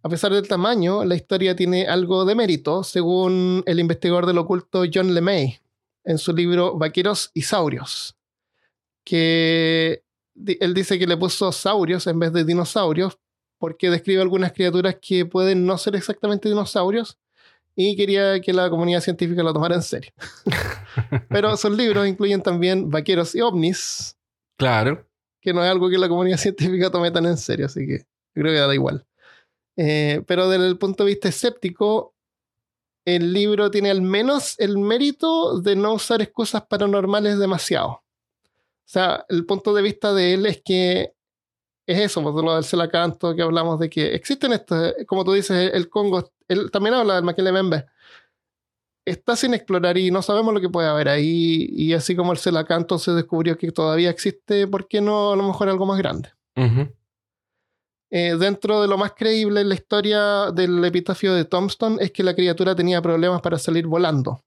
A 0.04 0.10
pesar 0.10 0.32
del 0.34 0.48
tamaño, 0.48 1.04
la 1.06 1.16
historia 1.16 1.56
tiene 1.56 1.88
algo 1.88 2.26
de 2.26 2.36
mérito, 2.36 2.84
según 2.84 3.64
el 3.66 3.80
investigador 3.80 4.26
del 4.28 4.38
oculto 4.38 4.84
John 4.94 5.14
LeMay, 5.16 5.60
en 6.04 6.18
su 6.20 6.32
libro 6.34 6.78
Vaqueros 6.78 7.32
y 7.34 7.42
Saurios, 7.42 8.16
que 9.04 10.04
él 10.36 10.74
dice 10.74 11.00
que 11.00 11.08
le 11.08 11.18
puso 11.18 11.52
saurios 11.52 12.08
en 12.08 12.20
vez 12.20 12.34
de 12.34 12.44
dinosaurios, 12.44 13.18
porque 13.58 13.90
describe 13.90 14.22
algunas 14.22 14.52
criaturas 14.52 14.98
que 15.02 15.26
pueden 15.26 15.66
no 15.66 15.78
ser 15.78 15.96
exactamente 15.96 16.50
dinosaurios, 16.50 17.18
y 17.76 17.96
quería 17.98 18.40
que 18.40 18.54
la 18.54 18.70
comunidad 18.70 19.02
científica 19.02 19.44
lo 19.44 19.54
tomara 19.54 19.76
en 19.76 19.82
serio. 19.82 20.12
Pero 21.30 21.56
sus 21.58 21.72
libros 21.76 22.08
incluyen 22.08 22.42
también 22.42 22.90
vaqueros 22.90 23.36
y 23.36 23.42
ovnis, 23.42 24.18
Claro. 24.58 25.06
que 25.42 25.54
no 25.54 25.62
es 25.64 25.70
algo 25.70 25.90
que 25.90 25.98
la 25.98 26.08
comunidad 26.08 26.38
científica 26.46 26.90
tome 26.90 27.12
tan 27.12 27.26
en 27.26 27.38
serio, 27.38 27.66
así 27.66 27.86
que 27.86 28.06
creo 28.34 28.54
que 28.54 28.60
da 28.60 28.74
igual. 28.74 29.06
Eh, 29.78 30.22
pero 30.26 30.48
desde 30.48 30.68
el 30.68 30.78
punto 30.78 31.04
de 31.04 31.10
vista 31.10 31.28
escéptico, 31.28 32.14
el 33.06 33.34
libro 33.34 33.70
tiene 33.70 33.92
al 33.92 34.02
menos 34.02 34.56
el 34.58 34.78
mérito 34.78 35.60
de 35.60 35.76
no 35.76 35.94
usar 35.94 36.22
excusas 36.22 36.66
paranormales 36.66 37.38
demasiado. 37.38 38.02
O 38.86 38.88
sea, 38.88 39.26
el 39.30 39.46
punto 39.46 39.74
de 39.74 39.82
vista 39.82 40.14
de 40.14 40.36
él 40.36 40.46
es 40.46 40.62
que 40.64 41.16
es 41.88 42.00
eso, 42.00 42.22
por 42.22 42.44
lo 42.44 42.56
del 42.56 42.64
Selacanto 42.64 43.36
que 43.36 43.42
hablamos 43.42 43.80
de 43.80 43.90
que 43.90 44.14
existen 44.14 44.54
estos, 44.54 44.94
como 45.08 45.24
tú 45.24 45.34
dices, 45.34 45.72
el 45.74 45.90
Congo, 45.90 46.32
él 46.48 46.72
también 46.72 46.96
habla 46.96 47.16
del 47.16 47.24
Maquilemembe. 47.24 47.86
Está 49.06 49.36
sin 49.36 49.54
explorar 49.54 49.98
y 49.98 50.10
no 50.10 50.22
sabemos 50.24 50.54
lo 50.54 50.62
que 50.62 50.70
puede 50.70 50.88
haber 50.88 51.10
ahí. 51.10 51.68
Y 51.70 51.94
así 51.94 52.16
como 52.16 52.32
el 52.32 52.40
Selacanto 52.40 52.98
se 52.98 53.12
descubrió 53.12 53.58
que 53.58 53.72
todavía 53.72 54.10
existe, 54.10 54.68
¿por 54.68 54.88
qué 54.88 55.00
no 55.00 55.34
a 55.34 55.36
lo 55.36 55.44
mejor 55.44 55.70
algo 55.70 55.86
más 55.86 56.00
grande? 56.00 56.30
Eh, 58.12 58.36
dentro 58.38 58.82
de 58.82 58.88
lo 58.88 58.98
más 58.98 59.14
creíble 59.14 59.62
en 59.62 59.70
la 59.70 59.76
historia 59.76 60.52
del 60.52 60.84
epitafio 60.86 61.34
de 61.34 61.46
Tombstone 61.46 61.98
es 62.00 62.12
que 62.12 62.24
la 62.24 62.36
criatura 62.36 62.76
tenía 62.76 63.02
problemas 63.02 63.42
para 63.42 63.60
salir 63.60 63.88
volando, 63.88 64.42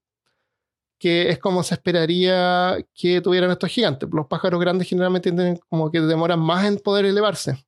que 0.99 1.29
es 1.29 1.39
como 1.39 1.63
se 1.63 1.75
esperaría 1.75 2.77
que 2.93 3.21
tuvieran 3.21 3.49
estos 3.51 3.69
gigantes. 3.69 4.09
Los 4.11 4.27
pájaros 4.27 4.59
grandes 4.59 4.87
generalmente 4.87 5.31
tienen 5.31 5.57
como 5.69 5.89
que 5.89 6.01
demoran 6.01 6.39
más 6.39 6.65
en 6.65 6.77
poder 6.77 7.05
elevarse. 7.05 7.65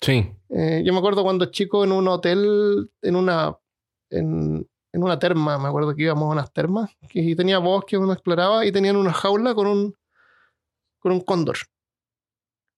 Sí. 0.00 0.32
Eh, 0.48 0.82
yo 0.84 0.92
me 0.92 0.98
acuerdo 0.98 1.22
cuando 1.22 1.44
chico 1.46 1.84
en 1.84 1.92
un 1.92 2.08
hotel, 2.08 2.90
en 3.02 3.16
una, 3.16 3.56
en, 4.08 4.66
en 4.92 5.02
una 5.02 5.18
terma, 5.18 5.58
me 5.58 5.68
acuerdo 5.68 5.94
que 5.94 6.02
íbamos 6.02 6.24
a 6.24 6.32
unas 6.32 6.52
termas, 6.52 6.90
que 7.08 7.36
tenía 7.36 7.58
bosque, 7.58 7.98
uno 7.98 8.14
exploraba 8.14 8.64
y 8.64 8.72
tenían 8.72 8.96
una 8.96 9.12
jaula 9.12 9.54
con 9.54 9.66
un, 9.66 9.94
con 10.98 11.12
un 11.12 11.20
cóndor. 11.20 11.58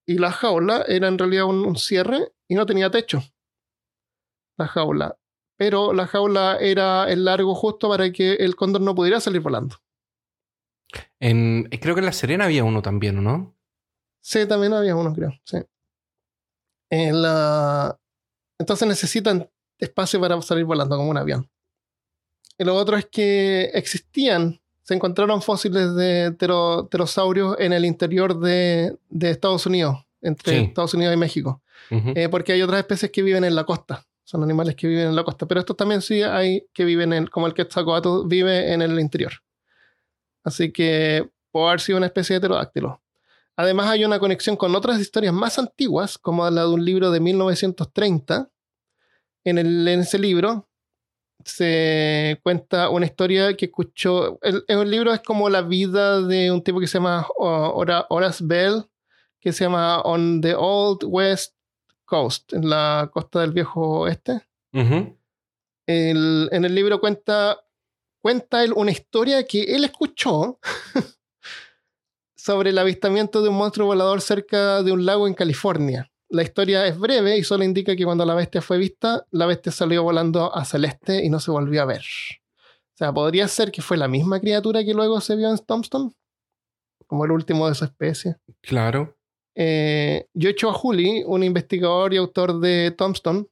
Y 0.04 0.18
la 0.18 0.32
jaula 0.32 0.84
era 0.88 1.06
en 1.06 1.16
realidad 1.16 1.44
un, 1.44 1.64
un 1.64 1.76
cierre 1.76 2.32
y 2.48 2.56
no 2.56 2.66
tenía 2.66 2.90
techo. 2.90 3.22
La 4.58 4.66
jaula. 4.66 5.16
Pero 5.56 5.92
la 5.92 6.08
jaula 6.08 6.56
era 6.56 7.08
el 7.08 7.24
largo 7.24 7.54
justo 7.54 7.88
para 7.88 8.10
que 8.10 8.34
el 8.34 8.56
cóndor 8.56 8.82
no 8.82 8.96
pudiera 8.96 9.20
salir 9.20 9.40
volando. 9.40 9.76
En, 11.20 11.68
eh, 11.70 11.80
creo 11.80 11.94
que 11.94 12.00
en 12.00 12.06
La 12.06 12.12
Serena 12.12 12.44
había 12.44 12.64
uno 12.64 12.82
también, 12.82 13.18
¿o 13.18 13.20
¿no? 13.22 13.54
Sí, 14.20 14.46
también 14.46 14.72
había 14.72 14.94
uno, 14.96 15.12
creo. 15.14 15.32
Sí. 15.44 15.58
En 16.90 17.22
la... 17.22 17.98
Entonces 18.58 18.86
necesitan 18.86 19.48
espacio 19.78 20.20
para 20.20 20.40
salir 20.42 20.64
volando 20.64 20.96
como 20.96 21.10
un 21.10 21.16
avión. 21.16 21.48
Y 22.58 22.64
lo 22.64 22.76
otro 22.76 22.96
es 22.96 23.06
que 23.06 23.70
existían, 23.74 24.60
se 24.82 24.94
encontraron 24.94 25.42
fósiles 25.42 25.94
de 25.94 26.32
ptero- 26.36 26.88
pterosaurios 26.88 27.56
en 27.58 27.72
el 27.72 27.84
interior 27.84 28.38
de, 28.38 28.96
de 29.08 29.30
Estados 29.30 29.66
Unidos, 29.66 29.96
entre 30.20 30.52
Sí. 30.58 30.64
Estados 30.66 30.94
Unidos 30.94 31.14
y 31.14 31.18
México. 31.18 31.62
Eh, 31.90 32.28
porque 32.30 32.52
hay 32.52 32.62
otras 32.62 32.80
especies 32.80 33.10
que 33.10 33.22
viven 33.22 33.44
en 33.44 33.54
la 33.54 33.64
costa. 33.64 34.06
Son 34.24 34.42
animales 34.42 34.76
que 34.76 34.86
viven 34.86 35.08
en 35.08 35.16
la 35.16 35.24
costa. 35.24 35.46
Pero 35.46 35.60
estos 35.60 35.76
también 35.76 36.00
sí 36.00 36.22
hay 36.22 36.66
que 36.72 36.84
viven 36.84 37.12
en, 37.12 37.26
como 37.26 37.46
el 37.46 37.52
Quetzalcoatl 37.54 38.26
vive 38.28 38.72
en 38.72 38.80
el 38.80 38.98
interior. 39.00 39.32
Así 40.44 40.72
que 40.72 41.30
puede 41.50 41.66
haber 41.68 41.80
sido 41.80 41.98
una 41.98 42.06
especie 42.06 42.34
de 42.34 42.40
pterodáctilo. 42.40 43.00
Además 43.56 43.88
hay 43.88 44.04
una 44.04 44.18
conexión 44.18 44.56
con 44.56 44.74
otras 44.74 44.98
historias 45.00 45.34
más 45.34 45.58
antiguas, 45.58 46.18
como 46.18 46.48
la 46.50 46.62
de 46.62 46.68
un 46.68 46.84
libro 46.84 47.10
de 47.10 47.20
1930. 47.20 48.50
En, 49.44 49.58
el- 49.58 49.86
en 49.88 50.00
ese 50.00 50.18
libro 50.18 50.68
se 51.44 52.40
cuenta 52.42 52.88
una 52.88 53.06
historia 53.06 53.54
que 53.56 53.66
escuchó. 53.66 54.38
El, 54.42 54.64
el 54.68 54.90
libro 54.90 55.12
es 55.12 55.20
como 55.20 55.48
la 55.50 55.62
vida 55.62 56.20
de 56.22 56.50
un 56.52 56.62
tipo 56.62 56.80
que 56.80 56.86
se 56.86 56.98
llama 56.98 57.26
Hora- 57.36 58.06
Horace 58.08 58.44
Bell, 58.46 58.84
que 59.40 59.52
se 59.52 59.64
llama 59.64 60.00
On 60.02 60.40
the 60.40 60.54
Old 60.56 61.00
West 61.04 61.54
Coast, 62.04 62.52
en 62.52 62.68
la 62.70 63.10
costa 63.12 63.40
del 63.40 63.52
viejo 63.52 64.00
oeste. 64.00 64.42
El- 65.86 66.48
en 66.52 66.64
el 66.64 66.74
libro 66.74 67.00
cuenta, 67.00 67.58
cuenta 68.22 68.64
él 68.64 68.72
una 68.74 68.92
historia 68.92 69.44
que 69.44 69.74
él 69.74 69.84
escuchó 69.84 70.58
sobre 72.36 72.70
el 72.70 72.78
avistamiento 72.78 73.42
de 73.42 73.50
un 73.50 73.56
monstruo 73.56 73.88
volador 73.88 74.20
cerca 74.20 74.82
de 74.82 74.92
un 74.92 75.04
lago 75.04 75.26
en 75.26 75.34
California. 75.34 76.10
La 76.28 76.42
historia 76.42 76.86
es 76.86 76.98
breve 76.98 77.36
y 77.36 77.44
solo 77.44 77.62
indica 77.62 77.94
que 77.94 78.04
cuando 78.04 78.24
la 78.24 78.34
bestia 78.34 78.62
fue 78.62 78.78
vista, 78.78 79.26
la 79.32 79.44
bestia 79.44 79.70
salió 79.70 80.02
volando 80.02 80.56
hacia 80.56 80.78
el 80.78 80.86
este 80.86 81.22
y 81.22 81.28
no 81.28 81.40
se 81.40 81.50
volvió 81.50 81.82
a 81.82 81.84
ver. 81.84 82.00
O 82.00 82.96
sea, 82.96 83.12
podría 83.12 83.46
ser 83.48 83.70
que 83.70 83.82
fue 83.82 83.98
la 83.98 84.08
misma 84.08 84.40
criatura 84.40 84.82
que 84.82 84.94
luego 84.94 85.20
se 85.20 85.36
vio 85.36 85.50
en 85.50 85.58
Tombstone, 85.58 86.12
como 87.06 87.26
el 87.26 87.32
último 87.32 87.68
de 87.68 87.74
su 87.74 87.84
especie. 87.84 88.36
Claro. 88.62 89.18
Eh, 89.54 90.26
Yocho 90.32 90.72
Juli, 90.72 91.22
un 91.26 91.42
investigador 91.42 92.14
y 92.14 92.16
autor 92.16 92.60
de 92.60 92.92
Tombstone, 92.92 93.46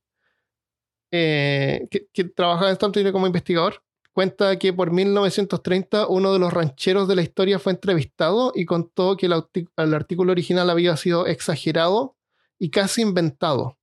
eh, 1.11 1.87
que, 1.91 2.07
que 2.13 2.25
trabajaba 2.25 2.71
en 2.71 2.79
Tombstone 2.79 3.13
como 3.13 3.27
investigador, 3.27 3.83
cuenta 4.21 4.59
que 4.59 4.75
por 4.75 4.91
1930 4.91 6.09
uno 6.09 6.35
de 6.35 6.39
los 6.39 6.53
rancheros 6.53 7.09
de 7.09 7.17
la 7.17 7.23
historia 7.23 7.59
fue 7.59 7.73
entrevistado 7.73 8.53
y 8.55 8.67
contó 8.67 9.17
que 9.17 9.25
el, 9.25 9.95
artículo 9.95 10.33
original 10.33 10.69
había 10.69 10.95
sido 10.99 11.27
exagerado 11.27 12.19
y 12.59 12.69
casi 12.69 13.01
inventado. 13.01 13.79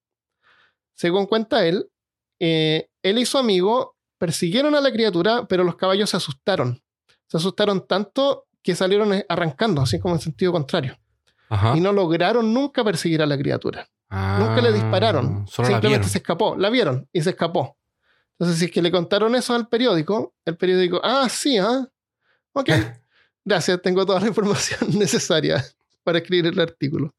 Según 0.94 1.26
cuenta 1.26 1.66
él, 1.66 1.90
eh, 2.40 2.88
él 3.02 3.18
y 3.18 3.26
su 3.26 3.40
amigo 3.40 3.96
persiguieron 4.20 4.76
a 4.76 4.82
la 4.82 4.92
criatura, 4.92 5.48
pero 5.48 5.64
los 5.64 5.76
caballos 5.76 6.12
se 6.12 6.18
asustaron. 6.18 6.84
Se 7.26 7.38
asustaron 7.38 7.88
tanto 7.88 8.46
que 8.62 8.76
salieron 8.76 9.16
eh, 9.16 9.26
arrancando, 9.28 9.82
así 9.82 10.00
como 10.00 10.14
en 10.14 10.22
sentido 10.22 10.52
contrario 10.52 11.00
Ajá. 11.50 11.76
y 11.76 11.80
no 11.80 11.92
lograron 11.94 12.54
nunca 12.54 12.84
perseguir 12.84 13.24
a 13.24 13.26
la 13.26 13.40
criatura. 13.40 13.90
Nunca 14.12 14.62
le 14.62 14.72
dispararon. 14.72 15.46
Ah, 15.48 15.66
Simplemente 15.66 16.08
se 16.08 16.20
escapó. 16.20 16.56
La 16.56 16.70
vieron 16.70 17.10
y 17.12 17.22
se 17.22 17.32
escapó. 17.32 17.76
Entonces, 18.40 18.60
si 18.60 18.66
es 18.66 18.72
que 18.72 18.82
le 18.82 18.92
contaron 18.92 19.36
eso 19.36 19.56
al 19.56 19.68
periódico, 19.68 20.36
el 20.46 20.56
periódico, 20.58 21.02
ah, 21.04 21.28
sí, 21.30 21.58
ah, 21.58 21.88
ok. 22.54 22.70
Gracias, 23.46 23.82
tengo 23.82 24.06
toda 24.06 24.20
la 24.20 24.28
información 24.28 24.80
necesaria 25.00 25.64
para 26.04 26.20
escribir 26.20 26.48
el 26.48 26.60
artículo. 26.60 27.14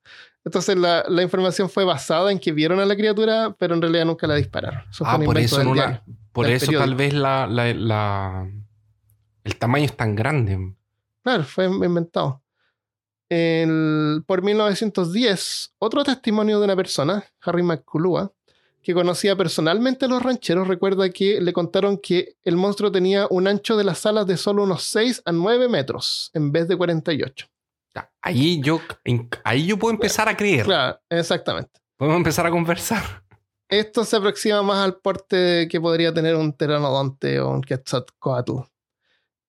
Entonces, 0.44 0.76
la, 0.76 1.04
la 1.08 1.22
información 1.22 1.68
fue 1.68 1.84
basada 1.84 2.30
en 2.32 2.38
que 2.38 2.52
vieron 2.52 2.78
a 2.80 2.86
la 2.86 2.94
criatura, 2.96 3.54
pero 3.58 3.74
en 3.74 3.82
realidad 3.82 4.04
nunca 4.06 4.26
la 4.26 4.36
dispararon. 4.36 4.82
Eso 4.90 5.04
Ah, 5.06 5.18
por 5.18 5.38
eso, 5.38 5.74
la- 5.74 6.02
por 6.32 6.46
periódico. 6.46 6.78
tal 6.78 6.94
vez 6.94 7.12
la, 7.14 7.46
la- 7.46 7.74
la- 7.74 8.50
el 9.44 9.56
tamaño 9.56 9.84
es 9.86 9.96
tan 9.96 10.14
grande. 10.14 10.74
Claro, 11.22 11.44
fue 11.44 11.64
inventado. 11.66 12.42
El- 13.28 14.22
por 14.26 14.42
1910, 14.42 15.74
otro 15.78 16.04
testimonio 16.04 16.58
de 16.58 16.64
una 16.64 16.76
persona, 16.76 17.24
Harry 17.42 17.62
McCullough, 17.62 18.30
que 18.82 18.94
conocía 18.94 19.36
personalmente 19.36 20.04
a 20.06 20.08
los 20.08 20.22
rancheros, 20.22 20.66
recuerda 20.68 21.10
que 21.10 21.40
le 21.40 21.52
contaron 21.52 21.98
que 21.98 22.36
el 22.44 22.56
monstruo 22.56 22.90
tenía 22.90 23.26
un 23.30 23.46
ancho 23.48 23.76
de 23.76 23.84
las 23.84 24.06
alas 24.06 24.26
de 24.26 24.36
solo 24.36 24.62
unos 24.62 24.82
6 24.84 25.22
a 25.24 25.32
9 25.32 25.68
metros, 25.68 26.30
en 26.34 26.52
vez 26.52 26.68
de 26.68 26.76
48. 26.76 27.46
Ya, 27.94 28.10
Ahí 28.22 28.60
yo, 28.62 28.80
ahí 29.44 29.66
yo 29.66 29.78
puedo 29.78 29.92
empezar 29.94 30.28
a 30.28 30.36
creer. 30.36 30.64
Claro, 30.64 30.98
exactamente. 31.10 31.80
Podemos 31.96 32.18
empezar 32.18 32.46
a 32.46 32.50
conversar. 32.50 33.24
Esto 33.68 34.04
se 34.04 34.16
aproxima 34.16 34.62
más 34.62 34.78
al 34.78 34.96
porte 34.96 35.68
que 35.68 35.80
podría 35.80 36.14
tener 36.14 36.34
un 36.36 36.52
pteranodonte 36.54 37.40
o 37.40 37.50
un 37.50 37.60
quetzalcoatl. 37.62 38.60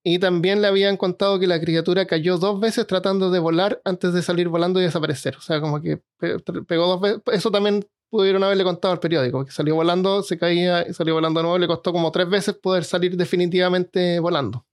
Y 0.03 0.19
también 0.19 0.61
le 0.61 0.67
habían 0.67 0.97
contado 0.97 1.39
que 1.39 1.47
la 1.47 1.59
criatura 1.59 2.05
cayó 2.05 2.37
dos 2.37 2.59
veces 2.59 2.87
tratando 2.87 3.29
de 3.31 3.39
volar 3.39 3.81
antes 3.85 4.13
de 4.13 4.21
salir 4.21 4.47
volando 4.49 4.79
y 4.79 4.83
desaparecer. 4.83 5.35
O 5.37 5.41
sea, 5.41 5.61
como 5.61 5.81
que 5.81 6.01
pe- 6.17 6.39
pegó 6.67 6.87
dos 6.87 7.01
veces. 7.01 7.21
Eso 7.31 7.51
también 7.51 7.85
pudieron 8.09 8.43
haberle 8.43 8.63
contado 8.63 8.93
al 8.93 8.99
periódico, 8.99 9.45
que 9.45 9.51
salió 9.51 9.75
volando, 9.75 10.21
se 10.23 10.37
caía 10.37 10.87
y 10.87 10.93
salió 10.93 11.13
volando 11.13 11.39
de 11.39 11.43
nuevo. 11.43 11.57
Le 11.57 11.67
costó 11.67 11.91
como 11.93 12.11
tres 12.11 12.29
veces 12.29 12.55
poder 12.55 12.83
salir 12.83 13.15
definitivamente 13.15 14.19
volando. 14.19 14.65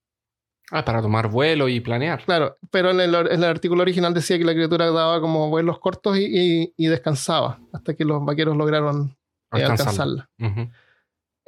Ah, 0.73 0.85
para 0.85 1.01
tomar 1.01 1.29
vuelo 1.29 1.69
y 1.69 1.79
planear. 1.81 2.25
Claro, 2.25 2.57
pero 2.73 2.91
en 2.91 3.01
el, 3.01 3.15
en 3.15 3.27
el 3.39 3.45
artículo 3.45 3.83
original 3.83 4.13
decía 4.13 4.37
que 4.37 4.45
la 4.45 4.53
criatura 4.53 4.91
daba 4.91 5.21
como 5.21 5.49
vuelos 5.49 5.79
cortos 5.79 6.19
y, 6.19 6.25
y- 6.25 6.75
y 6.77 6.87
descansaba 6.89 7.61
hasta 7.73 7.95
que 7.95 8.05
los 8.05 8.25
vaqueros 8.25 8.57
lograron 8.57 9.17
eh, 9.61 9.63
alcanzarla. 9.85 10.29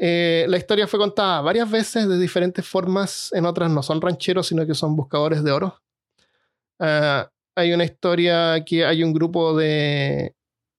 Eh, 0.01 0.47
la 0.49 0.57
historia 0.57 0.87
fue 0.87 1.01
contada 1.01 1.41
varias 1.41 1.69
veces 1.69 2.09
de 2.09 2.17
diferentes 2.19 2.65
formas. 2.65 3.33
En 3.33 3.45
otras 3.47 3.71
no 3.71 3.83
son 3.83 4.01
rancheros, 4.01 4.47
sino 4.47 4.65
que 4.65 4.75
son 4.75 4.95
buscadores 4.95 5.43
de 5.43 5.51
oro. 5.51 5.81
Ah, 6.79 7.29
hay 7.57 7.73
una 7.73 7.83
historia 7.85 8.65
que 8.65 8.85
hay 8.87 9.03
un 9.03 9.13
grupo 9.13 9.57
de. 9.57 10.35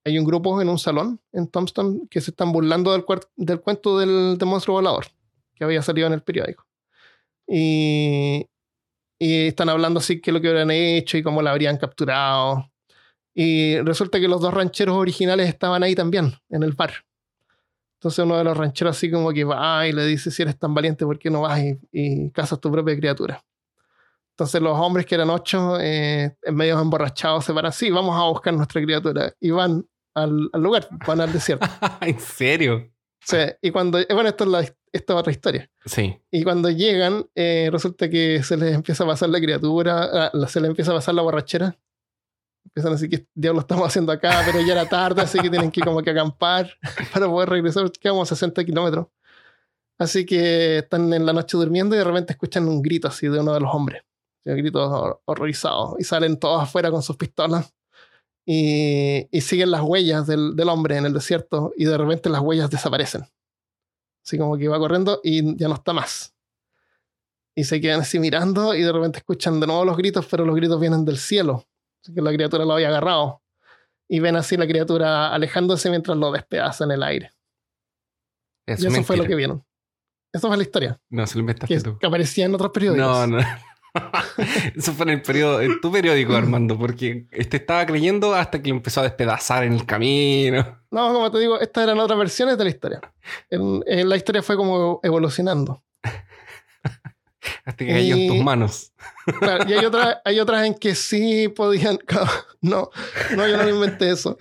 Hay 0.10 0.18
un 0.18 0.26
grupo 0.26 0.60
en 0.60 0.70
un 0.70 0.80
salón 0.80 1.20
en 1.32 1.48
Thompson 1.48 2.08
que 2.10 2.20
se 2.20 2.32
están 2.32 2.52
burlando 2.52 2.92
del, 2.92 3.06
del 3.36 3.62
cuento 3.62 4.00
del, 4.00 4.38
del 4.40 4.48
monstruo 4.48 4.78
volador 4.78 5.06
que 5.56 5.64
había 5.64 5.84
salido 5.84 6.08
en 6.08 6.14
el 6.14 6.24
periódico. 6.24 6.66
Y, 7.46 8.48
y 9.20 9.48
están 9.48 9.70
hablando 9.70 10.00
así 10.00 10.20
que 10.20 10.32
lo 10.32 10.42
que 10.42 10.48
habrían 10.48 10.72
hecho 10.72 11.18
y 11.18 11.24
cómo 11.24 11.44
la 11.44 11.52
habrían 11.52 11.78
capturado. 11.78 12.72
Y 13.36 13.80
resulta 13.82 14.20
que 14.20 14.28
los 14.28 14.42
dos 14.42 14.54
rancheros 14.54 14.96
originales 14.96 15.48
estaban 15.48 15.84
ahí 15.84 15.94
también, 15.94 16.34
en 16.50 16.64
el 16.64 16.72
bar. 16.72 16.94
Entonces 18.00 18.26
uno 18.26 18.38
de 18.38 18.46
los 18.46 18.58
rancheros 18.58 18.98
así 18.98 19.12
como 19.12 19.32
que 19.32 19.44
va 19.44 19.86
y 19.86 19.92
le 19.92 20.06
dice, 20.06 20.32
si 20.32 20.42
eres 20.42 20.58
tan 20.58 20.74
valiente, 20.74 21.06
¿por 21.06 21.20
qué 21.20 21.30
no 21.30 21.42
vas 21.42 21.60
y, 21.60 21.78
y 21.92 22.32
cazas 22.32 22.60
tu 22.60 22.72
propia 22.72 22.96
criatura? 22.96 23.44
Entonces 24.40 24.62
los 24.62 24.80
hombres 24.80 25.06
que 25.06 25.16
eran 25.16 25.30
ocho, 25.30 25.78
eh, 25.82 26.34
en 26.42 26.56
medio 26.56 26.80
emborrachados, 26.80 27.44
se 27.44 27.52
van 27.52 27.66
así, 27.66 27.92
vamos 27.92 28.16
a 28.18 28.24
buscar 28.30 28.54
nuestra 28.54 28.82
criatura. 28.82 29.34
Y 29.42 29.52
van 29.52 29.86
al, 30.16 30.50
al 30.54 30.62
lugar, 30.62 30.88
van 31.08 31.22
al 31.22 31.32
desierto. 31.32 31.68
¿En 32.02 32.20
serio? 32.20 32.92
Sí, 33.22 33.38
y 33.62 33.72
cuando, 33.72 34.00
eh, 34.00 34.08
bueno, 34.12 34.30
esto 34.30 34.46
es, 34.46 34.50
la, 34.50 34.60
esto 34.62 35.14
es 35.14 35.20
otra 35.20 35.32
historia. 35.32 35.70
Sí. 35.86 36.18
Y 36.32 36.44
cuando 36.44 36.70
llegan, 36.70 37.28
eh, 37.36 37.70
resulta 37.72 38.10
que 38.10 38.42
se 38.44 38.56
les 38.58 38.74
empieza 38.74 39.04
a 39.04 39.08
pasar 39.08 39.30
la 39.30 39.40
criatura, 39.40 40.30
ah, 40.34 40.48
se 40.48 40.62
les 40.62 40.70
empieza 40.70 40.92
a 40.92 40.96
pasar 40.96 41.16
la 41.16 41.22
borrachera. 41.22 41.78
Empiezan 42.66 42.92
a 42.92 42.96
decir 42.96 43.10
que 43.10 43.28
diablo 43.34 43.62
estamos 43.62 43.86
haciendo 43.88 44.12
acá, 44.12 44.42
pero 44.46 44.62
ya 44.62 44.74
era 44.74 44.88
tarde, 44.88 45.22
así 45.22 45.40
que 45.40 45.50
tienen 45.50 45.72
que 45.72 45.82
como 45.82 46.02
que 46.02 46.12
acampar 46.12 46.70
para 47.14 47.28
poder 47.28 47.50
regresar. 47.50 47.92
Quedamos 47.92 48.32
a 48.32 48.36
60 48.36 48.64
kilómetros. 48.64 49.08
Así 49.98 50.26
que 50.26 50.78
están 50.80 51.12
en 51.14 51.26
la 51.26 51.34
noche 51.34 51.58
durmiendo 51.58 51.94
y 51.96 51.98
de 52.00 52.04
repente 52.06 52.34
escuchan 52.34 52.68
un 52.70 52.82
grito 52.82 53.08
así 53.10 53.28
de 53.28 53.40
uno 53.40 53.54
de 53.54 53.60
los 53.60 53.74
hombres. 53.74 54.04
Un 54.46 54.56
grito 54.56 54.80
hor- 54.90 55.20
horrorizado. 55.26 55.98
Y 56.00 56.04
salen 56.06 56.40
todos 56.40 56.64
afuera 56.64 56.90
con 56.90 57.02
sus 57.04 57.18
pistolas. 57.18 57.74
Y, 58.52 59.28
y 59.30 59.42
siguen 59.42 59.70
las 59.70 59.82
huellas 59.82 60.26
del, 60.26 60.56
del 60.56 60.70
hombre 60.70 60.98
en 60.98 61.06
el 61.06 61.14
desierto. 61.14 61.72
Y 61.78 61.86
de 61.86 61.96
repente 61.98 62.30
las 62.30 62.42
huellas 62.42 62.72
desaparecen. 62.72 63.26
Así 64.26 64.40
como 64.40 64.58
que 64.58 64.68
va 64.68 64.80
corriendo 64.80 65.22
y 65.24 65.56
ya 65.56 65.68
no 65.68 65.76
está 65.76 65.94
más. 65.94 66.34
Y 67.56 67.64
se 67.66 67.80
quedan 67.80 68.00
así 68.00 68.18
mirando 68.20 68.74
y 68.74 68.82
de 68.82 68.92
repente 68.92 69.20
escuchan 69.20 69.60
de 69.60 69.68
nuevo 69.68 69.86
los 69.86 69.96
gritos, 69.98 70.26
pero 70.26 70.46
los 70.46 70.56
gritos 70.56 70.80
vienen 70.80 71.06
del 71.06 71.18
cielo. 71.20 71.68
Así 72.02 72.12
que 72.14 72.22
la 72.24 72.32
criatura 72.34 72.66
lo 72.66 72.74
había 72.74 72.88
agarrado. 72.88 73.44
Y 74.08 74.20
ven 74.20 74.36
así 74.36 74.58
la 74.58 74.66
criatura 74.66 75.32
alejándose 75.32 75.92
mientras 75.92 76.18
lo 76.18 76.32
despedaza 76.32 76.86
en 76.86 76.92
el 76.92 77.04
aire. 77.04 77.32
Es 78.66 78.82
y 78.82 78.88
eso 78.88 79.04
fue 79.04 79.16
lo 79.16 79.24
mentira. 79.24 79.28
que 79.28 79.36
vieron. 79.36 79.66
Eso 80.34 80.48
fue 80.48 80.58
la 80.58 80.64
historia. 80.64 81.00
No, 81.10 81.28
se 81.28 81.36
lo 81.36 81.42
inventaste 81.42 81.76
Que, 81.76 81.82
tú. 81.82 81.98
que 82.00 82.08
aparecía 82.08 82.46
en 82.46 82.56
otros 82.56 82.72
periódicos. 82.72 83.08
No, 83.08 83.28
no. 83.28 83.38
Eso 84.76 84.94
fue 84.94 85.04
en 85.06 85.10
el 85.10 85.22
periodo, 85.22 85.62
en 85.62 85.82
tu 85.82 85.92
periódico, 85.92 86.36
Armando, 86.36 86.78
porque 86.78 87.26
este 87.32 87.58
estaba 87.58 87.86
creyendo 87.86 88.36
hasta 88.36 88.62
que 88.62 88.70
lo 88.70 88.76
empezó 88.76 89.02
a 89.02 89.04
despedazar 89.04 89.64
en 89.64 89.74
el 89.74 89.86
camino. 89.86 90.80
No, 90.92 91.14
como 91.14 91.32
te 91.32 91.40
digo, 91.40 91.60
estas 91.60 91.84
eran 91.86 92.00
otras 92.00 92.18
versiones 92.20 92.58
de 92.58 92.64
la 92.64 92.70
historia. 92.70 93.02
En- 93.50 93.84
en 93.88 94.08
la 94.10 94.16
historia 94.16 94.42
fue 94.44 94.56
como 94.56 95.00
evolucionando. 95.04 95.84
Hasta 97.66 97.86
que 97.86 97.88
cayó 97.88 98.16
en 98.16 98.28
tus 98.28 98.44
manos. 98.44 98.92
Claro, 99.40 99.64
y 99.68 99.74
hay 99.74 99.86
otras, 99.86 100.18
hay 100.26 100.40
otras 100.40 100.66
en 100.66 100.74
que 100.76 100.94
sí 100.96 101.48
podían. 101.50 101.98
No, 102.62 102.90
no, 103.38 103.48
yo 103.48 103.56
no 103.56 103.70
inventé 103.70 104.10
eso. 104.12 104.38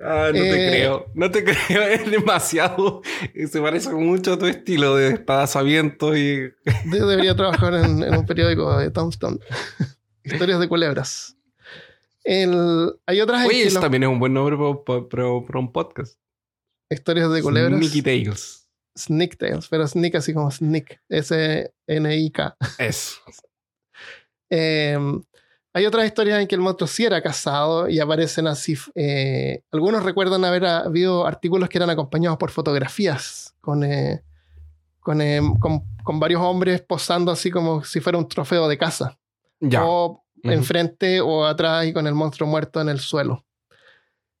Ah, 0.00 0.30
no 0.32 0.40
te 0.40 0.66
Eh, 0.66 0.70
creo. 0.70 1.06
No 1.14 1.30
te 1.30 1.44
creo. 1.68 1.82
Es 1.82 2.10
demasiado. 2.10 3.02
Se 3.50 3.60
parece 3.60 3.90
mucho 3.90 4.32
a 4.34 4.38
tu 4.38 4.46
estilo 4.46 4.96
de 4.96 5.10
despedazamiento 5.10 6.16
y. 6.16 6.36
De- 6.40 6.52
debería 7.06 7.34
trabajar 7.36 7.74
en, 7.74 8.02
en 8.02 8.16
un 8.16 8.26
periódico 8.26 8.78
de 8.78 8.90
Tombstone. 8.90 9.38
Historias 10.24 10.60
de 10.60 10.68
culebras. 10.68 11.36
El- 12.24 12.92
hay 13.06 13.20
otras 13.20 13.46
Oye, 13.46 13.62
eso 13.64 13.74
los- 13.74 13.82
también 13.82 14.02
es 14.04 14.08
un 14.08 14.18
buen 14.18 14.32
nombre 14.32 14.56
para 15.10 15.26
un 15.28 15.72
podcast. 15.72 16.18
historias 16.88 17.30
de 17.32 17.42
culebras. 17.42 17.78
Sneaky 17.78 18.02
Tales. 18.02 18.68
Sneak 18.98 19.36
Tales, 19.38 19.68
pero 19.68 19.86
Sneak 19.86 20.14
así 20.16 20.34
como 20.34 20.50
Sneak. 20.50 21.00
S-N-I-K. 21.08 22.56
Eso. 22.78 23.20
Eh, 24.50 24.98
hay 25.72 25.86
otras 25.86 26.04
historias 26.06 26.40
en 26.40 26.46
que 26.48 26.54
el 26.54 26.60
monstruo 26.60 26.86
sí 26.88 27.04
era 27.04 27.22
cazado 27.22 27.88
y 27.88 28.00
aparecen 28.00 28.46
así. 28.46 28.76
eh, 28.94 29.62
algunos 29.72 30.02
recuerdan 30.02 30.44
haber 30.44 30.66
habido 30.66 31.26
artículos 31.26 31.68
que 31.68 31.78
eran 31.78 31.90
acompañados 31.90 32.38
por 32.38 32.50
fotografías 32.50 33.54
con, 33.60 33.84
eh, 33.84 34.22
con, 35.00 35.20
eh, 35.20 35.40
con- 35.60 35.82
con 36.02 36.18
varios 36.20 36.40
hombres 36.42 36.80
posando 36.82 37.30
así 37.32 37.50
como 37.50 37.84
si 37.84 38.00
fuera 38.00 38.18
un 38.18 38.28
trofeo 38.28 38.68
de 38.68 38.78
caza. 38.78 39.18
Ya. 39.60 39.84
O 39.84 40.24
enfrente 40.42 41.20
o 41.20 41.44
atrás 41.44 41.86
y 41.86 41.92
con 41.92 42.06
el 42.06 42.14
monstruo 42.14 42.48
muerto 42.48 42.80
en 42.80 42.88
el 42.88 42.98
suelo. 43.00 43.44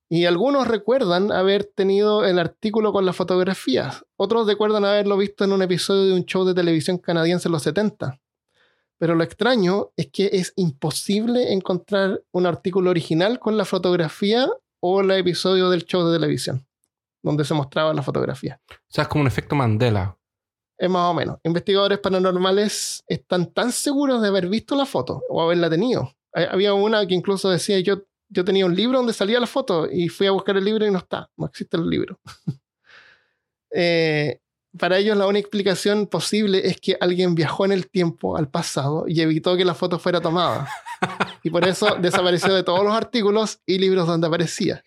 Y 0.08 0.24
algunos 0.24 0.66
recuerdan 0.66 1.30
haber 1.30 1.64
tenido 1.64 2.24
el 2.24 2.38
artículo 2.38 2.92
con 2.92 3.06
las 3.06 3.14
fotografías. 3.14 4.04
Otros 4.16 4.46
recuerdan 4.46 4.84
haberlo 4.84 5.16
visto 5.16 5.44
en 5.44 5.52
un 5.52 5.62
episodio 5.62 6.06
de 6.06 6.14
un 6.14 6.24
show 6.24 6.44
de 6.44 6.54
televisión 6.54 6.98
canadiense 6.98 7.46
en 7.48 7.52
los 7.52 7.62
70. 7.62 8.18
Pero 9.00 9.14
lo 9.14 9.24
extraño 9.24 9.92
es 9.96 10.08
que 10.12 10.28
es 10.30 10.52
imposible 10.56 11.54
encontrar 11.54 12.22
un 12.32 12.44
artículo 12.44 12.90
original 12.90 13.38
con 13.40 13.56
la 13.56 13.64
fotografía 13.64 14.46
o 14.80 15.00
el 15.00 15.10
episodio 15.12 15.70
del 15.70 15.84
show 15.86 16.06
de 16.06 16.18
televisión, 16.18 16.66
donde 17.22 17.44
se 17.46 17.54
mostraba 17.54 17.94
la 17.94 18.02
fotografía. 18.02 18.60
O 18.70 18.74
sea, 18.90 19.02
es 19.02 19.08
como 19.08 19.22
un 19.22 19.28
efecto 19.28 19.56
Mandela. 19.56 20.18
Es 20.78 20.90
más 20.90 21.10
o 21.10 21.14
menos. 21.14 21.38
Investigadores 21.44 21.98
paranormales 21.98 23.02
están 23.06 23.46
tan 23.52 23.72
seguros 23.72 24.20
de 24.20 24.28
haber 24.28 24.48
visto 24.48 24.76
la 24.76 24.84
foto 24.84 25.22
o 25.30 25.40
haberla 25.42 25.70
tenido. 25.70 26.12
Hay- 26.34 26.44
Había 26.50 26.74
una 26.74 27.06
que 27.06 27.14
incluso 27.14 27.48
decía, 27.48 27.80
yo, 27.80 28.02
yo 28.28 28.44
tenía 28.44 28.66
un 28.66 28.74
libro 28.76 28.98
donde 28.98 29.14
salía 29.14 29.40
la 29.40 29.46
foto 29.46 29.88
y 29.90 30.08
fui 30.10 30.26
a 30.26 30.30
buscar 30.32 30.56
el 30.58 30.64
libro 30.64 30.86
y 30.86 30.90
no 30.90 30.98
está, 30.98 31.30
no 31.38 31.46
existe 31.46 31.76
el 31.78 31.88
libro. 31.88 32.20
Eh, 33.72 34.40
para 34.78 34.98
ellos 34.98 35.16
la 35.16 35.26
única 35.26 35.40
explicación 35.40 36.06
posible 36.06 36.66
es 36.66 36.80
que 36.80 36.96
alguien 37.00 37.34
viajó 37.34 37.64
en 37.64 37.72
el 37.72 37.88
tiempo 37.90 38.36
al 38.36 38.48
pasado 38.48 39.04
y 39.08 39.20
evitó 39.20 39.56
que 39.56 39.64
la 39.64 39.74
foto 39.74 39.98
fuera 39.98 40.20
tomada. 40.20 40.68
Y 41.42 41.50
por 41.50 41.66
eso 41.66 41.96
desapareció 42.00 42.54
de 42.54 42.62
todos 42.62 42.84
los 42.84 42.94
artículos 42.94 43.60
y 43.66 43.78
libros 43.78 44.06
donde 44.06 44.26
aparecía. 44.28 44.82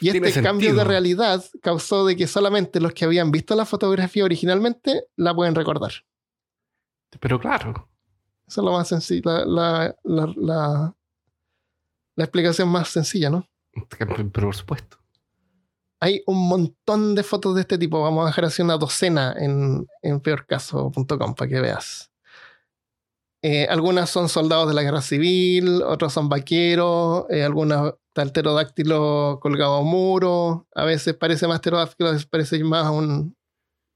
Y 0.00 0.10
Tiene 0.12 0.28
este 0.28 0.42
cambio 0.42 0.74
de 0.74 0.84
realidad 0.84 1.44
causó 1.62 2.06
de 2.06 2.16
que 2.16 2.26
solamente 2.28 2.80
los 2.80 2.92
que 2.92 3.04
habían 3.04 3.30
visto 3.32 3.54
la 3.56 3.64
fotografía 3.66 4.24
originalmente 4.24 5.04
la 5.16 5.34
pueden 5.34 5.54
recordar. 5.54 5.92
Pero 7.20 7.40
claro. 7.40 7.88
Eso 8.46 8.60
es 8.60 8.64
lo 8.64 8.72
más 8.72 8.88
sencillo, 8.88 9.44
la, 9.44 9.94
la, 10.04 10.32
la- 10.36 10.94
la 12.16 12.24
explicación 12.24 12.68
más 12.68 12.88
sencilla, 12.88 13.30
¿no? 13.30 13.48
Pero 13.96 14.30
por 14.32 14.54
supuesto. 14.54 14.98
Hay 16.00 16.22
un 16.26 16.48
montón 16.48 17.14
de 17.14 17.22
fotos 17.22 17.54
de 17.54 17.62
este 17.62 17.76
tipo. 17.78 18.00
Vamos 18.02 18.24
a 18.24 18.26
dejar 18.28 18.44
así 18.44 18.62
una 18.62 18.76
docena 18.76 19.34
en, 19.38 19.86
en 20.02 20.20
peorcaso.com 20.20 21.34
para 21.34 21.48
que 21.48 21.60
veas. 21.60 22.10
Eh, 23.42 23.66
algunas 23.70 24.10
son 24.10 24.28
soldados 24.28 24.68
de 24.68 24.74
la 24.74 24.82
guerra 24.82 25.00
civil, 25.00 25.82
otras 25.82 26.12
son 26.12 26.28
vaqueros, 26.28 27.24
eh, 27.30 27.44
algunas 27.44 27.94
está 28.08 28.24
pterodáctilo 28.32 29.38
colgado 29.40 29.74
a 29.74 29.80
un 29.80 29.88
muro. 29.90 30.66
A 30.74 30.84
veces 30.84 31.14
parece 31.14 31.46
más 31.46 31.60
pterodáctilo, 31.60 32.08
a 32.10 32.12
veces 32.12 32.26
parece 32.26 32.62
más 32.64 32.90
un, 32.90 33.36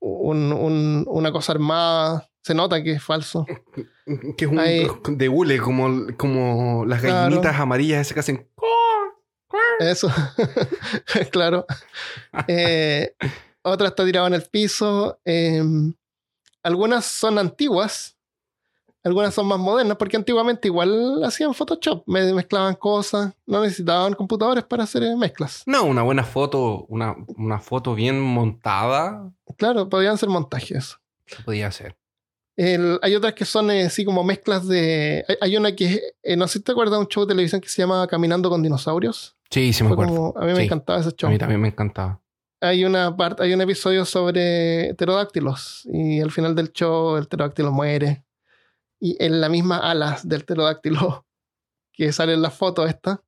un- 0.00 0.52
un- 0.52 1.04
una 1.08 1.32
cosa 1.32 1.52
armada. 1.52 2.28
Se 2.44 2.54
nota 2.54 2.82
que 2.82 2.92
es 2.92 3.02
falso. 3.02 3.46
Que 4.36 4.44
es 4.44 4.50
un 4.50 4.58
Hay- 4.58 4.86
de 5.08 5.28
hule, 5.28 5.58
como, 5.60 6.06
como 6.16 6.84
las 6.86 7.00
Claro. 7.00 7.16
gallinitas 7.30 7.58
amarillas 7.60 8.00
esas 8.00 8.14
que 8.14 8.20
hacen. 8.20 8.48
Eso, 9.90 10.08
claro. 11.30 11.66
Eh, 12.46 13.14
otra 13.62 13.88
está 13.88 14.04
tirada 14.04 14.26
en 14.28 14.34
el 14.34 14.42
piso. 14.42 15.18
eh, 15.24 15.62
algunas 16.62 17.04
son 17.04 17.38
antiguas, 17.38 18.16
algunas 19.04 19.34
son 19.34 19.46
más 19.46 19.58
modernas, 19.58 19.96
porque 19.96 20.16
antiguamente 20.16 20.68
igual 20.68 21.22
hacían 21.24 21.54
Photoshop, 21.54 22.04
me- 22.06 22.32
mezclaban 22.32 22.74
cosas, 22.76 23.34
no 23.46 23.60
necesitaban 23.62 24.14
computadores 24.14 24.62
para 24.64 24.84
hacer 24.84 25.02
mezclas. 25.16 25.62
No, 25.66 25.84
una 25.84 26.02
buena 26.02 26.22
foto, 26.24 26.84
una, 26.88 27.16
una 27.36 27.58
foto 27.58 27.94
bien 27.94 28.20
montada, 28.20 29.30
Claro, 29.56 29.88
podían 29.88 30.16
ser 30.18 30.28
montajes. 30.28 30.96
se 31.26 31.42
podía 31.42 31.66
hacer. 31.66 31.96
El- 32.56 32.98
hay 33.02 33.14
otras 33.14 33.32
que 33.34 33.44
son 33.44 33.70
eh, 33.70 33.84
así 33.86 34.04
como 34.04 34.22
mezclas 34.24 34.66
de... 34.68 35.24
Hay, 35.28 35.36
hay 35.40 35.56
una 35.56 35.74
que, 35.74 36.00
eh, 36.22 36.36
no 36.36 36.46
sé 36.48 36.58
si 36.58 36.64
te 36.64 36.72
acuerdas 36.72 36.94
de 36.94 37.00
un 37.00 37.08
show 37.08 37.24
de 37.24 37.28
televisión 37.34 37.60
que 37.60 37.68
se 37.68 37.80
llama 37.82 38.06
Caminando 38.06 38.50
con 38.50 38.62
Dinosaurios. 38.62 39.36
Sí, 39.50 39.72
sí 39.72 39.82
me 39.84 39.90
acuerdo. 39.92 40.14
como- 40.14 40.34
a 40.36 40.44
mí 40.46 40.52
me 40.52 40.64
encantaba 40.64 41.00
ese 41.00 41.12
show. 41.12 41.28
A 41.28 41.32
mí 41.32 41.38
también 41.38 41.60
me 41.60 41.68
encantaba. 41.68 42.20
hay 42.60 42.84
una 42.84 43.16
parte, 43.16 43.42
hay 43.42 43.52
un 43.54 43.60
episodio 43.60 44.04
sobre 44.04 44.94
pterodáctilos 44.94 45.82
y 45.92 46.20
al 46.20 46.30
final 46.30 46.54
del 46.54 46.72
show 46.72 47.16
el 47.16 47.26
pterodáctilo 47.26 47.72
muere 47.72 48.24
y 49.00 49.16
en 49.22 49.40
la 49.40 49.48
misma 49.48 49.78
alas 49.78 50.28
del 50.28 50.44
pterodáctilo 50.44 51.26
que 51.92 52.12
sale 52.12 52.34
en 52.34 52.42
la 52.42 52.50
foto 52.50 52.86
esta 52.86 53.22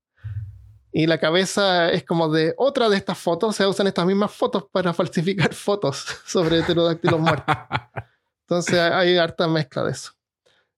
y 0.93 1.07
la 1.09 1.19
cabeza 1.19 1.91
es 1.91 2.05
como 2.05 2.29
de 2.29 2.55
otra 2.57 2.89
de 2.89 2.97
estas 2.97 3.19
fotos, 3.19 3.57
se 3.57 3.67
usan 3.67 3.89
estas 3.89 4.07
mismas 4.07 4.31
fotos 4.31 4.67
para 4.71 4.95
falsificar 4.95 5.53
fotos 5.55 6.05
sobre 6.27 6.63
pterodáctilos 6.63 7.19
muertos. 7.21 7.57
Entonces 8.45 8.79
hay 8.79 9.17
harta 9.17 9.49
mezcla 9.49 9.85
de 9.85 9.93
eso. 9.93 10.13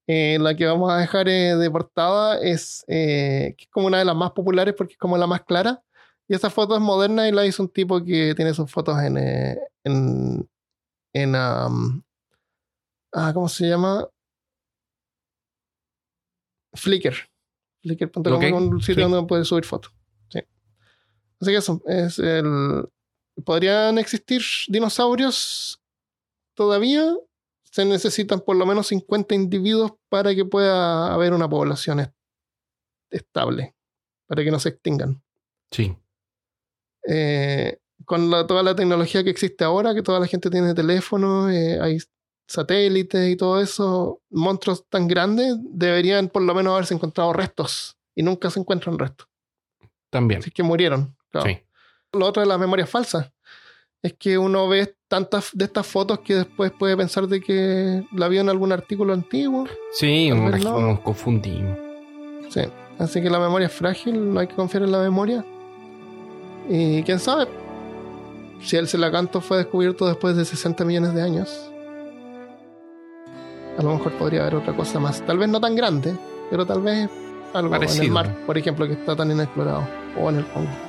Eh, 0.09 0.39
la 0.41 0.55
que 0.55 0.67
vamos 0.67 0.91
a 0.93 0.99
dejar 0.99 1.29
eh, 1.29 1.57
de 1.57 1.71
portada 1.71 2.41
es, 2.41 2.85
eh, 2.87 3.55
que 3.59 3.65
es 3.65 3.71
como 3.71 3.89
una 3.89 3.99
de 3.99 4.05
las 4.05 4.15
más 4.15 4.31
populares 4.31 4.75
porque 4.77 4.93
es 4.93 4.99
como 4.99 5.19
la 5.19 5.27
más 5.27 5.43
clara. 5.43 5.83
Y 6.29 6.35
esa 6.35 6.51
foto 6.51 6.75
es 6.75 6.81
moderna 6.81 7.29
y 7.29 7.33
la 7.33 7.45
hizo 7.45 7.63
un 7.63 7.69
tipo 7.69 8.03
que 8.03 8.35
tiene 8.35 8.55
sus 8.55 8.71
fotos 8.71 8.99
en. 9.01 9.17
eh, 9.17 9.59
en, 9.85 10.49
en 11.13 11.35
um, 11.35 12.03
ah, 13.13 13.31
¿Cómo 13.33 13.49
se 13.49 13.69
llama? 13.69 14.09
Flickr. 16.75 17.15
Flickr.com 17.83 18.35
Ok, 18.35 18.43
es 18.43 18.53
un 18.53 18.81
sitio 18.83 19.07
sí. 19.07 19.11
donde 19.11 19.29
puedes 19.29 19.49
subir 19.49 19.65
fotos. 19.65 19.93
Sí. 20.29 20.41
Así 21.41 21.51
que 21.51 21.57
eso 21.57 21.81
es 21.87 22.19
el. 22.19 22.89
¿Podrían 23.45 23.99
existir 23.99 24.43
dinosaurios 24.69 25.81
todavía? 26.55 27.15
Se 27.77 27.85
necesitan 27.85 28.41
por 28.41 28.57
lo 28.57 28.65
menos 28.65 28.87
50 28.87 29.35
individuos 29.35 29.93
para 30.09 30.35
que 30.35 30.47
pueda 30.47 31.13
haber 31.13 31.35
una 31.35 31.47
población 31.47 32.01
est- 32.01 32.15
estable, 33.11 33.75
para 34.27 34.43
que 34.43 34.51
no 34.51 34.59
se 34.59 34.71
extingan. 34.71 35.23
Sí. 35.71 35.95
Eh, 37.07 37.79
con 38.07 38.31
la- 38.31 38.47
toda 38.47 38.63
la 38.63 38.75
tecnología 38.75 39.23
que 39.23 39.29
existe 39.29 39.63
ahora, 39.63 39.95
que 39.95 40.01
toda 40.03 40.19
la 40.21 40.27
gente 40.27 40.49
tiene 40.49 40.73
teléfono, 40.73 41.51
eh, 41.51 41.79
hay 41.79 41.99
satélites 42.49 43.29
y 43.31 43.37
todo 43.37 43.61
eso, 43.61 44.23
monstruos 44.31 44.87
tan 44.89 45.07
grandes 45.07 45.57
deberían 45.61 46.29
por 46.29 46.43
lo 46.43 46.55
menos 46.55 46.73
haberse 46.73 46.95
encontrado 46.95 47.35
restos 47.35 47.99
y 48.15 48.23
nunca 48.23 48.49
se 48.49 48.59
encuentran 48.61 48.99
restos. 48.99 49.29
También. 50.11 50.41
Así 50.41 50.51
que 50.51 50.63
murieron. 50.63 51.15
claro. 51.31 51.47
Sí. 51.49 51.59
Lo 52.13 52.25
otro 52.25 52.41
de 52.41 52.47
las 52.49 52.59
memorias 52.59 52.89
falsas 52.89 53.31
es 54.03 54.15
que 54.15 54.39
uno 54.39 54.67
ve 54.67 54.96
tantas 55.09 55.51
de 55.53 55.65
estas 55.65 55.87
fotos 55.87 56.21
que 56.21 56.35
después 56.35 56.73
puede 56.73 56.97
pensar 56.97 57.27
de 57.27 57.41
que 57.41 58.05
la 58.13 58.29
vio 58.29 58.41
en 58.41 58.49
algún 58.49 58.73
artículo 58.73 59.13
antiguo. 59.13 59.67
Sí, 59.93 60.31
nos, 60.31 60.53
vez 60.53 60.65
no. 60.65 60.81
nos 60.81 61.01
confundimos. 61.01 61.79
Sí. 62.51 62.63
Así 62.99 63.21
que 63.21 63.31
la 63.31 63.39
memoria 63.39 63.67
es 63.67 63.73
frágil, 63.73 64.33
no 64.33 64.41
hay 64.41 64.47
que 64.47 64.55
confiar 64.55 64.83
en 64.83 64.93
la 64.93 65.01
memoria. 65.01 65.45
Y 66.69 67.03
quién 67.03 67.19
sabe, 67.19 67.47
si 68.61 68.77
el 68.77 68.89
Celacanto 68.89 69.41
fue 69.41 69.59
descubierto 69.59 70.07
después 70.07 70.37
de 70.37 70.45
60 70.45 70.85
millones 70.85 71.15
de 71.15 71.23
años, 71.23 71.71
a 73.79 73.83
lo 73.83 73.95
mejor 73.95 74.13
podría 74.13 74.41
haber 74.43 74.57
otra 74.57 74.75
cosa 74.75 74.99
más. 74.99 75.21
Tal 75.27 75.39
vez 75.39 75.49
no 75.49 75.61
tan 75.61 75.77
grande, 75.77 76.17
pero 76.51 76.65
tal 76.65 76.81
vez 76.81 77.09
algo 77.53 77.75
en 77.75 78.03
el 78.03 78.11
mar, 78.11 78.35
por 78.47 78.57
ejemplo, 78.57 78.87
que 78.87 78.95
está 78.95 79.15
tan 79.15 79.31
inexplorado, 79.31 79.87
o 80.21 80.29
en 80.31 80.37
el 80.37 80.47
Congo. 80.47 80.86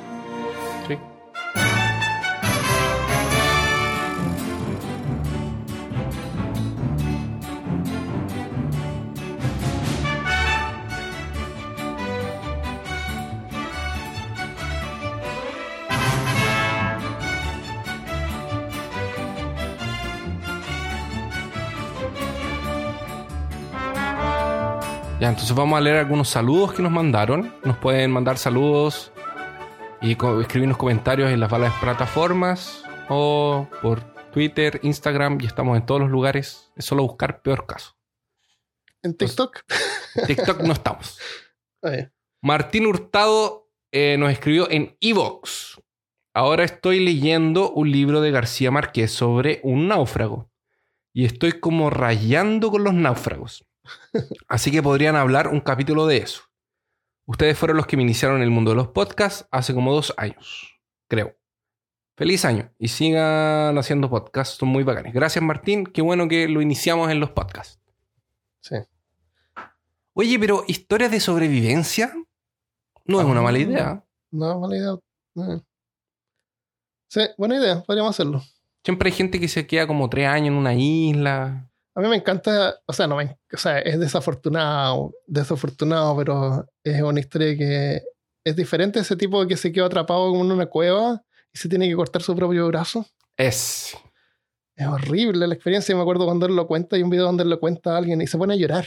Ya, 25.27 25.31
entonces 25.31 25.57
vamos 25.57 25.77
a 25.77 25.81
leer 25.81 25.97
algunos 25.97 26.29
saludos 26.29 26.71
que 26.73 26.81
nos 26.81 26.89
mandaron. 26.93 27.53
Nos 27.65 27.75
pueden 27.79 28.11
mandar 28.11 28.37
saludos 28.37 29.11
y 29.99 30.15
co- 30.15 30.39
escribirnos 30.39 30.77
comentarios 30.77 31.29
en 31.29 31.41
las 31.41 31.51
varias 31.51 31.73
plataformas 31.81 32.81
o 33.09 33.67
por 33.81 33.99
Twitter, 34.31 34.79
Instagram 34.83 35.39
y 35.41 35.45
estamos 35.45 35.75
en 35.77 35.85
todos 35.85 35.99
los 35.99 36.09
lugares. 36.09 36.71
Es 36.77 36.85
solo 36.85 37.03
buscar 37.03 37.41
peor 37.41 37.65
caso. 37.65 37.97
En 39.03 39.17
TikTok, 39.17 39.63
En 40.15 40.27
TikTok 40.27 40.61
no 40.61 40.71
estamos. 40.71 41.19
eh, 41.83 42.09
Martín 42.41 42.85
Hurtado 42.85 43.69
eh, 43.91 44.15
nos 44.17 44.31
escribió 44.31 44.71
en 44.71 44.95
Evox. 45.01 45.81
Ahora 46.33 46.63
estoy 46.63 47.03
leyendo 47.03 47.69
un 47.71 47.91
libro 47.91 48.21
de 48.21 48.31
García 48.31 48.71
Márquez 48.71 49.11
sobre 49.11 49.59
un 49.63 49.89
náufrago. 49.89 50.49
Y 51.11 51.25
estoy 51.25 51.59
como 51.59 51.89
rayando 51.89 52.71
con 52.71 52.85
los 52.85 52.93
náufragos. 52.93 53.65
Así 54.47 54.71
que 54.71 54.81
podrían 54.83 55.15
hablar 55.15 55.47
un 55.47 55.59
capítulo 55.61 56.07
de 56.07 56.17
eso. 56.17 56.43
Ustedes 57.25 57.57
fueron 57.57 57.77
los 57.77 57.87
que 57.87 57.97
me 57.97 58.03
iniciaron 58.03 58.37
en 58.37 58.43
el 58.43 58.51
mundo 58.51 58.71
de 58.71 58.77
los 58.77 58.87
podcasts 58.89 59.47
hace 59.51 59.73
como 59.73 59.93
dos 59.93 60.13
años, 60.17 60.79
creo. 61.07 61.35
Feliz 62.15 62.45
año 62.45 62.71
y 62.79 62.87
sigan 62.87 63.77
haciendo 63.77 64.09
podcasts, 64.09 64.57
son 64.57 64.69
muy 64.69 64.83
bacanes. 64.83 65.13
Gracias 65.13 65.43
Martín, 65.43 65.85
qué 65.85 66.01
bueno 66.01 66.27
que 66.27 66.47
lo 66.47 66.61
iniciamos 66.61 67.11
en 67.11 67.19
los 67.19 67.31
podcasts. 67.31 67.79
sí. 68.61 68.75
Oye, 70.13 70.39
pero 70.39 70.63
historias 70.67 71.11
de 71.11 71.19
sobrevivencia 71.19 72.11
no 73.05 73.19
es 73.19 73.25
una 73.27 73.39
mala 73.39 73.59
idea. 73.59 74.03
No, 74.31 74.59
mala 74.59 74.75
idea. 74.75 74.95
Sí, 77.07 77.21
buena 77.37 77.57
idea, 77.57 77.83
podríamos 77.83 78.15
hacerlo. 78.15 78.41
Siempre 78.83 79.09
hay 79.09 79.15
gente 79.15 79.39
que 79.39 79.47
se 79.47 79.67
queda 79.67 79.85
como 79.85 80.09
tres 80.09 80.27
años 80.27 80.47
en 80.47 80.53
una 80.55 80.73
isla. 80.73 81.69
A 81.97 82.01
mí 82.01 82.07
me 82.09 82.17
encanta, 82.17 82.79
o 82.85 82.93
sea, 82.93 83.07
no 83.07 83.15
me, 83.15 83.39
o 83.51 83.57
sea, 83.57 83.79
es 83.79 83.99
desafortunado, 83.99 85.15
desafortunado, 85.25 86.15
pero 86.15 86.65
es 86.83 87.01
una 87.01 87.19
historia 87.19 87.57
que 87.57 88.01
es 88.45 88.55
diferente 88.55 88.99
ese 88.99 89.15
tipo 89.15 89.47
que 89.47 89.57
se 89.57 89.71
quedó 89.71 89.85
atrapado 89.85 90.29
en 90.29 90.51
una 90.51 90.67
cueva 90.67 91.23
y 91.51 91.57
se 91.57 91.67
tiene 91.67 91.89
que 91.89 91.95
cortar 91.95 92.21
su 92.21 92.35
propio 92.35 92.67
brazo. 92.67 93.03
Es. 93.35 93.97
Es 94.75 94.85
horrible 94.85 95.47
la 95.47 95.55
experiencia. 95.55 95.95
Me 95.95 96.01
acuerdo 96.01 96.25
cuando 96.25 96.45
él 96.45 96.55
lo 96.55 96.67
cuenta, 96.67 96.95
hay 96.95 97.01
un 97.01 97.09
video 97.09 97.25
donde 97.25 97.41
él 97.43 97.49
lo 97.49 97.59
cuenta 97.59 97.95
a 97.95 97.97
alguien 97.97 98.21
y 98.21 98.27
se 98.27 98.37
pone 98.37 98.53
a 98.53 98.57
llorar. 98.57 98.85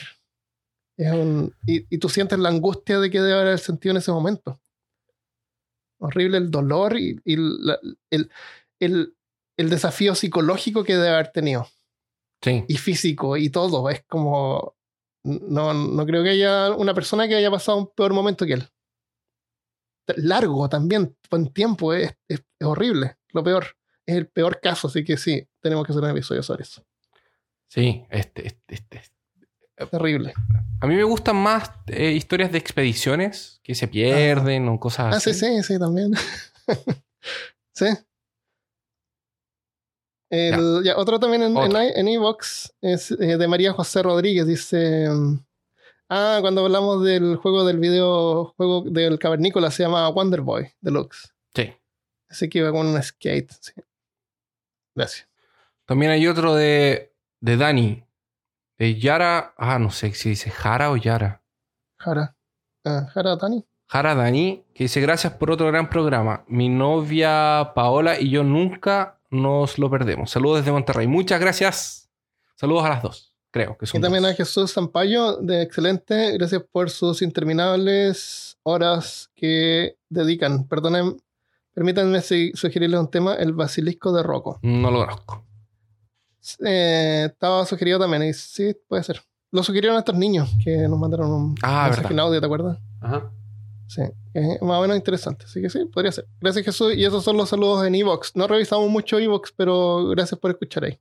Es 0.97 1.13
un, 1.13 1.53
y, 1.67 1.93
y 1.93 1.99
tú 1.99 2.09
sientes 2.09 2.39
la 2.39 2.49
angustia 2.51 3.01
de 3.01 3.11
que 3.11 3.21
debe 3.21 3.41
haber 3.41 3.59
sentido 3.59 3.91
en 3.91 3.97
ese 3.97 4.13
momento. 4.13 4.61
Horrible 5.99 6.39
el 6.39 6.51
dolor 6.51 6.97
y, 6.97 7.21
y 7.25 7.37
la- 7.37 7.81
el, 8.11 8.31
el, 8.79 9.17
el 9.57 9.69
desafío 9.69 10.15
psicológico 10.15 10.85
que 10.85 10.95
debe 10.95 11.09
haber 11.09 11.33
tenido. 11.33 11.67
Sí. 12.43 12.65
y 12.69 12.77
físico 12.77 13.37
y 13.37 13.51
todo. 13.51 13.89
Es 13.91 14.03
como. 14.09 14.75
No, 15.25 15.75
no 15.75 16.07
creo 16.07 16.23
que 16.23 16.31
haya 16.31 16.71
una 16.75 16.95
persona 16.95 17.29
que 17.29 17.35
haya 17.37 17.51
pasado 17.51 17.77
un 17.79 17.91
peor 17.95 18.13
momento 18.15 18.47
que 18.47 18.55
él. 18.55 18.69
Largo 20.17 20.69
también, 20.69 21.17
en 21.31 21.53
tiempo, 21.53 21.93
es, 21.95 22.13
es- 22.27 22.41
es 22.59 22.67
horrible. 22.67 23.17
Lo 23.33 23.45
peor. 23.45 23.67
Es 24.07 24.17
el 24.17 24.27
peor 24.29 24.61
caso, 24.61 24.89
así 24.89 25.05
que 25.05 25.17
sí, 25.17 25.47
tenemos 25.61 25.87
que 25.87 25.93
hacer 25.93 26.03
un 26.03 26.11
episodio 26.11 26.43
sobre 26.43 26.63
eso. 26.63 26.83
Sí, 27.69 28.05
este, 28.11 28.47
este, 28.49 28.75
este- 28.75 29.03
Terrible. 29.91 30.35
A 30.81 30.87
mí 30.87 30.95
me 30.97 31.05
gustan 31.05 31.37
más 31.37 31.71
eh, 31.87 32.11
historias 32.13 32.51
de 32.53 32.59
expediciones 32.59 33.61
que 33.63 33.75
se 33.75 33.89
pierden 33.89 34.69
o 34.69 34.79
cosas 34.81 35.15
Ah, 35.15 35.17
así. 35.19 35.33
sí, 35.33 35.41
sí, 35.47 35.63
sí, 35.75 35.79
también. 35.79 36.11
sí. 37.73 37.87
El- 40.31 40.83
ya, 40.85 40.97
otro 40.97 41.19
también 41.19 41.43
en, 41.43 41.51
en, 41.51 41.57
Otro. 41.57 41.81
en 41.81 42.09
Evox 42.09 42.73
es 42.81 43.11
eh, 43.11 43.37
de 43.37 43.49
María 43.49 43.73
José 43.73 44.03
Rodríguez. 44.03 44.47
Dice: 44.47 45.09
Ah, 46.09 46.39
cuando 46.41 46.65
hablamos 46.65 47.05
del 47.05 47.37
juego 47.37 47.65
del 47.65 47.79
videojuego 47.79 48.83
del 48.83 49.19
cavernícola 49.19 49.71
se 49.71 49.83
llama 49.83 50.09
Wonder 50.09 50.41
Boy 50.41 50.69
Deluxe. 50.81 51.33
Sí. 51.55 51.73
Ese 52.29 52.49
que 52.49 52.59
iba 52.61 52.71
con 52.73 52.87
un 52.87 53.03
skate. 53.03 53.51
sí. 53.61 53.73
Gracias. 54.95 55.29
También 55.85 56.13
hay 56.13 56.27
otro 56.27 56.55
de, 56.55 57.13
de 57.41 57.57
Dani. 57.57 58.05
De 58.79 58.99
Yara. 58.99 59.55
Ah, 59.57 59.79
no 59.79 59.91
sé 59.91 60.13
si 60.15 60.31
dice 60.31 60.51
Jara 60.51 60.91
o 60.91 60.97
Yara. 60.97 61.43
Jara. 61.99 62.35
Ah, 62.85 63.07
Jara 63.13 63.37
Tani. 63.37 63.65
Jara 63.89 64.15
Dani, 64.15 64.65
que 64.75 64.85
dice 64.85 65.01
gracias 65.01 65.33
por 65.35 65.51
otro 65.51 65.67
gran 65.67 65.91
programa. 65.91 66.45
Mi 66.49 66.69
novia 66.69 67.73
Paola 67.75 68.19
y 68.21 68.31
yo 68.31 68.43
nunca 68.45 69.20
nos 69.31 69.79
lo 69.79 69.91
perdemos. 69.91 70.31
Saludos 70.31 70.59
desde 70.59 70.73
Monterrey. 70.73 71.07
Muchas 71.07 71.41
gracias. 71.41 72.11
Saludos 72.57 72.85
a 72.85 72.89
las 72.91 73.03
dos. 73.03 73.35
Creo 73.53 73.77
que 73.77 73.87
son 73.87 73.99
Y 73.99 74.03
también 74.03 74.23
dos. 74.23 74.33
a 74.33 74.35
Jesús 74.37 74.73
Zampayo, 74.73 75.37
de 75.39 75.63
excelente. 75.63 76.33
Gracias 76.39 76.63
por 76.71 76.89
sus 76.91 77.21
interminables 77.23 78.57
horas 78.63 79.31
que 79.35 79.97
dedican. 80.09 80.69
Perdonen, 80.69 81.17
permítanme 81.75 82.21
sugerirles 82.23 83.01
un 83.01 83.11
tema: 83.11 83.35
el 83.35 83.53
basilisco 83.53 84.13
de 84.13 84.23
Rocco. 84.23 84.59
No 84.63 84.91
lo 84.91 85.01
conozco. 85.01 85.45
Eh, 86.65 87.25
estaba 87.31 87.67
sugerido 87.67 87.99
también, 87.99 88.23
y 88.25 88.33
sí, 88.33 88.75
puede 88.89 89.03
ser. 89.03 89.21
Lo 89.53 89.63
sugirieron 89.63 89.99
estos 89.99 90.15
niños 90.15 90.49
que 90.63 90.77
nos 90.89 90.99
mandaron 90.99 91.31
un 91.33 91.55
Ah, 91.63 91.85
mensaje 91.87 92.03
verdad. 92.03 92.13
en 92.13 92.21
audio, 92.21 92.41
¿te 92.41 92.47
acuerdas? 92.47 92.79
Ajá. 93.01 93.31
Sí, 93.93 94.03
es 94.35 94.63
más 94.63 94.79
o 94.79 94.83
menos 94.83 94.97
interesante. 94.97 95.47
Así 95.47 95.61
que 95.61 95.69
sí, 95.69 95.85
podría 95.87 96.13
ser. 96.13 96.25
Gracias, 96.41 96.65
Jesús. 96.65 96.95
Y 96.95 97.05
esos 97.05 97.25
son 97.25 97.37
los 97.37 97.49
saludos 97.49 97.85
en 97.85 97.97
Evox. 97.97 98.37
No 98.37 98.47
revisamos 98.47 98.89
mucho 98.89 99.19
Evox, 99.19 99.53
pero 99.57 100.07
gracias 100.11 100.39
por 100.39 100.53
escuchar 100.53 100.85
ahí. 100.85 100.97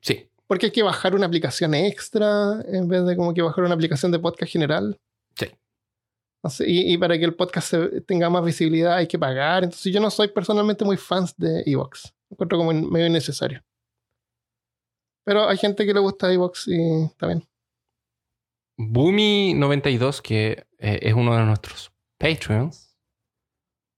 Sí. 0.00 0.26
Porque 0.46 0.66
hay 0.66 0.72
que 0.72 0.82
bajar 0.82 1.14
una 1.14 1.26
aplicación 1.26 1.74
extra 1.74 2.62
en 2.66 2.88
vez 2.88 3.04
de 3.04 3.14
como 3.14 3.34
que 3.34 3.42
bajar 3.42 3.62
una 3.64 3.74
aplicación 3.74 4.10
de 4.10 4.18
podcast 4.20 4.50
general. 4.50 4.98
Sí. 5.34 5.48
Y, 6.66 6.94
y 6.94 6.96
para 6.96 7.18
que 7.18 7.24
el 7.26 7.34
podcast 7.34 7.68
se- 7.72 8.00
tenga 8.00 8.30
más 8.30 8.42
visibilidad 8.42 8.94
hay 8.96 9.06
que 9.06 9.18
pagar. 9.18 9.62
Entonces 9.64 9.92
yo 9.92 10.00
no 10.00 10.08
soy 10.10 10.28
personalmente 10.28 10.82
muy 10.86 10.96
fans 10.96 11.34
de 11.36 11.62
Evox. 11.66 12.14
Encuentro 12.30 12.56
como 12.56 12.72
medio 12.72 13.06
innecesario. 13.06 13.62
Pero 15.26 15.46
hay 15.46 15.58
gente 15.58 15.84
que 15.84 15.92
le 15.92 16.00
gusta 16.00 16.32
Evox 16.32 16.68
y 16.68 17.02
está 17.04 17.26
bien. 17.26 17.44
Boomy92, 18.78 20.22
que 20.22 20.64
eh, 20.78 20.98
es 21.02 21.12
uno 21.12 21.36
de 21.36 21.44
nuestros 21.44 21.92
Patreons, 22.20 22.94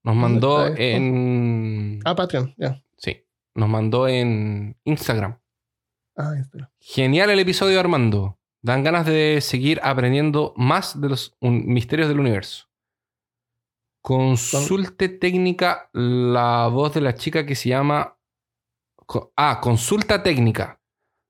nos 0.04 0.14
mandó 0.14 0.68
en. 0.76 1.98
Ah, 2.04 2.14
Patreon, 2.14 2.54
ya. 2.56 2.80
Sí. 2.96 3.26
Nos 3.56 3.68
mandó 3.68 4.06
en 4.06 4.78
Instagram. 4.84 5.40
Ah, 6.16 6.32
espera. 6.40 6.72
Genial 6.78 7.30
el 7.30 7.40
episodio, 7.40 7.80
Armando. 7.80 8.38
Dan 8.62 8.84
ganas 8.84 9.06
de 9.06 9.40
seguir 9.40 9.80
aprendiendo 9.82 10.54
más 10.56 11.00
de 11.00 11.08
los 11.08 11.36
misterios 11.40 12.08
del 12.08 12.20
universo. 12.20 12.68
Consulte 14.02 15.08
técnica 15.08 15.90
la 15.92 16.68
voz 16.68 16.94
de 16.94 17.00
la 17.00 17.16
chica 17.16 17.44
que 17.44 17.56
se 17.56 17.70
llama. 17.70 18.18
Ah, 19.36 19.60
consulta 19.60 20.22
técnica. 20.22 20.80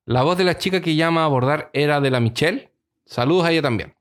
La 0.05 0.23
voz 0.25 0.37
de 0.37 0.45
la 0.45 0.59
chica 0.59 0.83
que 0.83 0.95
llama 0.95 1.23
a 1.23 1.25
abordar 1.25 1.71
era 1.73 2.03
de 2.03 2.11
la 2.11 2.21
Michelle. 2.21 2.71
Saludos 3.07 3.47
a 3.47 3.53
ella 3.53 3.63
también. 3.63 3.95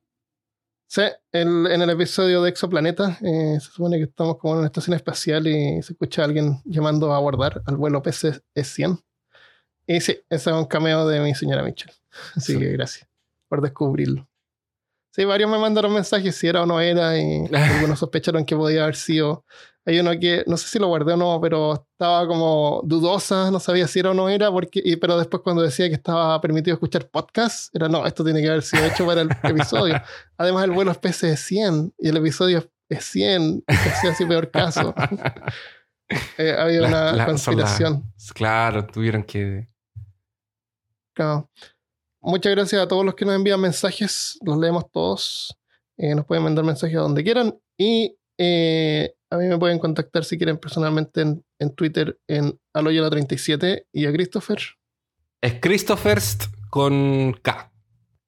Sí, 0.94 1.04
el- 1.32 1.68
en 1.68 1.82
el 1.82 1.90
episodio 1.90 2.42
de 2.42 2.50
Exoplaneta 2.50 3.18
eh, 3.22 3.58
se 3.62 3.72
supone 3.72 3.96
que 3.98 4.04
estamos 4.04 4.38
como 4.38 4.56
en 4.56 4.58
una 4.60 4.68
estación 4.68 4.94
espacial 4.94 5.48
y 5.48 5.82
se 5.82 5.94
escucha 5.94 6.22
a 6.22 6.26
alguien 6.26 6.58
llamando 6.66 7.14
a 7.14 7.16
abordar 7.16 7.62
al 7.66 7.78
vuelo 7.78 8.04
PC-100. 8.04 9.02
Y 9.88 10.02
sí, 10.02 10.20
ese 10.30 10.50
es 10.50 10.56
un 10.56 10.66
cameo 10.66 11.08
de 11.08 11.22
mi 11.22 11.34
señora 11.34 11.64
Mitchell. 11.64 11.94
Así 12.36 12.54
Sí. 12.54 12.60
que 12.60 12.72
gracias 12.74 13.08
por 13.48 13.62
descubrirlo. 13.62 14.28
Sí, 15.14 15.24
varios 15.24 15.50
me 15.50 15.58
mandaron 15.60 15.94
mensajes 15.94 16.36
si 16.36 16.48
era 16.48 16.62
o 16.62 16.66
no 16.66 16.82
era 16.82 17.18
y 17.18 17.46
algunos 17.54 17.98
sospecharon 18.00 18.44
que 18.46 18.58
podía 18.58 18.84
haber 18.84 18.98
sido. 18.98 19.46
Hay 19.86 20.00
uno 20.00 20.12
que 20.20 20.44
no 20.46 20.58
sé 20.58 20.68
si 20.68 20.78
lo 20.80 20.88
guardé 20.88 21.14
o 21.14 21.18
no, 21.18 21.40
pero 21.42 21.74
estaba 21.92 22.28
como 22.28 22.82
dudosa, 22.86 23.50
no 23.50 23.60
sabía 23.60 23.88
si 23.88 24.00
era 24.00 24.12
o 24.12 24.14
no 24.14 24.30
era, 24.30 24.52
porque, 24.52 24.80
y- 24.84 24.96
pero 24.98 25.18
después 25.18 25.42
cuando 25.44 25.64
decía 25.64 25.88
que 25.90 25.96
estaba 25.96 26.40
permitido 26.40 26.76
escuchar 26.76 27.10
podcast, 27.10 27.76
era 27.76 27.90
no, 27.90 28.06
esto 28.06 28.24
tiene 28.24 28.42
que 28.42 28.50
haber 28.50 28.62
sido 28.62 28.86
hecho 28.86 29.06
para 29.08 29.22
el 29.22 29.30
episodio. 29.44 30.00
Además, 30.38 30.66
el 30.66 30.72
vuelo 30.72 30.92
es 30.92 30.98
PC 31.00 31.28
de 31.28 31.38
100 31.38 31.94
y 31.98 32.10
el 32.10 32.18
episodio 32.18 32.70
es 32.90 33.06
100, 33.06 33.44
y 33.58 33.64
que 33.66 33.74
hacía 33.90 34.12
así 34.12 34.26
peor 34.26 34.52
caso. 34.52 34.94
Eh, 36.38 36.54
había 36.60 36.82
La- 36.82 36.88
una 36.90 37.12
la- 37.14 37.26
conspiración. 37.26 38.04
Claro, 38.36 38.86
tuvieron 38.86 39.24
que. 39.24 39.70
Claro. 41.14 41.50
Muchas 42.20 42.52
gracias 42.54 42.82
a 42.82 42.88
todos 42.88 43.06
los 43.06 43.16
que 43.16 43.24
nos 43.24 43.36
envían 43.36 43.62
mensajes, 43.62 44.38
los 44.46 44.58
leemos 44.58 44.92
todos. 44.92 45.58
Eh, 45.98 46.14
nos 46.14 46.26
pueden 46.26 46.44
mandar 46.44 46.66
mensajes 46.66 46.98
a 46.98 47.02
donde 47.02 47.24
quieran 47.24 47.58
y 47.78 48.18
eh, 48.38 49.14
a 49.30 49.38
mí 49.38 49.48
me 49.48 49.58
pueden 49.58 49.80
contactar 49.80 50.26
si 50.26 50.38
quieren 50.38 50.58
personalmente 50.58 51.22
en, 51.22 51.44
en 51.60 51.74
Twitter 51.74 52.20
en 52.28 52.60
aloyola37 52.74 53.86
y 53.92 54.06
a 54.06 54.12
Christopher. 54.12 54.60
Es 55.42 55.60
Christopherst 55.60 56.46
con 56.70 57.34
K. 57.42 57.72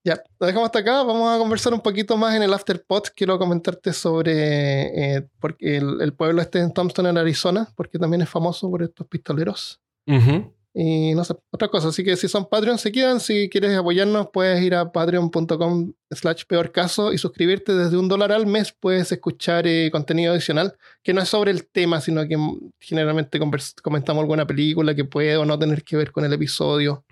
Ya, 0.05 0.21
lo 0.39 0.47
dejamos 0.47 0.67
hasta 0.67 0.79
acá. 0.79 1.03
Vamos 1.03 1.33
a 1.33 1.37
conversar 1.37 1.73
un 1.73 1.79
poquito 1.79 2.17
más 2.17 2.35
en 2.35 2.43
el 2.43 2.53
Afterpod. 2.53 3.03
Quiero 3.15 3.39
comentarte 3.39 3.93
sobre 3.93 5.15
eh, 5.15 5.27
porque 5.39 5.77
el, 5.77 6.01
el 6.01 6.13
pueblo 6.13 6.41
este 6.41 6.59
en 6.59 6.73
Thompson, 6.73 7.07
en 7.07 7.17
Arizona, 7.17 7.69
porque 7.75 7.97
también 7.97 8.21
es 8.21 8.29
famoso 8.29 8.69
por 8.69 8.83
estos 8.83 9.07
pistoleros. 9.07 9.81
Ujú. 10.07 10.53
Y 10.75 11.13
no 11.13 11.23
sé, 11.23 11.35
otra 11.51 11.67
cosa. 11.67 11.89
Así 11.89 12.03
que 12.03 12.15
si 12.15 12.27
son 12.27 12.45
Patreon, 12.49 12.79
se 12.79 12.91
quedan. 12.91 13.19
Si 13.19 13.47
quieres 13.47 13.77
apoyarnos, 13.77 14.29
puedes 14.33 14.59
ir 14.63 14.73
a 14.73 14.91
patreon.com 14.91 15.93
slash 16.09 16.45
peor 16.47 16.71
caso 16.71 17.13
y 17.13 17.19
suscribirte 17.19 17.75
desde 17.75 17.95
un 17.95 18.07
dólar 18.07 18.31
al 18.31 18.47
mes. 18.47 18.71
Puedes 18.71 19.11
escuchar 19.11 19.67
eh, 19.67 19.91
contenido 19.91 20.33
adicional 20.33 20.75
que 21.03 21.13
no 21.13 21.21
es 21.21 21.29
sobre 21.29 21.51
el 21.51 21.67
tema, 21.67 22.01
sino 22.01 22.27
que 22.27 22.37
generalmente 22.79 23.39
comentamos 23.83 24.21
alguna 24.21 24.47
película 24.47 24.95
que 24.95 25.05
puede 25.05 25.37
o 25.37 25.45
no 25.45 25.59
tener 25.59 25.83
que 25.83 25.95
ver 25.95 26.11
con 26.11 26.25
el 26.25 26.33
episodio. 26.33 27.03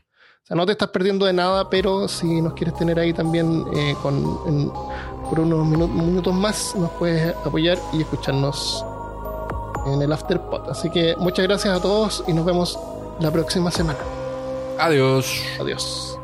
O 0.43 0.45
sea, 0.47 0.57
no 0.57 0.65
te 0.65 0.71
estás 0.71 0.89
perdiendo 0.89 1.27
de 1.27 1.33
nada, 1.33 1.69
pero 1.69 2.07
si 2.07 2.41
nos 2.41 2.53
quieres 2.53 2.75
tener 2.75 2.97
ahí 2.97 3.13
también 3.13 3.63
eh, 3.75 3.93
con, 4.01 4.73
por 5.29 5.39
unos 5.39 5.67
minu- 5.67 5.87
minutos 5.87 6.33
más, 6.33 6.75
nos 6.75 6.89
puedes 6.93 7.35
apoyar 7.45 7.77
y 7.93 8.01
escucharnos 8.01 8.83
en 9.85 10.01
el 10.01 10.11
Afterpod. 10.11 10.67
Así 10.67 10.89
que 10.89 11.15
muchas 11.17 11.45
gracias 11.45 11.77
a 11.77 11.79
todos 11.79 12.23
y 12.27 12.33
nos 12.33 12.43
vemos 12.43 12.79
la 13.21 13.31
próxima 13.31 13.71
semana. 13.71 13.99
Adiós. 14.77 15.43
Adiós. 15.59 16.20